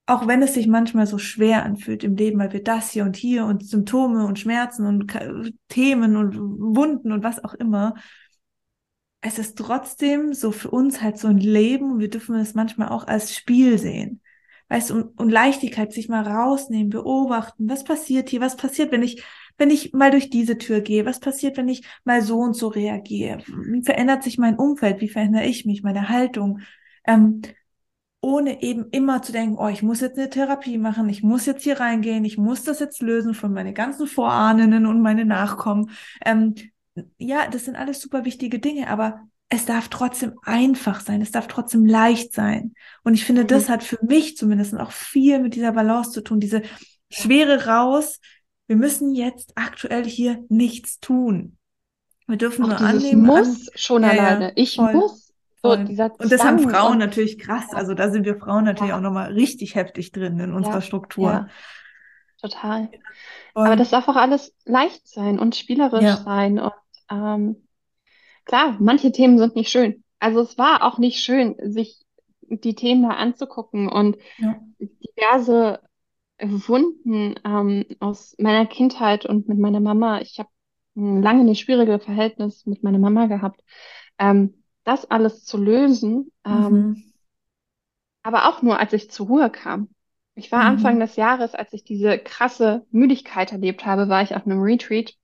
auch 0.07 0.27
wenn 0.27 0.43
es 0.43 0.55
sich 0.55 0.67
manchmal 0.67 1.07
so 1.07 1.19
schwer 1.19 1.65
anfühlt 1.65 2.05
im 2.05 2.17
Leben, 2.17 2.39
weil 2.39 2.53
wir 2.53 2.63
das 2.63 2.91
hier 2.91 3.05
und 3.05 3.17
hier 3.17 3.47
und 3.47 3.67
Symptome 3.67 4.27
und 4.27 4.39
Schmerzen 4.39 4.87
und 4.87 5.11
Themen 5.69 6.17
und 6.17 6.37
Wunden 6.39 7.11
und 7.11 7.25
was 7.25 7.43
auch 7.43 7.55
immer, 7.55 7.95
es 9.23 9.39
ist 9.39 9.57
trotzdem 9.57 10.35
so 10.35 10.53
für 10.53 10.71
uns 10.71 11.01
halt 11.01 11.19
so 11.19 11.29
ein 11.29 11.39
Leben 11.39 11.99
wir 11.99 12.11
dürfen 12.11 12.35
es 12.37 12.55
manchmal 12.55 12.91
auch 12.91 13.07
als 13.07 13.35
Spiel 13.35 13.79
sehen. 13.79 14.21
Weißt 14.69 14.91
du, 14.91 14.95
und, 14.95 15.21
und 15.21 15.31
Leichtigkeit 15.31 15.93
sich 15.93 16.09
mal 16.09 16.27
rausnehmen, 16.27 16.91
beobachten, 16.91 17.69
was 17.69 17.85
passiert 17.85 18.29
hier, 18.29 18.41
was 18.41 18.57
passiert, 18.57 18.93
wenn 18.93 19.03
ich, 19.03 19.23
wenn 19.59 19.71
ich 19.71 19.93
mal 19.93 20.11
durch 20.11 20.31
diese 20.31 20.59
Tür 20.59 20.81
gehe, 20.81 21.07
was 21.07 21.21
passiert, 21.21 21.57
wenn 21.57 21.69
ich 21.69 21.87
mal 22.05 22.23
so 22.23 22.39
und 22.39 22.55
so 22.55 22.69
reagiere, 22.69 23.39
wie 23.47 23.83
verändert 23.83 24.23
sich 24.23 24.39
mein 24.39 24.57
Umfeld, 24.57 25.01
wie 25.01 25.09
verändere 25.09 25.45
ich 25.47 25.65
mich, 25.65 25.83
meine 25.83 26.09
Haltung, 26.09 26.61
ähm, 27.07 27.43
ohne 28.21 28.63
eben 28.63 28.87
immer 28.91 29.21
zu 29.23 29.33
denken, 29.33 29.57
oh, 29.59 29.69
ich 29.69 29.83
muss 29.83 30.01
jetzt 30.01 30.19
eine 30.19 30.31
Therapie 30.31 30.79
machen, 30.79 31.09
ich 31.11 31.23
muss 31.23 31.45
jetzt 31.45 31.63
hier 31.63 31.79
reingehen, 31.79 32.25
ich 32.25 32.39
muss 32.39 32.63
das 32.65 32.81
jetzt 32.81 33.03
lösen 33.03 33.35
von 33.35 33.53
meine 33.53 33.75
ganzen 33.75 34.07
Vorahnen 34.07 34.87
und 34.87 35.03
meine 35.03 35.27
Nachkommen. 35.27 35.91
Ähm, 36.25 36.55
ja, 37.19 37.49
das 37.49 37.67
sind 37.67 37.77
alles 37.77 38.01
super 38.01 38.25
wichtige 38.25 38.59
Dinge, 38.61 38.89
aber 38.89 39.21
es 39.51 39.67
darf 39.67 39.89
trotzdem 39.89 40.35
einfach 40.43 41.01
sein, 41.01 41.21
es 41.21 41.33
darf 41.33 41.49
trotzdem 41.49 41.85
leicht 41.85 42.33
sein. 42.33 42.75
Und 43.03 43.13
ich 43.15 43.25
finde, 43.27 43.45
das 43.45 43.69
Mhm. 43.69 43.73
hat 43.73 43.85
für 43.85 43.99
mich 44.03 44.37
zumindest 44.39 44.75
auch 44.79 44.91
viel 44.93 45.39
mit 45.39 45.55
dieser 45.55 45.73
Balance 45.73 46.13
zu 46.13 46.23
tun, 46.23 46.41
diese 46.41 46.63
Schwere 47.11 47.67
raus. 47.67 48.21
Wir 48.67 48.77
müssen 48.77 49.15
jetzt 49.15 49.53
aktuell 49.57 50.05
hier 50.05 50.45
nichts 50.49 51.01
tun. 51.01 51.59
Wir 52.27 52.37
dürfen 52.37 52.65
Auch 52.65 52.69
nur 52.69 52.81
annehmen. 52.81 53.29
An, 53.31 53.47
Muss 53.47 53.71
schon 53.75 54.03
ja, 54.03 54.11
alleine. 54.11 54.53
Ich 54.57 54.77
voll, 54.77 54.95
muss. 54.95 55.27
So 55.63 55.71
voll. 55.71 55.87
Und 56.19 56.33
das 56.33 56.45
haben 56.45 56.59
Frauen 56.59 56.99
natürlich 56.99 57.39
krass. 57.39 57.67
ja, 57.73 57.79
Also 57.79 57.95
da 57.95 58.11
sind 58.11 58.25
wir 58.25 58.37
Frauen 58.39 58.65
natürlich 58.65 58.91
ja, 58.91 58.97
auch 58.97 59.03
nochmal 59.03 59.33
richtig 59.33 59.75
heftig 59.75 60.13
drin 60.13 60.39
in 60.39 60.53
unserer 60.53 60.81
Struktur. 60.81 61.49
total. 62.41 62.91
Aber 63.55 63.67
Voll. 63.69 63.77
das 63.77 63.91
darf 63.91 64.09
auch 64.09 64.17
alles 64.17 64.53
leicht 64.65 65.07
sein 65.07 65.39
und 65.39 65.55
spielerisch 65.57 66.17
sein. 66.25 66.59
Und 66.59 66.73
ähm, 67.11 67.69
klar, 68.45 68.77
manche 68.81 69.13
Themen 69.13 69.39
sind 69.39 69.55
nicht 69.55 69.71
schön. 69.71 70.03
Also 70.19 70.41
es 70.41 70.59
war 70.59 70.83
auch 70.83 70.99
nicht 70.99 71.21
schön, 71.21 71.57
sich 71.73 72.01
die 72.41 72.75
Themen 72.75 73.03
da 73.03 73.11
anzugucken 73.11 73.89
und 73.89 74.17
diverse 74.79 75.81
Wunden 76.41 77.35
ähm, 77.45 77.85
aus 78.01 78.35
meiner 78.39 78.67
Kindheit 78.67 79.25
und 79.27 79.49
mit 79.49 79.59
meiner 79.59 79.81
Mama. 79.81 80.21
Ich 80.21 80.39
habe 80.39 80.49
lange 80.95 81.43
ein 81.51 81.55
schwieriges 81.57 82.05
Verhältnis 82.05 82.67
mit 82.67 82.83
meiner 82.83 82.99
Mama 82.99 83.27
gehabt. 83.27 83.63
Ähm, 84.19 84.63
das 84.85 85.11
alles 85.11 85.45
zu 85.45 85.57
lösen, 85.59 86.33
ähm, 86.45 86.89
Mhm. 86.91 87.15
aber 88.23 88.49
auch 88.49 88.63
nur, 88.63 88.79
als 88.79 88.93
ich 88.93 89.11
zur 89.11 89.27
Ruhe 89.27 89.51
kam. 89.51 89.89
Ich 90.35 90.51
war 90.51 90.65
Anfang 90.65 90.97
Mhm. 90.97 91.01
des 91.01 91.17
Jahres, 91.17 91.55
als 91.55 91.73
ich 91.73 91.85
diese 91.85 92.19
krasse 92.19 92.85
Müdigkeit 92.91 93.53
erlebt 93.53 93.87
habe, 93.87 94.09
war 94.09 94.23
ich 94.23 94.35
auf 94.35 94.47
einem 94.47 94.61
Retreat 94.63 95.15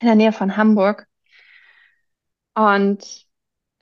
in 0.00 0.06
der 0.08 0.16
Nähe 0.16 0.32
von 0.32 0.56
Hamburg. 0.56 1.08
Und 2.54 3.26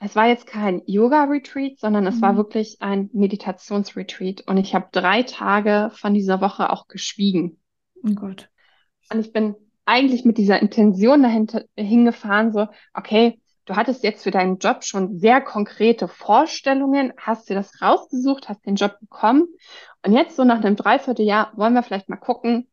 es 0.03 0.15
war 0.15 0.27
jetzt 0.27 0.47
kein 0.47 0.81
Yoga-Retreat, 0.87 1.79
sondern 1.79 2.07
es 2.07 2.21
war 2.21 2.33
Mhm. 2.33 2.37
wirklich 2.37 2.81
ein 2.81 3.09
Meditationsretreat. 3.13 4.41
Und 4.47 4.57
ich 4.57 4.73
habe 4.73 4.87
drei 4.91 5.21
Tage 5.21 5.91
von 5.93 6.15
dieser 6.15 6.41
Woche 6.41 6.71
auch 6.71 6.87
geschwiegen. 6.87 7.59
Oh 8.03 8.13
Gott. 8.15 8.49
Und 9.13 9.19
ich 9.19 9.31
bin 9.31 9.55
eigentlich 9.85 10.25
mit 10.25 10.39
dieser 10.39 10.59
Intention 10.59 11.21
dahinter 11.21 11.65
hingefahren, 11.77 12.51
so, 12.51 12.67
okay, 12.95 13.39
du 13.65 13.75
hattest 13.75 14.03
jetzt 14.03 14.23
für 14.23 14.31
deinen 14.31 14.57
Job 14.57 14.83
schon 14.83 15.19
sehr 15.19 15.39
konkrete 15.39 16.07
Vorstellungen, 16.07 17.13
hast 17.17 17.49
dir 17.49 17.55
das 17.55 17.79
rausgesucht, 17.79 18.49
hast 18.49 18.65
den 18.65 18.75
Job 18.75 18.97
bekommen. 19.01 19.47
Und 20.03 20.13
jetzt 20.13 20.35
so 20.35 20.43
nach 20.43 20.63
einem 20.63 20.75
Dreivierteljahr 20.75 21.51
wollen 21.55 21.73
wir 21.73 21.83
vielleicht 21.83 22.09
mal 22.09 22.17
gucken, 22.17 22.67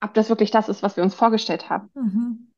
ob 0.00 0.14
das 0.14 0.28
wirklich 0.28 0.52
das 0.52 0.68
ist, 0.68 0.84
was 0.84 0.96
wir 0.96 1.02
uns 1.02 1.14
vorgestellt 1.14 1.68
haben. 1.68 1.90
Mhm. 1.94 2.53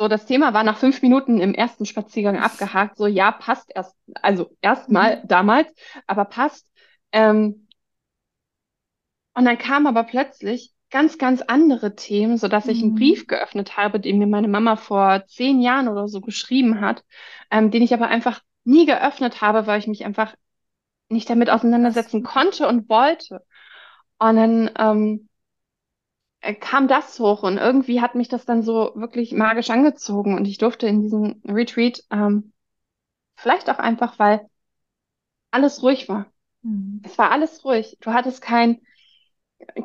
So, 0.00 0.08
das 0.08 0.24
Thema 0.24 0.54
war 0.54 0.64
nach 0.64 0.78
fünf 0.78 1.02
Minuten 1.02 1.40
im 1.40 1.52
ersten 1.54 1.84
Spaziergang 1.84 2.38
abgehakt. 2.38 2.96
So, 2.96 3.06
ja, 3.06 3.32
passt 3.32 3.70
erst, 3.74 3.94
also 4.22 4.50
erstmal 4.62 5.18
Mhm. 5.18 5.28
damals, 5.28 5.74
aber 6.06 6.24
passt. 6.24 6.66
Ähm, 7.12 7.68
Und 9.34 9.44
dann 9.44 9.58
kamen 9.58 9.86
aber 9.86 10.04
plötzlich 10.04 10.72
ganz, 10.90 11.18
ganz 11.18 11.42
andere 11.42 11.94
Themen, 11.94 12.36
sodass 12.36 12.68
ich 12.68 12.82
einen 12.82 12.94
Brief 12.94 13.22
Mhm. 13.22 13.28
geöffnet 13.28 13.76
habe, 13.76 14.00
den 14.00 14.18
mir 14.18 14.26
meine 14.26 14.48
Mama 14.48 14.76
vor 14.76 15.24
zehn 15.26 15.60
Jahren 15.60 15.88
oder 15.88 16.08
so 16.08 16.20
geschrieben 16.20 16.80
hat, 16.80 17.04
ähm, 17.50 17.70
den 17.70 17.82
ich 17.82 17.94
aber 17.94 18.08
einfach 18.08 18.40
nie 18.64 18.86
geöffnet 18.86 19.40
habe, 19.40 19.66
weil 19.66 19.78
ich 19.78 19.86
mich 19.86 20.04
einfach 20.04 20.34
nicht 21.10 21.30
damit 21.30 21.50
auseinandersetzen 21.50 22.24
konnte 22.24 22.68
und 22.68 22.88
wollte. 22.90 23.44
Und 24.18 24.36
dann 24.36 24.70
ähm, 24.78 25.29
äh, 25.29 25.29
kam 26.60 26.88
das 26.88 27.18
hoch 27.18 27.42
und 27.42 27.58
irgendwie 27.58 28.00
hat 28.00 28.14
mich 28.14 28.28
das 28.28 28.46
dann 28.46 28.62
so 28.62 28.92
wirklich 28.94 29.32
magisch 29.32 29.70
angezogen 29.70 30.36
und 30.36 30.46
ich 30.46 30.58
durfte 30.58 30.86
in 30.86 31.02
diesem 31.02 31.42
Retreat, 31.46 32.02
ähm, 32.10 32.52
vielleicht 33.36 33.70
auch 33.70 33.78
einfach, 33.78 34.18
weil 34.18 34.48
alles 35.52 35.82
ruhig 35.82 36.08
war. 36.08 36.26
Mhm. 36.62 37.00
Es 37.02 37.18
war 37.18 37.30
alles 37.32 37.64
ruhig. 37.64 37.98
Du 38.00 38.12
hattest 38.12 38.42
kein, 38.42 38.80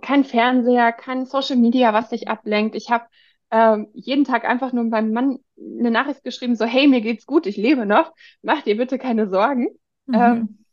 kein 0.01 0.24
Fernseher, 0.24 0.91
kein 0.91 1.26
Social 1.26 1.58
Media, 1.58 1.93
was 1.93 2.10
dich 2.10 2.28
ablenkt. 2.28 2.76
Ich 2.76 2.89
habe 2.91 3.06
ähm, 3.51 3.88
jeden 3.93 4.24
Tag 4.26 4.45
einfach 4.45 4.74
nur 4.74 4.84
meinem 4.86 5.12
Mann 5.14 5.39
eine 5.58 5.91
Nachricht 5.91 6.24
geschrieben, 6.24 6.56
so, 6.56 6.66
hey, 6.66 6.88
mir 6.88 7.01
geht's 7.01 7.26
gut, 7.26 7.45
ich 7.45 7.58
lebe 7.58 7.86
noch, 7.86 8.14
mach 8.41 8.62
dir 8.64 8.78
bitte 8.78 8.97
keine 8.97 9.30
Sorgen. 9.30 9.68
Ähm, 10.12 10.47
Mhm. 10.47 10.66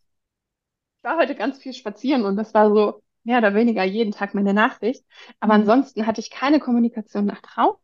ich 0.99 1.05
war 1.05 1.17
heute 1.19 1.35
ganz 1.35 1.59
viel 1.59 1.75
spazieren 1.75 2.25
und 2.25 2.37
das 2.37 2.55
war 2.55 2.69
so 2.75 3.02
mehr 3.25 3.39
oder 3.39 3.55
weniger 3.55 3.85
jeden 3.85 4.13
Tag 4.13 4.35
meine 4.35 4.55
Nachricht. 4.55 5.05
Aber 5.41 5.55
Mhm. 5.55 5.55
ansonsten 5.55 6.07
hatte 6.07 6.21
ich 6.21 6.31
keine 6.31 6.61
Kommunikation 6.61 7.27
nach 7.27 7.41
draußen. 7.43 7.81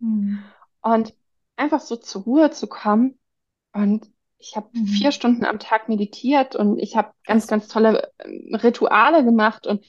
Mhm. 0.00 0.50
Und 0.82 1.14
einfach 1.56 1.80
so 1.80 1.96
zur 1.96 2.22
Ruhe 2.22 2.50
zu 2.50 2.66
kommen. 2.68 3.18
Und 3.72 4.06
ich 4.38 4.56
habe 4.56 4.70
vier 4.84 5.12
Mhm. 5.12 5.12
Stunden 5.12 5.44
am 5.44 5.58
Tag 5.58 5.88
meditiert 5.88 6.56
und 6.56 6.78
ich 6.78 6.96
habe 6.96 7.12
ganz, 7.26 7.46
ganz 7.46 7.68
tolle 7.68 8.10
ähm, 8.20 8.54
Rituale 8.54 9.24
gemacht. 9.24 9.66
Und 9.66 9.84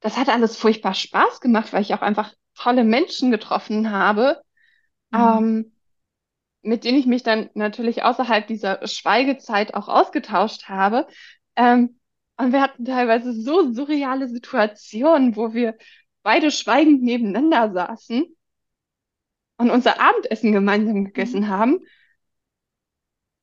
das 0.00 0.16
hat 0.16 0.28
alles 0.28 0.56
furchtbar 0.56 0.94
Spaß 0.94 1.40
gemacht, 1.40 1.72
weil 1.72 1.82
ich 1.82 1.94
auch 1.94 2.02
einfach 2.02 2.32
tolle 2.54 2.84
Menschen 2.84 3.30
getroffen 3.30 3.90
habe, 3.90 4.42
Mhm. 5.12 5.44
ähm, 5.44 5.72
mit 6.62 6.84
denen 6.84 6.98
ich 6.98 7.06
mich 7.06 7.22
dann 7.22 7.50
natürlich 7.54 8.04
außerhalb 8.04 8.46
dieser 8.46 8.86
Schweigezeit 8.86 9.74
auch 9.74 9.88
ausgetauscht 9.88 10.68
habe. 10.68 11.06
Ähm, 11.56 12.00
und 12.36 12.52
wir 12.52 12.60
hatten 12.62 12.84
teilweise 12.84 13.32
so 13.32 13.72
surreale 13.72 14.28
Situationen, 14.28 15.36
wo 15.36 15.54
wir 15.54 15.76
beide 16.22 16.50
schweigend 16.50 17.02
nebeneinander 17.02 17.72
saßen 17.72 18.24
und 19.58 19.70
unser 19.70 20.00
Abendessen 20.00 20.52
gemeinsam 20.52 21.04
Mhm. 21.04 21.04
gegessen 21.04 21.48
haben, 21.48 21.80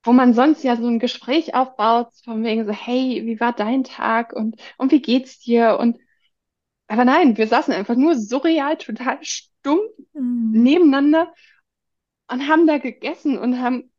wo 0.03 0.13
man 0.13 0.33
sonst 0.33 0.63
ja 0.63 0.75
so 0.75 0.87
ein 0.87 0.99
Gespräch 0.99 1.53
aufbaut, 1.53 2.09
von 2.23 2.43
wegen 2.43 2.65
so, 2.65 2.71
hey, 2.71 3.21
wie 3.25 3.39
war 3.39 3.53
dein 3.53 3.83
Tag 3.83 4.33
und, 4.33 4.55
und 4.77 4.91
wie 4.91 5.01
geht's 5.01 5.39
dir? 5.39 5.77
Und 5.79 5.99
aber 6.87 7.05
nein, 7.05 7.37
wir 7.37 7.47
saßen 7.47 7.73
einfach 7.73 7.95
nur 7.95 8.15
surreal, 8.17 8.77
total 8.77 9.19
stumm 9.23 9.79
Mhm. 10.13 10.53
nebeneinander 10.53 11.33
und 12.29 12.47
haben 12.47 12.67
da 12.67 12.77
gegessen 12.79 13.37
und 13.37 13.59
haben 13.61 13.90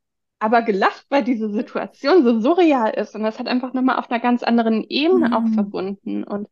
aber 0.43 0.62
gelacht, 0.62 1.07
weil 1.09 1.22
diese 1.24 1.51
Situation 1.51 2.24
so 2.24 2.40
surreal 2.40 2.93
ist. 2.95 3.14
Und 3.14 3.22
das 3.22 3.38
hat 3.38 3.47
einfach 3.47 3.72
nochmal 3.74 3.99
auf 3.99 4.11
einer 4.11 4.20
ganz 4.20 4.43
anderen 4.43 4.84
Ebene 4.88 5.36
auch 5.36 5.45
Mhm. 5.45 5.55
verbunden. 5.55 6.24
Und 6.24 6.49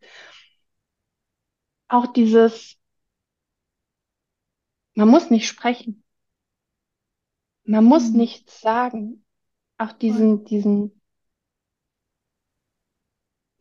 auch 1.88 2.07
dieses, 2.12 2.78
man 4.95 5.09
muss 5.09 5.30
nicht 5.30 5.49
sprechen, 5.49 6.05
man 7.64 7.84
muss 7.84 8.12
Mhm. 8.12 8.18
nichts 8.18 8.61
sagen. 8.61 9.24
Auch 9.78 9.93
diesen, 9.93 10.45
diesen 10.45 11.01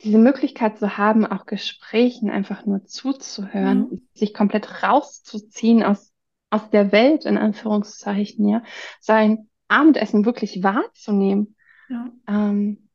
diese 0.02 0.18
Möglichkeit 0.18 0.80
zu 0.80 0.98
haben, 0.98 1.26
auch 1.26 1.46
Gesprächen 1.46 2.30
einfach 2.30 2.66
nur 2.66 2.86
zuzuhören, 2.86 4.02
sich 4.14 4.34
komplett 4.34 4.84
rauszuziehen 4.84 5.84
aus, 5.84 6.14
aus 6.50 6.70
der 6.70 6.92
Welt, 6.92 7.26
in 7.26 7.38
Anführungszeichen, 7.38 8.48
ja, 8.48 8.64
sein 9.02 9.49
Abendessen 9.70 10.26
wirklich 10.26 10.64
wahrzunehmen. 10.64 11.56
Ja. 11.90 12.12
Ähm, 12.28 12.90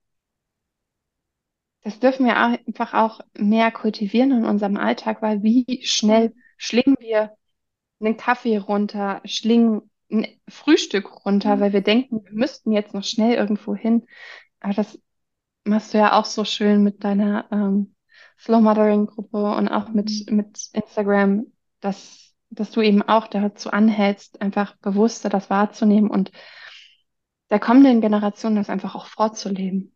das 1.83 2.01
dürfen 2.01 2.27
wir 2.27 2.37
einfach 2.37 2.95
auch 2.95 3.21
mehr 3.37 3.71
kultivieren 3.71 4.31
in 4.33 4.45
unserem 4.45 4.77
Alltag, 4.77 5.21
weil 5.23 5.43
wie 5.43 5.83
schnell 5.85 6.35
schlingen 6.57 6.97
wir 6.99 7.37
einen 8.01 8.17
Kaffee 8.17 8.59
runter, 8.59 9.21
schlingen 9.25 9.91
ein 10.11 10.27
Frühstück 10.49 11.25
runter, 11.27 11.61
weil 11.61 11.73
wir 11.73 11.83
denken, 11.83 12.25
wir 12.25 12.33
müssten 12.33 12.73
jetzt 12.73 12.95
noch 12.95 13.05
schnell 13.05 13.35
irgendwo 13.35 13.75
hin. 13.75 14.07
Aber 14.61 14.75
das 14.75 14.99
machst 15.65 15.95
du 15.95 15.99
ja 15.99 16.13
auch 16.19 16.25
so 16.27 16.45
schön 16.45 16.83
mit 16.83 17.05
deiner 17.05 17.47
ähm, 17.51 17.95
Slow 18.39 18.61
Mothering 18.61 19.07
Gruppe 19.07 19.55
und 19.57 19.69
auch 19.69 19.89
mit, 19.91 20.11
Mhm. 20.11 20.37
mit 20.37 20.69
Instagram, 20.73 21.47
dass, 21.81 22.35
dass 22.51 22.71
du 22.71 22.81
eben 22.83 23.03
auch 23.03 23.27
dazu 23.29 23.71
anhältst, 23.71 24.41
einfach 24.43 24.77
bewusster 24.79 25.29
das 25.29 25.51
wahrzunehmen 25.51 26.11
und 26.11 26.33
der 27.55 27.61
kommenden 27.61 28.01
Generation 28.01 28.57
das 28.57 28.69
einfach 28.69 28.97
auch 28.97 29.07
vorzuleben. 29.07 29.95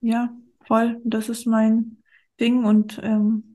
Ja, 0.00 0.30
voll. 0.66 1.00
Das 1.04 1.28
ist 1.28 1.46
mein 1.46 2.02
Ding 2.40 2.64
und 2.64 2.98
ähm, 3.04 3.54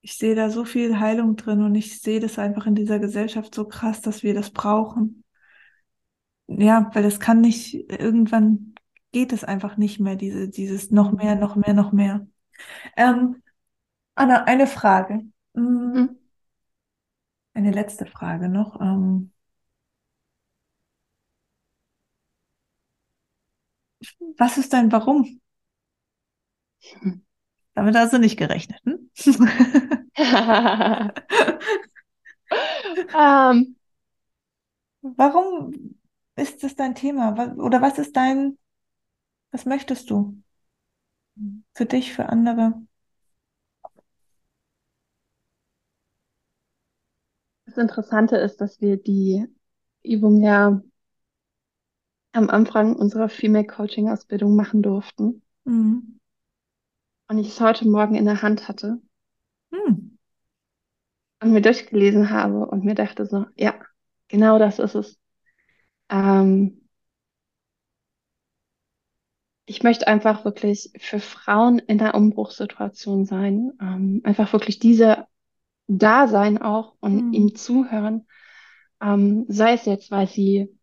ich 0.00 0.16
sehe 0.16 0.34
da 0.34 0.48
so 0.48 0.64
viel 0.64 0.98
Heilung 0.98 1.36
drin 1.36 1.62
und 1.62 1.74
ich 1.74 2.00
sehe 2.00 2.18
das 2.18 2.38
einfach 2.38 2.64
in 2.66 2.74
dieser 2.74 2.98
Gesellschaft 2.98 3.54
so 3.54 3.66
krass, 3.68 4.00
dass 4.00 4.22
wir 4.22 4.32
das 4.32 4.52
brauchen. 4.52 5.22
Ja, 6.46 6.90
weil 6.94 7.02
das 7.02 7.20
kann 7.20 7.42
nicht, 7.42 7.74
irgendwann 7.90 8.74
geht 9.12 9.34
es 9.34 9.44
einfach 9.44 9.76
nicht 9.76 10.00
mehr, 10.00 10.16
diese, 10.16 10.48
dieses 10.48 10.90
noch 10.90 11.12
mehr, 11.12 11.34
noch 11.36 11.56
mehr, 11.56 11.74
noch 11.74 11.92
mehr. 11.92 12.26
Ähm, 12.96 13.42
Anna, 14.14 14.44
eine 14.44 14.66
Frage. 14.66 15.24
Mm, 15.54 15.60
Mhm. 15.94 16.18
Eine 17.54 17.70
letzte 17.72 18.06
Frage 18.06 18.48
noch. 18.48 18.80
Ähm, 18.80 19.32
was 24.38 24.58
ist 24.58 24.72
dein 24.72 24.90
Warum? 24.92 25.40
Damit 27.74 27.96
hast 27.96 28.12
du 28.12 28.18
nicht 28.18 28.36
gerechnet, 28.36 28.80
hm? 28.84 29.10
Ähm, 33.14 33.76
Warum 35.02 35.98
ist 36.36 36.62
das 36.62 36.74
dein 36.76 36.94
Thema? 36.94 37.34
Oder 37.58 37.80
was 37.82 37.98
ist 37.98 38.16
dein, 38.16 38.58
was 39.52 39.66
möchtest 39.66 40.10
du? 40.10 40.42
Für 41.74 41.84
dich, 41.86 42.12
für 42.12 42.28
andere? 42.28 42.74
das 47.66 47.76
Interessante 47.78 48.36
ist, 48.36 48.60
dass 48.60 48.80
wir 48.80 48.96
die 48.98 49.46
Übung 50.02 50.42
ja 50.42 50.82
am 52.32 52.50
Anfang 52.50 52.96
unserer 52.96 53.28
Female 53.28 53.66
Coaching 53.66 54.08
Ausbildung 54.10 54.56
machen 54.56 54.82
durften 54.82 55.42
Mhm. 55.64 56.20
und 57.28 57.38
ich 57.38 57.48
es 57.48 57.60
heute 57.62 57.88
Morgen 57.88 58.14
in 58.14 58.26
der 58.26 58.42
Hand 58.42 58.68
hatte 58.68 59.00
Hm. 59.72 60.10
und 61.40 61.52
mir 61.52 61.62
durchgelesen 61.62 62.30
habe 62.30 62.66
und 62.66 62.84
mir 62.84 62.94
dachte 62.94 63.26
so, 63.26 63.46
ja, 63.56 63.74
genau 64.28 64.58
das 64.58 64.78
ist 64.78 64.94
es. 64.94 65.18
Ähm, 66.10 66.82
ich 69.66 69.82
möchte 69.82 70.06
einfach 70.08 70.44
wirklich 70.44 70.90
für 70.98 71.20
Frauen 71.20 71.78
in 71.78 71.98
der 71.98 72.14
Umbruchssituation 72.14 73.24
sein, 73.24 73.72
ähm, 73.80 74.20
einfach 74.24 74.52
wirklich 74.52 74.78
diese 74.78 75.26
da 75.88 76.28
sein 76.28 76.62
auch 76.62 76.96
und 77.00 77.24
Mhm. 77.32 77.56
zuhören, 77.56 78.26
ähm, 79.02 79.46
sei 79.48 79.74
es 79.74 79.86
jetzt, 79.86 80.10
weil 80.10 80.28
sie 80.28 80.78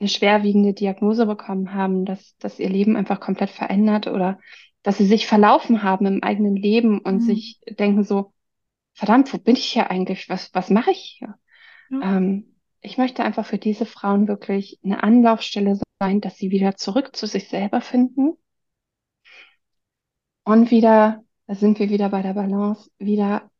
eine 0.00 0.08
schwerwiegende 0.08 0.74
Diagnose 0.74 1.26
bekommen 1.26 1.74
haben, 1.74 2.04
dass, 2.04 2.36
dass 2.38 2.58
ihr 2.58 2.68
Leben 2.70 2.96
einfach 2.96 3.20
komplett 3.20 3.50
verändert 3.50 4.06
oder 4.06 4.40
dass 4.82 4.98
sie 4.98 5.06
sich 5.06 5.26
verlaufen 5.26 5.82
haben 5.82 6.06
im 6.06 6.22
eigenen 6.22 6.56
Leben 6.56 7.00
und 7.00 7.16
Mhm. 7.16 7.20
sich 7.20 7.60
denken 7.78 8.04
so, 8.04 8.32
verdammt, 8.94 9.32
wo 9.32 9.38
bin 9.38 9.56
ich 9.56 9.66
hier 9.66 9.90
eigentlich? 9.90 10.28
Was, 10.28 10.54
was 10.54 10.70
mache 10.70 10.90
ich 10.92 11.16
hier? 11.18 11.38
Ja. 11.90 12.18
Ähm, 12.18 12.56
ich 12.82 12.98
möchte 12.98 13.24
einfach 13.24 13.46
für 13.46 13.58
diese 13.58 13.86
Frauen 13.86 14.28
wirklich 14.28 14.78
eine 14.84 15.02
Anlaufstelle 15.02 15.78
sein, 16.00 16.20
dass 16.22 16.36
sie 16.38 16.50
wieder 16.50 16.76
zurück 16.76 17.14
zu 17.16 17.26
sich 17.26 17.48
selber 17.48 17.80
finden 17.82 18.36
und 20.44 20.70
wieder, 20.70 21.24
da 21.46 21.54
sind 21.54 21.78
wir 21.78 21.90
wieder 21.90 22.08
bei 22.08 22.22
der 22.22 22.34
Balance, 22.34 22.90
wieder 22.98 23.50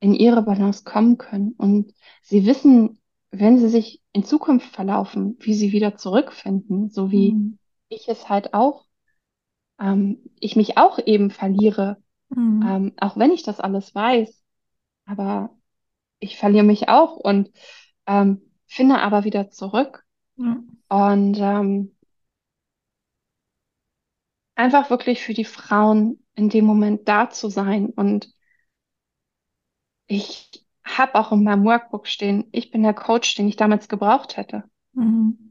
in 0.00 0.14
ihre 0.14 0.42
Balance 0.44 0.84
kommen 0.84 1.18
können. 1.18 1.52
Und 1.58 1.94
sie 2.22 2.46
wissen, 2.46 2.99
wenn 3.30 3.58
sie 3.58 3.68
sich 3.68 4.02
in 4.12 4.24
Zukunft 4.24 4.74
verlaufen, 4.74 5.36
wie 5.40 5.54
sie 5.54 5.72
wieder 5.72 5.96
zurückfinden, 5.96 6.90
so 6.90 7.10
wie 7.10 7.32
Mhm. 7.34 7.58
ich 7.88 8.08
es 8.08 8.28
halt 8.28 8.54
auch, 8.54 8.86
ähm, 9.80 10.18
ich 10.40 10.56
mich 10.56 10.78
auch 10.78 10.98
eben 11.04 11.30
verliere, 11.30 12.02
Mhm. 12.30 12.62
ähm, 12.66 12.92
auch 13.00 13.16
wenn 13.16 13.32
ich 13.32 13.42
das 13.42 13.60
alles 13.60 13.94
weiß, 13.94 14.42
aber 15.06 15.56
ich 16.20 16.38
verliere 16.38 16.64
mich 16.64 16.88
auch 16.88 17.16
und 17.16 17.50
ähm, 18.06 18.42
finde 18.66 19.00
aber 19.00 19.24
wieder 19.24 19.50
zurück. 19.50 20.04
Ja. 20.36 20.60
Und 20.88 21.38
ähm, 21.40 21.96
einfach 24.54 24.90
wirklich 24.90 25.22
für 25.22 25.34
die 25.34 25.44
Frauen 25.44 26.24
in 26.34 26.48
dem 26.50 26.64
Moment 26.64 27.08
da 27.08 27.30
zu 27.30 27.48
sein. 27.48 27.86
Und 27.90 28.32
ich 30.06 30.50
habe 30.98 31.14
auch 31.16 31.32
in 31.32 31.42
meinem 31.44 31.64
Workbook 31.64 32.06
stehen, 32.06 32.48
ich 32.52 32.70
bin 32.70 32.82
der 32.82 32.94
Coach, 32.94 33.34
den 33.34 33.48
ich 33.48 33.56
damals 33.56 33.88
gebraucht 33.88 34.36
hätte. 34.36 34.64
Mhm. 34.94 35.50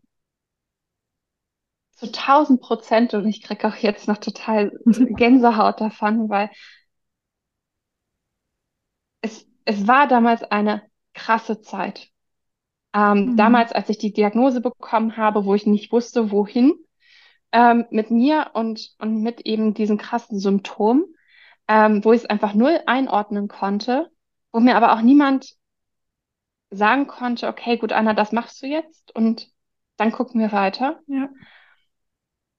Zu 1.92 2.12
tausend 2.12 2.62
Prozent. 2.62 3.14
Und 3.14 3.28
ich 3.28 3.42
kriege 3.44 3.68
auch 3.68 3.76
jetzt 3.76 4.08
noch 4.08 4.18
total 4.18 4.72
Gänsehaut 4.86 5.82
davon, 5.82 6.30
weil 6.30 6.50
es, 9.22 9.48
es 9.66 9.88
war 9.88 10.08
damals 10.08 10.44
eine 10.44 10.84
krasse 11.14 11.62
Zeit. 11.62 12.10
Ähm, 12.94 13.28
Mhm. 13.28 13.36
damals, 13.38 13.72
als 13.72 13.90
ich 13.90 13.98
die 14.00 14.14
Diagnose 14.14 14.62
bekommen 14.62 15.18
habe, 15.18 15.46
wo 15.46 15.56
ich 15.56 15.66
nicht 15.68 15.92
wusste, 15.92 16.32
wohin, 16.32 16.74
ähm, 17.52 17.86
mit 17.92 18.12
mir 18.12 18.52
und, 18.54 18.92
und 19.00 19.22
mit 19.24 19.42
eben 19.42 19.74
diesen 19.74 19.98
krassen 19.98 20.40
Symptomen, 20.40 21.06
ähm, 21.68 22.04
wo 22.06 22.14
ich 22.14 22.22
es 22.24 22.30
einfach 22.30 22.54
null 22.54 22.80
einordnen 22.88 23.48
konnte, 23.48 24.12
wo 24.52 24.60
mir 24.60 24.76
aber 24.76 24.94
auch 24.94 25.02
niemand 25.02 25.56
sagen 26.72 27.08
konnte, 27.08 27.48
okay, 27.48 27.78
gut, 27.78 27.92
Anna, 27.94 28.14
das 28.14 28.32
machst 28.32 28.62
du 28.62 28.68
jetzt 28.68 29.16
und 29.16 29.50
dann 29.98 30.12
gucken 30.12 30.40
wir 30.40 30.52
weiter. 30.52 31.00
Ja. 31.08 31.30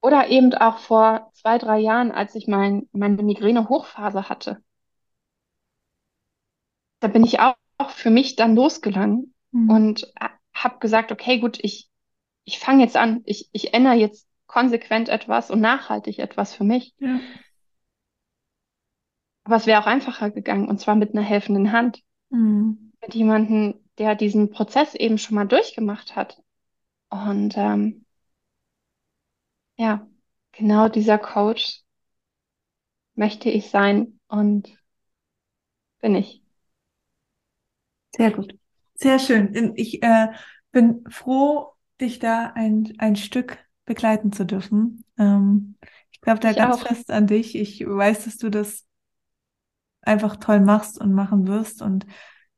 Oder 0.01 0.29
eben 0.29 0.53
auch 0.53 0.79
vor 0.79 1.31
zwei, 1.33 1.57
drei 1.57 1.79
Jahren, 1.79 2.11
als 2.11 2.35
ich 2.35 2.47
mein, 2.47 2.89
meine 2.91 3.21
Migräne-Hochphase 3.21 4.29
hatte. 4.29 4.61
Da 6.99 7.07
bin 7.07 7.23
ich 7.23 7.39
auch, 7.39 7.55
auch 7.77 7.89
für 7.89 8.09
mich 8.09 8.35
dann 8.35 8.55
losgegangen 8.55 9.33
Mhm. 9.51 9.69
und 9.69 10.13
habe 10.53 10.79
gesagt, 10.79 11.11
okay, 11.11 11.39
gut, 11.39 11.59
ich, 11.61 11.89
ich 12.45 12.59
fange 12.59 12.83
jetzt 12.83 12.95
an, 12.95 13.21
ich, 13.25 13.49
ich 13.51 13.73
ändere 13.73 13.95
jetzt 13.95 14.27
konsequent 14.47 15.09
etwas 15.09 15.51
und 15.51 15.61
nachhaltig 15.61 16.19
etwas 16.19 16.53
für 16.53 16.63
mich. 16.63 16.93
Ja. 16.99 17.19
Aber 19.51 19.57
es 19.57 19.67
wäre 19.67 19.81
auch 19.81 19.85
einfacher 19.85 20.31
gegangen 20.31 20.69
und 20.69 20.79
zwar 20.79 20.95
mit 20.95 21.11
einer 21.13 21.21
helfenden 21.21 21.73
Hand, 21.73 22.01
Mhm. 22.31 22.91
mit 23.01 23.13
jemandem, 23.15 23.75
der 23.99 24.15
diesen 24.15 24.49
Prozess 24.49 24.95
eben 24.95 25.17
schon 25.19 25.35
mal 25.35 25.45
durchgemacht 25.47 26.15
hat. 26.15 26.41
Und 27.09 27.55
ähm, 27.57 28.05
ja, 29.77 30.07
genau 30.53 30.87
dieser 30.89 31.17
Coach 31.17 31.83
möchte 33.15 33.49
ich 33.49 33.69
sein 33.69 34.19
und 34.27 34.67
bin 36.01 36.15
ich. 36.15 36.41
Sehr 38.15 38.31
gut. 38.31 38.57
Sehr 38.95 39.19
schön. 39.19 39.73
Ich 39.75 40.03
äh, 40.03 40.27
bin 40.71 41.03
froh, 41.09 41.71
dich 41.99 42.19
da 42.19 42.51
ein, 42.55 42.93
ein 42.97 43.15
Stück 43.15 43.57
begleiten 43.85 44.31
zu 44.31 44.45
dürfen. 44.45 45.03
Ähm, 45.17 45.75
ich 46.11 46.21
glaube 46.21 46.39
da 46.39 46.53
Ich 46.53 46.53
ganz 46.53 46.79
auch. 46.79 46.81
fest 46.81 47.09
an 47.11 47.27
dich. 47.27 47.55
Ich 47.55 47.81
weiß, 47.85 48.25
dass 48.25 48.37
du 48.37 48.49
das 48.49 48.85
einfach 50.01 50.35
toll 50.37 50.59
machst 50.59 50.99
und 50.99 51.13
machen 51.13 51.47
wirst 51.47 51.81
und 51.81 52.05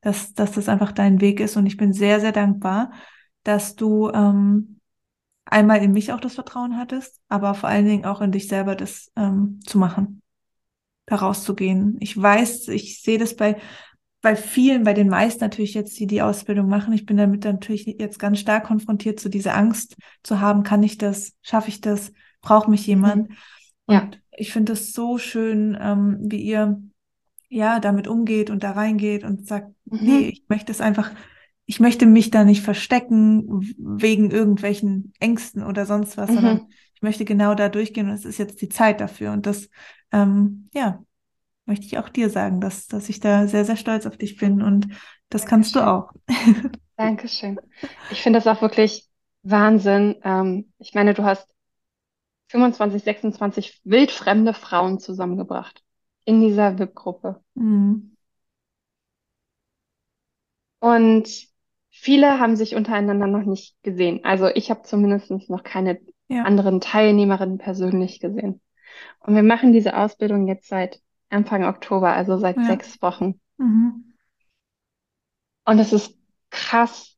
dass, 0.02 0.34
dass 0.34 0.52
das 0.52 0.70
einfach 0.70 0.92
dein 0.92 1.22
Weg 1.22 1.40
ist. 1.40 1.56
Und 1.58 1.66
ich 1.66 1.78
bin 1.78 1.94
sehr, 1.94 2.20
sehr 2.20 2.32
dankbar, 2.32 2.92
dass 3.44 3.76
du 3.76 4.10
ähm, 4.12 4.80
einmal 5.46 5.82
in 5.82 5.92
mich 5.92 6.12
auch 6.12 6.20
das 6.20 6.36
Vertrauen 6.36 6.78
hattest, 6.78 7.22
aber 7.30 7.54
vor 7.54 7.70
allen 7.70 7.86
Dingen 7.86 8.06
auch 8.06 8.22
in 8.22 8.32
dich 8.32 8.48
selber 8.48 8.76
das 8.76 9.12
ähm, 9.16 9.60
zu 9.66 9.78
machen, 9.78 10.22
da 11.06 11.16
rauszugehen. 11.16 11.98
Ich 12.00 12.20
weiß, 12.22 12.70
ich 12.70 13.02
sehe 13.02 13.18
das 13.18 13.36
bei, 13.36 13.58
bei 14.22 14.36
vielen, 14.36 14.84
bei 14.84 14.94
den 14.94 15.10
meisten 15.10 15.44
natürlich 15.44 15.74
jetzt, 15.74 16.00
die 16.00 16.08
die 16.08 16.22
Ausbildung 16.22 16.68
machen. 16.68 16.94
Ich 16.94 17.06
bin 17.06 17.18
damit 17.18 17.44
natürlich 17.44 17.86
jetzt 17.86 18.20
ganz 18.20 18.40
stark 18.40 18.66
konfrontiert 18.66 19.20
zu 19.20 19.30
dieser 19.30 19.56
Angst 19.56 19.96
zu 20.24 20.40
haben, 20.40 20.64
kann 20.64 20.84
ich 20.84 20.98
das, 20.98 21.34
schaffe 21.42 21.70
ich 21.70 21.82
das, 21.82 22.14
braucht 22.42 22.68
mich 22.68 22.88
jemand? 22.88 23.30
Mhm. 23.30 23.36
Ja. 23.88 24.02
Und 24.04 24.22
ich 24.32 24.52
finde 24.52 24.74
es 24.74 24.94
so 24.94 25.18
schön, 25.18 25.78
ähm, 25.80 26.18
wie 26.22 26.42
ihr 26.42 26.82
ja 27.54 27.80
damit 27.80 28.08
umgeht 28.08 28.50
und 28.50 28.64
da 28.64 28.72
reingeht 28.72 29.24
und 29.24 29.48
sagt, 29.48 29.74
nee, 30.00 30.28
Mhm. 30.28 30.30
ich 30.30 30.44
möchte 30.50 30.72
es 30.72 30.82
einfach, 30.82 31.12
ich 31.66 31.80
möchte 31.80 32.06
mich 32.06 32.32
da 32.32 32.44
nicht 32.44 32.62
verstecken 32.64 33.74
wegen 33.78 34.32
irgendwelchen 34.32 35.14
Ängsten 35.20 35.64
oder 35.64 35.86
sonst 35.86 36.18
was, 36.18 36.34
sondern 36.34 36.60
Mhm. 36.60 36.68
ich 36.96 37.02
möchte 37.02 37.26
genau 37.26 37.56
da 37.56 37.70
durchgehen 37.70 38.08
und 38.10 38.16
es 38.16 38.26
ist 38.26 38.38
jetzt 38.38 38.62
die 38.62 38.70
Zeit 38.70 39.02
dafür. 39.02 39.32
Und 39.34 39.46
das, 39.46 39.70
ähm, 40.12 40.70
ja, 40.74 41.04
möchte 41.66 41.86
ich 41.86 41.98
auch 42.00 42.10
dir 42.10 42.30
sagen, 42.30 42.62
dass, 42.62 42.88
dass 42.88 43.10
ich 43.10 43.20
da 43.22 43.48
sehr, 43.48 43.66
sehr 43.66 43.78
stolz 43.78 44.06
auf 44.06 44.18
dich 44.18 44.38
bin 44.38 44.62
und 44.62 44.88
das 45.30 45.46
kannst 45.46 45.76
du 45.76 45.82
Dankeschön. 45.82 45.88
auch. 45.88 46.12
Dankeschön. 46.98 47.60
Ich 48.10 48.22
finde 48.22 48.40
das 48.40 48.48
auch 48.48 48.62
wirklich 48.62 49.10
Wahnsinn. 49.44 50.16
Ähm, 50.24 50.74
ich 50.80 50.94
meine, 50.94 51.14
du 51.14 51.24
hast 51.24 51.48
25, 52.50 53.04
26 53.04 53.82
wildfremde 53.86 54.54
Frauen 54.54 55.00
zusammengebracht 55.00 55.84
in 56.26 56.42
dieser 56.42 56.78
VIP-Gruppe. 56.80 57.42
Mhm. 57.56 58.16
Und 60.80 61.30
viele 61.90 62.40
haben 62.40 62.56
sich 62.56 62.76
untereinander 62.76 63.28
noch 63.28 63.46
nicht 63.46 63.82
gesehen. 63.84 64.24
Also 64.24 64.48
ich 64.48 64.70
habe 64.70 64.84
zumindest 64.84 65.32
noch 65.50 65.64
keine 65.64 66.00
Ja, 66.28 66.44
anderen 66.44 66.82
Teilnehmerinnen 66.82 67.58
persönlich 67.58 68.20
gesehen. 68.20 68.62
Und 69.20 69.36
wir 69.36 69.44
machen 69.44 69.74
diese 69.74 69.98
Ausbildung 69.98 70.48
jetzt 70.48 70.68
seit 70.68 71.02
Anfang 71.30 71.64
Oktober, 71.64 72.14
also 72.14 72.38
seit 72.38 72.58
ja. 72.58 72.64
sechs 72.66 73.02
Wochen. 73.02 73.40
Mhm. 73.58 74.14
Und 75.66 75.80
es 75.80 75.94
ist 75.94 76.18
krass, 76.50 77.18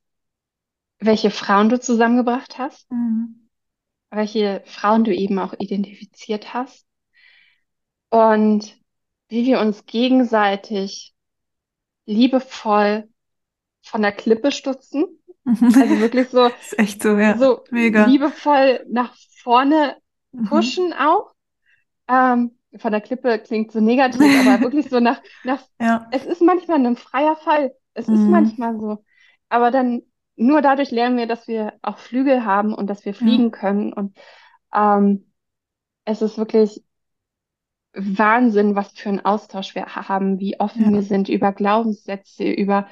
welche 0.99 1.31
Frauen 1.31 1.69
du 1.69 1.79
zusammengebracht 1.79 2.57
hast, 2.57 2.89
Mhm. 2.91 3.49
welche 4.11 4.63
Frauen 4.65 5.03
du 5.03 5.13
eben 5.13 5.39
auch 5.39 5.53
identifiziert 5.59 6.53
hast 6.53 6.85
und 8.09 8.75
wie 9.27 9.45
wir 9.45 9.59
uns 9.59 9.85
gegenseitig 9.85 11.13
liebevoll 12.05 13.09
von 13.83 14.01
der 14.01 14.11
Klippe 14.11 14.51
stutzen. 14.51 15.05
Also 15.79 15.99
wirklich 15.99 16.29
so, 16.29 16.51
Ist 16.61 16.79
echt 16.79 17.03
so, 17.03 17.17
ja. 17.17 17.35
so 17.37 17.61
Mega. 17.71 18.07
liebevoll 18.07 18.85
nach 18.89 19.15
vorne 19.43 19.97
Mhm. 20.33 20.43
pushen 20.49 20.93
auch. 20.93 21.33
Ähm, 22.07 22.57
von 22.77 22.91
der 22.91 23.01
Klippe 23.01 23.39
klingt 23.39 23.71
so 23.71 23.79
negativ, 23.79 24.21
aber 24.39 24.61
wirklich 24.61 24.89
so 24.89 24.99
nach, 24.99 25.21
nach, 25.43 25.61
Ja. 25.79 26.07
es 26.11 26.25
ist 26.25 26.41
manchmal 26.41 26.85
ein 26.85 26.95
freier 26.97 27.35
Fall. 27.37 27.75
Es 27.93 28.09
ist 28.09 28.27
Mhm. 28.27 28.31
manchmal 28.31 28.79
so. 28.79 29.03
Aber 29.49 29.71
dann 29.71 30.03
nur 30.35 30.61
dadurch 30.61 30.91
lernen 30.91 31.17
wir, 31.17 31.27
dass 31.27 31.47
wir 31.47 31.73
auch 31.81 31.97
Flügel 31.97 32.45
haben 32.45 32.73
und 32.73 32.87
dass 32.87 33.05
wir 33.05 33.13
fliegen 33.13 33.51
können. 33.51 33.93
Und 33.93 34.17
ähm, 34.73 35.31
es 36.05 36.21
ist 36.21 36.37
wirklich 36.37 36.83
Wahnsinn, 37.95 38.75
was 38.75 38.91
für 38.93 39.09
einen 39.09 39.25
Austausch 39.25 39.75
wir 39.75 39.85
ha- 39.95 40.09
haben, 40.09 40.39
wie 40.39 40.59
offen 40.59 40.85
Ja. 40.85 40.91
wir 40.91 41.01
sind 41.01 41.29
über 41.29 41.53
Glaubenssätze, 41.53 42.45
über 42.51 42.87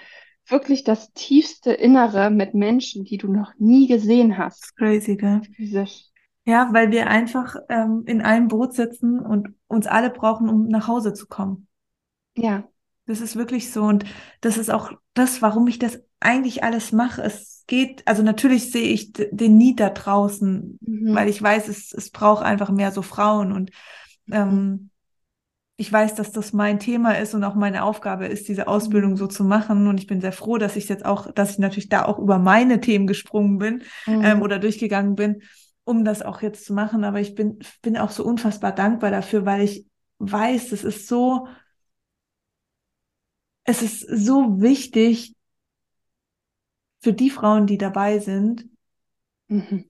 wirklich 0.47 0.83
das 0.83 1.13
tiefste 1.13 1.71
Innere 1.73 2.29
mit 2.29 2.53
Menschen, 2.53 3.05
die 3.05 3.17
du 3.17 3.31
noch 3.31 3.53
nie 3.59 3.87
gesehen 3.87 4.37
Das 4.37 4.37
hast, 4.37 4.63
ist 4.63 4.75
crazy, 4.77 5.15
gell? 5.17 5.41
physisch. 5.55 6.05
Ja, 6.45 6.69
weil 6.73 6.91
wir 6.91 7.07
einfach 7.07 7.55
ähm, 7.69 8.03
in 8.05 8.21
einem 8.21 8.49
Boot 8.49 8.73
sitzen 8.73 9.19
und 9.19 9.49
uns 9.67 9.87
alle 9.87 10.09
brauchen, 10.09 10.49
um 10.49 10.67
nach 10.67 10.87
Hause 10.87 11.13
zu 11.13 11.27
kommen. 11.27 11.67
Ja. 12.35 12.67
Das 13.05 13.21
ist 13.21 13.35
wirklich 13.35 13.71
so. 13.71 13.83
Und 13.83 14.05
das 14.41 14.57
ist 14.57 14.69
auch 14.69 14.91
das, 15.13 15.41
warum 15.41 15.67
ich 15.67 15.79
das 15.79 16.01
eigentlich 16.19 16.63
alles 16.63 16.91
mache. 16.91 17.21
Es 17.21 17.63
geht, 17.67 18.05
also 18.07 18.23
natürlich 18.23 18.71
sehe 18.71 18.89
ich 18.93 19.11
den 19.13 19.57
Need 19.57 19.79
da 19.79 19.89
draußen, 19.89 20.77
Mhm. 20.81 21.15
weil 21.15 21.27
ich 21.29 21.41
weiß, 21.41 21.67
es, 21.67 21.93
es 21.93 22.11
braucht 22.11 22.43
einfach 22.43 22.69
mehr 22.71 22.91
so 22.91 23.01
Frauen. 23.01 23.51
Und 23.51 23.71
Mhm. 24.25 24.35
ähm, 24.35 24.89
ich 25.75 25.91
weiß, 25.91 26.15
dass 26.15 26.31
das 26.31 26.53
mein 26.53 26.79
Thema 26.79 27.13
ist 27.13 27.33
und 27.33 27.43
auch 27.43 27.55
meine 27.55 27.83
Aufgabe 27.83 28.27
ist, 28.27 28.47
diese 28.47 28.67
Ausbildung 28.67 29.17
so 29.17 29.25
Mhm. 29.25 29.29
zu 29.29 29.43
machen. 29.43 29.87
Und 29.87 29.99
ich 29.99 30.07
bin 30.07 30.21
sehr 30.21 30.31
froh, 30.31 30.57
dass 30.57 30.75
ich 30.75 30.87
jetzt 30.87 31.05
auch, 31.05 31.31
dass 31.31 31.51
ich 31.51 31.59
natürlich 31.59 31.89
da 31.89 32.05
auch 32.05 32.19
über 32.19 32.37
meine 32.39 32.79
Themen 32.79 33.07
gesprungen 33.07 33.57
bin 33.57 33.83
ähm, 34.19 34.37
Mhm. 34.37 34.41
oder 34.41 34.59
durchgegangen 34.59 35.15
bin, 35.15 35.41
um 35.83 36.05
das 36.05 36.21
auch 36.21 36.41
jetzt 36.41 36.65
zu 36.65 36.73
machen. 36.73 37.03
Aber 37.03 37.19
ich 37.19 37.33
bin, 37.35 37.59
bin 37.81 37.97
auch 37.97 38.11
so 38.11 38.23
unfassbar 38.23 38.71
dankbar 38.71 39.11
dafür, 39.11 39.45
weil 39.45 39.61
ich 39.63 39.85
weiß, 40.19 40.71
es 40.71 40.83
ist 40.83 41.07
so, 41.07 41.47
es 43.65 43.81
ist 43.81 43.99
so 44.09 44.61
wichtig 44.61 45.35
für 47.01 47.13
die 47.13 47.29
Frauen, 47.29 47.67
die 47.67 47.77
dabei 47.77 48.17
sind, 48.17 48.65
Mhm. 49.49 49.83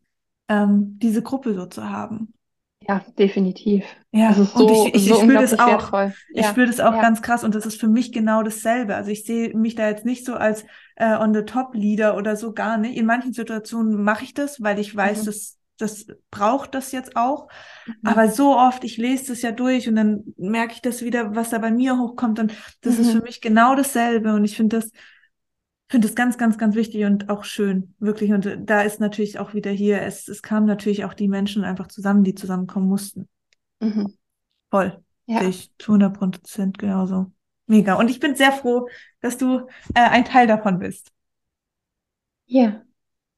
ähm, 0.48 0.98
diese 1.00 1.22
Gruppe 1.22 1.54
so 1.54 1.66
zu 1.66 1.90
haben. 1.90 2.34
Ja, 2.88 3.06
definitiv. 3.18 3.86
Ja, 4.12 4.32
Es 4.32 4.38
ist 4.38 4.54
und 4.54 4.70
so, 4.70 4.72
ich, 4.72 4.94
ich, 4.94 5.08
so 5.08 5.16
ich 5.16 5.20
spüre 5.20 5.38
das 5.38 5.58
auch. 5.60 5.94
wertvoll. 5.94 6.16
Ich 6.34 6.46
Ja, 6.46 6.48
spüre 6.48 6.68
das 6.68 6.80
auch 6.80 6.94
ja. 6.94 7.00
ganz 7.00 7.22
krass 7.22 7.44
und 7.44 7.56
das 7.56 7.66
ist 7.66 7.80
für 7.80 7.88
mich 7.88 8.12
genau 8.12 8.44
dasselbe. 8.44 8.96
Also 8.96 9.10
ich 9.12 9.24
sehe 9.26 9.56
mich 9.56 9.76
da 9.76 9.88
jetzt 9.88 10.06
nicht 10.06 10.26
so 10.26 10.36
als 10.36 10.66
äh, 10.96 11.16
on 11.16 11.34
the 11.34 11.44
top 11.44 11.74
Leader 11.76 12.18
oder 12.18 12.36
so 12.36 12.54
gar 12.54 12.78
nicht. 12.78 12.98
In 12.98 13.06
manchen 13.06 13.34
Situationen 13.34 14.04
mache 14.04 14.24
ich 14.26 14.34
das, 14.34 14.62
weil 14.62 14.80
ich 14.80 14.96
weiß, 14.96 15.24
Mhm. 15.24 15.26
dass 15.26 15.58
das 15.78 16.06
braucht 16.30 16.76
das 16.76 16.92
jetzt 16.92 17.16
auch. 17.16 17.48
Mhm. 17.86 17.94
Aber 18.04 18.30
so 18.30 18.58
oft, 18.58 18.84
ich 18.84 18.98
lese 18.98 19.28
das 19.30 19.42
ja 19.42 19.52
durch 19.52 19.88
und 19.88 19.96
dann 19.96 20.24
merke 20.38 20.74
ich 20.74 20.82
das 20.82 21.02
wieder, 21.02 21.36
was 21.36 21.50
da 21.50 21.58
bei 21.58 21.72
mir 21.72 21.98
hochkommt 21.98 22.40
und 22.40 22.54
das 22.82 23.00
ist 23.00 23.12
für 23.12 23.20
Mhm. 23.20 23.24
mich 23.24 23.42
genau 23.42 23.76
dasselbe 23.76 24.34
und 24.34 24.44
ich 24.46 24.56
finde 24.56 24.78
das 24.80 24.90
finde 25.94 26.08
das 26.08 26.16
ganz, 26.16 26.40
ganz, 26.40 26.58
ganz 26.58 26.74
wichtig 26.74 27.06
und 27.06 27.30
auch 27.30 27.44
schön, 27.44 27.94
wirklich. 28.00 28.34
Und 28.34 28.48
äh, 28.48 28.58
da 28.60 28.82
ist 28.82 29.00
natürlich 29.00 29.38
auch 29.38 29.54
wieder 29.54 29.70
hier, 29.70 30.02
es, 30.02 30.28
es 30.28 30.42
kamen 30.42 30.66
natürlich 30.66 31.06
auch 31.06 31.14
die 31.14 31.28
Menschen 31.28 31.64
einfach 31.64 31.88
zusammen, 31.88 32.24
die 32.24 32.34
zusammenkommen 32.34 32.88
mussten. 32.88 33.30
Mhm. 33.80 34.12
Voll. 34.72 35.00
Ja. 35.28 35.44
Ich 35.44 35.70
zu 35.78 35.92
100 35.92 36.18
Prozent 36.18 36.80
genauso. 36.80 37.32
Mega. 37.68 37.94
Und 37.94 38.10
ich 38.10 38.20
bin 38.20 38.36
sehr 38.36 38.52
froh, 38.52 38.90
dass 39.22 39.38
du 39.38 39.68
äh, 39.94 40.00
ein 40.00 40.26
Teil 40.26 40.48
davon 40.48 40.80
bist. 40.80 41.12
Ja. 42.48 42.82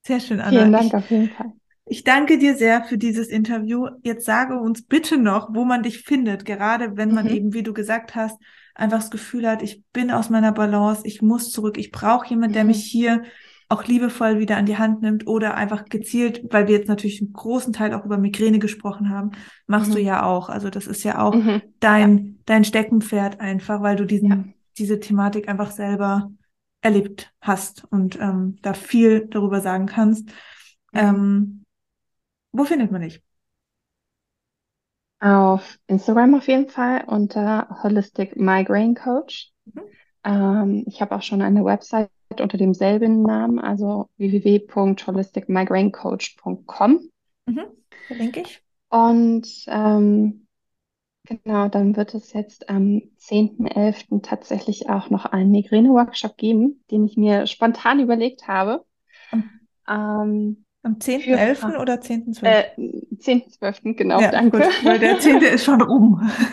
Sehr 0.03 0.22
schön, 0.22 0.39
Anna. 0.39 0.60
Vielen 0.60 0.72
Dank 0.72 0.86
ich, 0.86 0.95
auf 0.95 1.12
jeden 1.12 1.30
Fall. 1.32 1.51
Ich 1.84 2.06
danke 2.06 2.38
dir 2.38 2.56
sehr 2.56 2.86
für 2.86 2.97
dieses 2.97 3.28
Interview. 3.28 3.89
Jetzt 4.01 4.24
sage 4.24 4.58
uns 4.58 4.86
bitte 4.86 5.18
noch, 5.18 5.53
wo 5.53 5.66
man 5.66 5.84
dich 5.84 6.03
findet, 6.03 6.45
gerade 6.45 6.95
wenn 6.95 7.14
man 7.14 7.26
mhm. 7.26 7.34
eben, 7.34 7.53
wie 7.53 7.64
du 7.64 7.74
gesagt 7.74 8.16
hast, 8.16 8.41
einfach 8.76 8.99
das 8.99 9.11
Gefühl 9.11 9.47
hat, 9.47 9.61
ich 9.61 9.84
bin 9.93 10.11
aus 10.11 10.30
meiner 10.30 10.51
Balance, 10.51 11.01
ich 11.05 11.21
muss 11.21 11.51
zurück, 11.51 11.78
ich 11.78 11.91
brauche 11.91 12.28
jemanden, 12.28 12.53
der 12.53 12.63
mhm. 12.63 12.69
mich 12.69 12.84
hier 12.84 13.23
auch 13.67 13.86
liebevoll 13.86 14.38
wieder 14.38 14.57
an 14.57 14.67
die 14.67 14.78
Hand 14.78 15.01
nimmt 15.01 15.26
oder 15.26 15.55
einfach 15.55 15.86
gezielt, 15.86 16.43
weil 16.51 16.67
wir 16.67 16.78
jetzt 16.78 16.88
natürlich 16.88 17.21
einen 17.21 17.34
großen 17.34 17.73
Teil 17.73 17.93
auch 17.93 18.05
über 18.05 18.17
Migräne 18.17 18.59
gesprochen 18.59 19.09
haben, 19.09 19.32
machst 19.65 19.89
mhm. 19.89 19.95
du 19.95 20.01
ja 20.01 20.23
auch. 20.23 20.49
Also 20.49 20.69
das 20.69 20.86
ist 20.86 21.03
ja 21.03 21.19
auch 21.19 21.34
mhm. 21.34 21.61
dein, 21.80 22.17
ja. 22.17 22.34
dein 22.45 22.63
Steckenpferd 22.63 23.39
einfach, 23.39 23.82
weil 23.82 23.95
du 23.95 24.05
diesen, 24.05 24.30
ja. 24.30 24.43
diese 24.78 24.99
Thematik 24.99 25.49
einfach 25.49 25.71
selber 25.71 26.30
erlebt 26.82 27.34
hast 27.41 27.86
und 27.89 28.19
ähm, 28.21 28.57
da 28.61 28.73
viel 28.73 29.28
darüber 29.32 29.61
sagen 29.61 29.88
kannst. 29.88 30.28
Mhm. 30.91 30.99
Ähm, 30.99 31.65
wo 32.51 32.65
findet 32.65 32.91
man 32.91 33.01
dich? 33.01 33.24
Auf 35.26 35.78
Instagram 35.88 36.36
auf 36.36 36.47
jeden 36.47 36.69
Fall 36.69 37.03
unter 37.07 37.82
Holistic 37.82 38.36
Migraine 38.36 38.93
Coach. 38.93 39.51
Mhm. 39.65 39.82
Ähm, 40.23 40.84
ich 40.86 41.01
habe 41.01 41.15
auch 41.15 41.23
schon 41.23 41.41
eine 41.41 41.65
Website 41.65 42.11
unter 42.39 42.59
demselben 42.59 43.23
Namen, 43.23 43.57
also 43.57 44.07
www.holisticmigrainecoach.com. 44.17 47.09
Mhm, 47.47 47.65
verlinke 48.05 48.41
ich. 48.41 48.61
Und 48.89 49.47
ähm, 49.65 50.45
genau, 51.23 51.69
dann 51.69 51.97
wird 51.97 52.13
es 52.13 52.32
jetzt 52.34 52.69
am 52.69 53.01
10.11. 53.17 54.21
tatsächlich 54.21 54.91
auch 54.91 55.09
noch 55.09 55.26
einen 55.26 55.49
Migräne-Workshop 55.49 56.38
geben, 56.38 56.84
den 56.91 57.03
ich 57.03 57.17
mir 57.17 57.47
spontan 57.47 57.99
überlegt 57.99 58.47
habe. 58.47 58.86
Ähm, 59.88 60.64
am 60.86 60.95
10.11. 60.95 61.77
oder 61.79 61.95
10.12.? 61.95 62.45
Äh, 62.45 62.65
10.12., 63.17 63.95
genau, 63.95 64.21
ja, 64.21 64.31
danke. 64.31 64.59
Gut, 64.59 64.86
weil 64.86 64.99
der 64.99 65.19
10. 65.19 65.38
ist 65.38 65.65
schon 65.65 65.81
rum. 65.81 66.21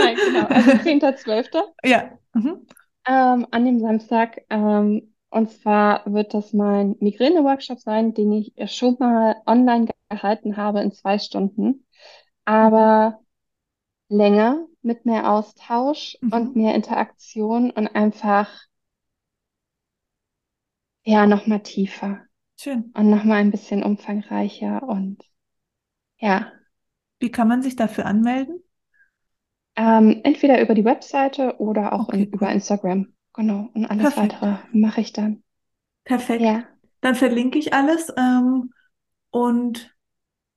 Nein, 0.00 0.16
genau, 0.26 0.46
also 0.46 0.70
10.12. 0.70 1.62
Ja. 1.84 2.12
Mhm. 2.34 2.66
Ähm, 3.06 3.46
an 3.50 3.64
dem 3.64 3.80
Samstag. 3.80 4.42
Ähm, 4.48 5.14
und 5.30 5.50
zwar 5.50 6.02
wird 6.06 6.32
das 6.32 6.52
mein 6.52 6.94
Migräne-Workshop 7.00 7.80
sein, 7.80 8.14
den 8.14 8.32
ich 8.32 8.52
schon 8.72 8.96
mal 9.00 9.36
online 9.46 9.88
gehalten 10.08 10.56
habe 10.56 10.80
in 10.80 10.92
zwei 10.92 11.18
Stunden. 11.18 11.84
Aber 12.44 13.18
länger, 14.08 14.66
mit 14.82 15.06
mehr 15.06 15.30
Austausch 15.30 16.16
mhm. 16.20 16.32
und 16.32 16.56
mehr 16.56 16.74
Interaktion 16.74 17.70
und 17.70 17.88
einfach, 17.88 18.48
ja, 21.02 21.26
nochmal 21.26 21.62
tiefer. 21.62 22.20
Schön. 22.64 22.90
Und 22.94 23.10
nochmal 23.10 23.40
ein 23.42 23.50
bisschen 23.50 23.82
umfangreicher 23.82 24.82
und 24.82 25.18
ja. 26.18 26.50
Wie 27.20 27.30
kann 27.30 27.46
man 27.46 27.60
sich 27.60 27.76
dafür 27.76 28.06
anmelden? 28.06 28.62
Ähm, 29.76 30.22
entweder 30.24 30.62
über 30.62 30.74
die 30.74 30.86
Webseite 30.86 31.56
oder 31.58 31.92
auch 31.92 32.08
okay, 32.08 32.22
in, 32.22 32.32
über 32.32 32.50
Instagram. 32.50 33.12
Genau. 33.34 33.68
Und 33.74 33.84
alles 33.84 34.14
Perfekt. 34.14 34.40
weitere 34.40 34.56
mache 34.72 35.02
ich 35.02 35.12
dann. 35.12 35.42
Perfekt. 36.04 36.40
Ja. 36.40 36.64
Dann 37.02 37.14
verlinke 37.14 37.58
ich 37.58 37.74
alles. 37.74 38.10
Ähm, 38.16 38.72
und 39.30 39.93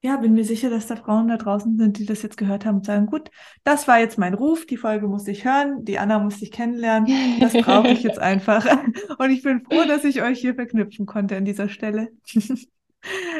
ja, 0.02 0.18
bin 0.18 0.34
mir 0.34 0.46
sicher, 0.46 0.70
dass 0.70 0.88
da 0.88 0.96
Frauen 0.96 1.28
da 1.28 1.38
draußen 1.38 1.78
sind, 1.78 1.98
die 1.98 2.06
das 2.06 2.22
jetzt 2.22 2.38
gehört 2.38 2.66
haben 2.66 2.78
und 2.78 2.86
sagen, 2.86 3.08
gut, 3.08 3.32
das 3.64 3.88
war 3.88 4.00
jetzt 4.00 4.18
mein 4.18 4.36
Ruf, 4.36 4.66
die 4.66 4.78
Folge 4.78 5.08
musste 5.08 5.32
ich 5.32 5.44
hören, 5.44 5.84
die 5.86 5.98
Anna 5.98 6.20
musste 6.20 6.46
ich 6.46 6.52
kennenlernen, 6.52 7.40
das 7.40 7.54
brauche 7.54 7.90
ich 7.90 8.04
jetzt 8.04 8.20
einfach. 8.20 8.66
Und 9.18 9.32
ich 9.32 9.42
bin 9.42 9.66
froh, 9.66 9.86
dass 9.88 10.04
ich 10.04 10.22
euch 10.22 10.40
hier 10.40 10.56
verknüpfen 10.56 11.06
konnte 11.06 11.36
an 11.36 11.46
dieser 11.46 11.70
Stelle. 11.70 12.10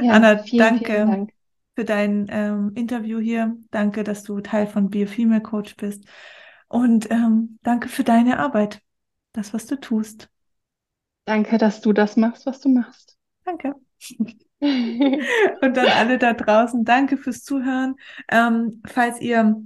Ja, 0.02 0.14
Anna, 0.14 0.38
vielen, 0.38 0.60
danke. 0.60 0.86
Vielen 0.86 1.08
Dank 1.12 1.32
für 1.76 1.84
dein 1.84 2.28
ähm, 2.30 2.72
Interview 2.76 3.20
hier. 3.20 3.58
Danke, 3.70 4.04
dass 4.04 4.24
du 4.24 4.40
Teil 4.40 4.66
von 4.66 4.90
Be 4.90 5.04
a 5.04 5.06
Female 5.08 5.42
Coach 5.42 5.76
bist. 5.76 6.06
Und 6.68 7.12
ähm, 7.12 7.60
danke 7.64 7.90
für 7.90 8.04
deine 8.04 8.40
Arbeit, 8.40 8.82
das, 9.34 9.54
was 9.54 9.66
du 9.66 9.80
tust. 9.80 10.30
Danke, 11.26 11.58
dass 11.58 11.82
du 11.82 11.92
das 11.92 12.18
machst, 12.18 12.46
was 12.46 12.62
du 12.62 12.70
machst. 12.70 13.18
Danke. 13.44 13.76
Und 14.60 15.78
dann 15.78 15.88
alle 15.88 16.18
da 16.18 16.34
draußen, 16.34 16.84
danke 16.84 17.18
fürs 17.18 17.44
Zuhören. 17.44 17.96
Ähm, 18.30 18.82
falls 18.88 19.22
ihr 19.22 19.62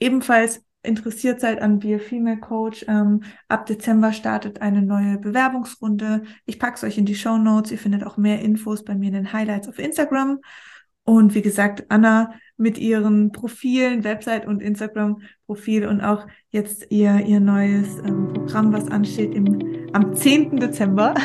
ebenfalls 0.00 0.64
interessiert 0.82 1.40
seid 1.40 1.62
an 1.62 1.78
Be 1.78 1.94
a 1.94 1.98
Female 1.98 2.40
Coach, 2.40 2.84
ähm, 2.88 3.22
ab 3.48 3.66
Dezember 3.66 4.12
startet 4.12 4.60
eine 4.60 4.82
neue 4.82 5.18
Bewerbungsrunde. 5.18 6.24
Ich 6.44 6.58
packe 6.58 6.76
es 6.76 6.84
euch 6.84 6.98
in 6.98 7.06
die 7.06 7.14
Show 7.14 7.38
Notes. 7.38 7.70
Ihr 7.70 7.78
findet 7.78 8.04
auch 8.04 8.16
mehr 8.16 8.40
Infos 8.40 8.84
bei 8.84 8.94
mir 8.94 9.08
in 9.08 9.14
den 9.14 9.32
Highlights 9.32 9.68
auf 9.68 9.78
Instagram. 9.78 10.40
Und 11.04 11.34
wie 11.34 11.42
gesagt, 11.42 11.84
Anna 11.88 12.32
mit 12.56 12.78
ihren 12.78 13.32
Profilen, 13.32 14.04
Website 14.04 14.46
und 14.46 14.62
Instagram-Profil 14.62 15.86
und 15.86 16.00
auch 16.00 16.26
jetzt 16.50 16.86
ihr, 16.90 17.18
ihr 17.26 17.40
neues 17.40 17.98
ähm, 17.98 18.32
Programm, 18.32 18.72
was 18.72 18.88
ansteht 18.88 19.34
im, 19.34 19.88
am 19.92 20.14
10. 20.14 20.58
Dezember, 20.58 21.14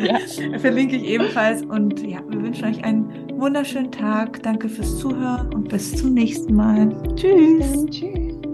verlinke 0.58 0.96
ich 0.96 1.04
ebenfalls. 1.04 1.62
Und 1.62 2.00
ja, 2.00 2.20
wir 2.28 2.42
wünschen 2.42 2.64
euch 2.64 2.82
einen 2.82 3.28
wunderschönen 3.38 3.92
Tag. 3.92 4.42
Danke 4.42 4.68
fürs 4.68 4.98
Zuhören 4.98 5.52
und 5.54 5.68
bis 5.68 5.94
zum 5.94 6.14
nächsten 6.14 6.54
Mal. 6.54 6.90
Tschüss. 7.14 7.84
Tschüss. 7.90 8.47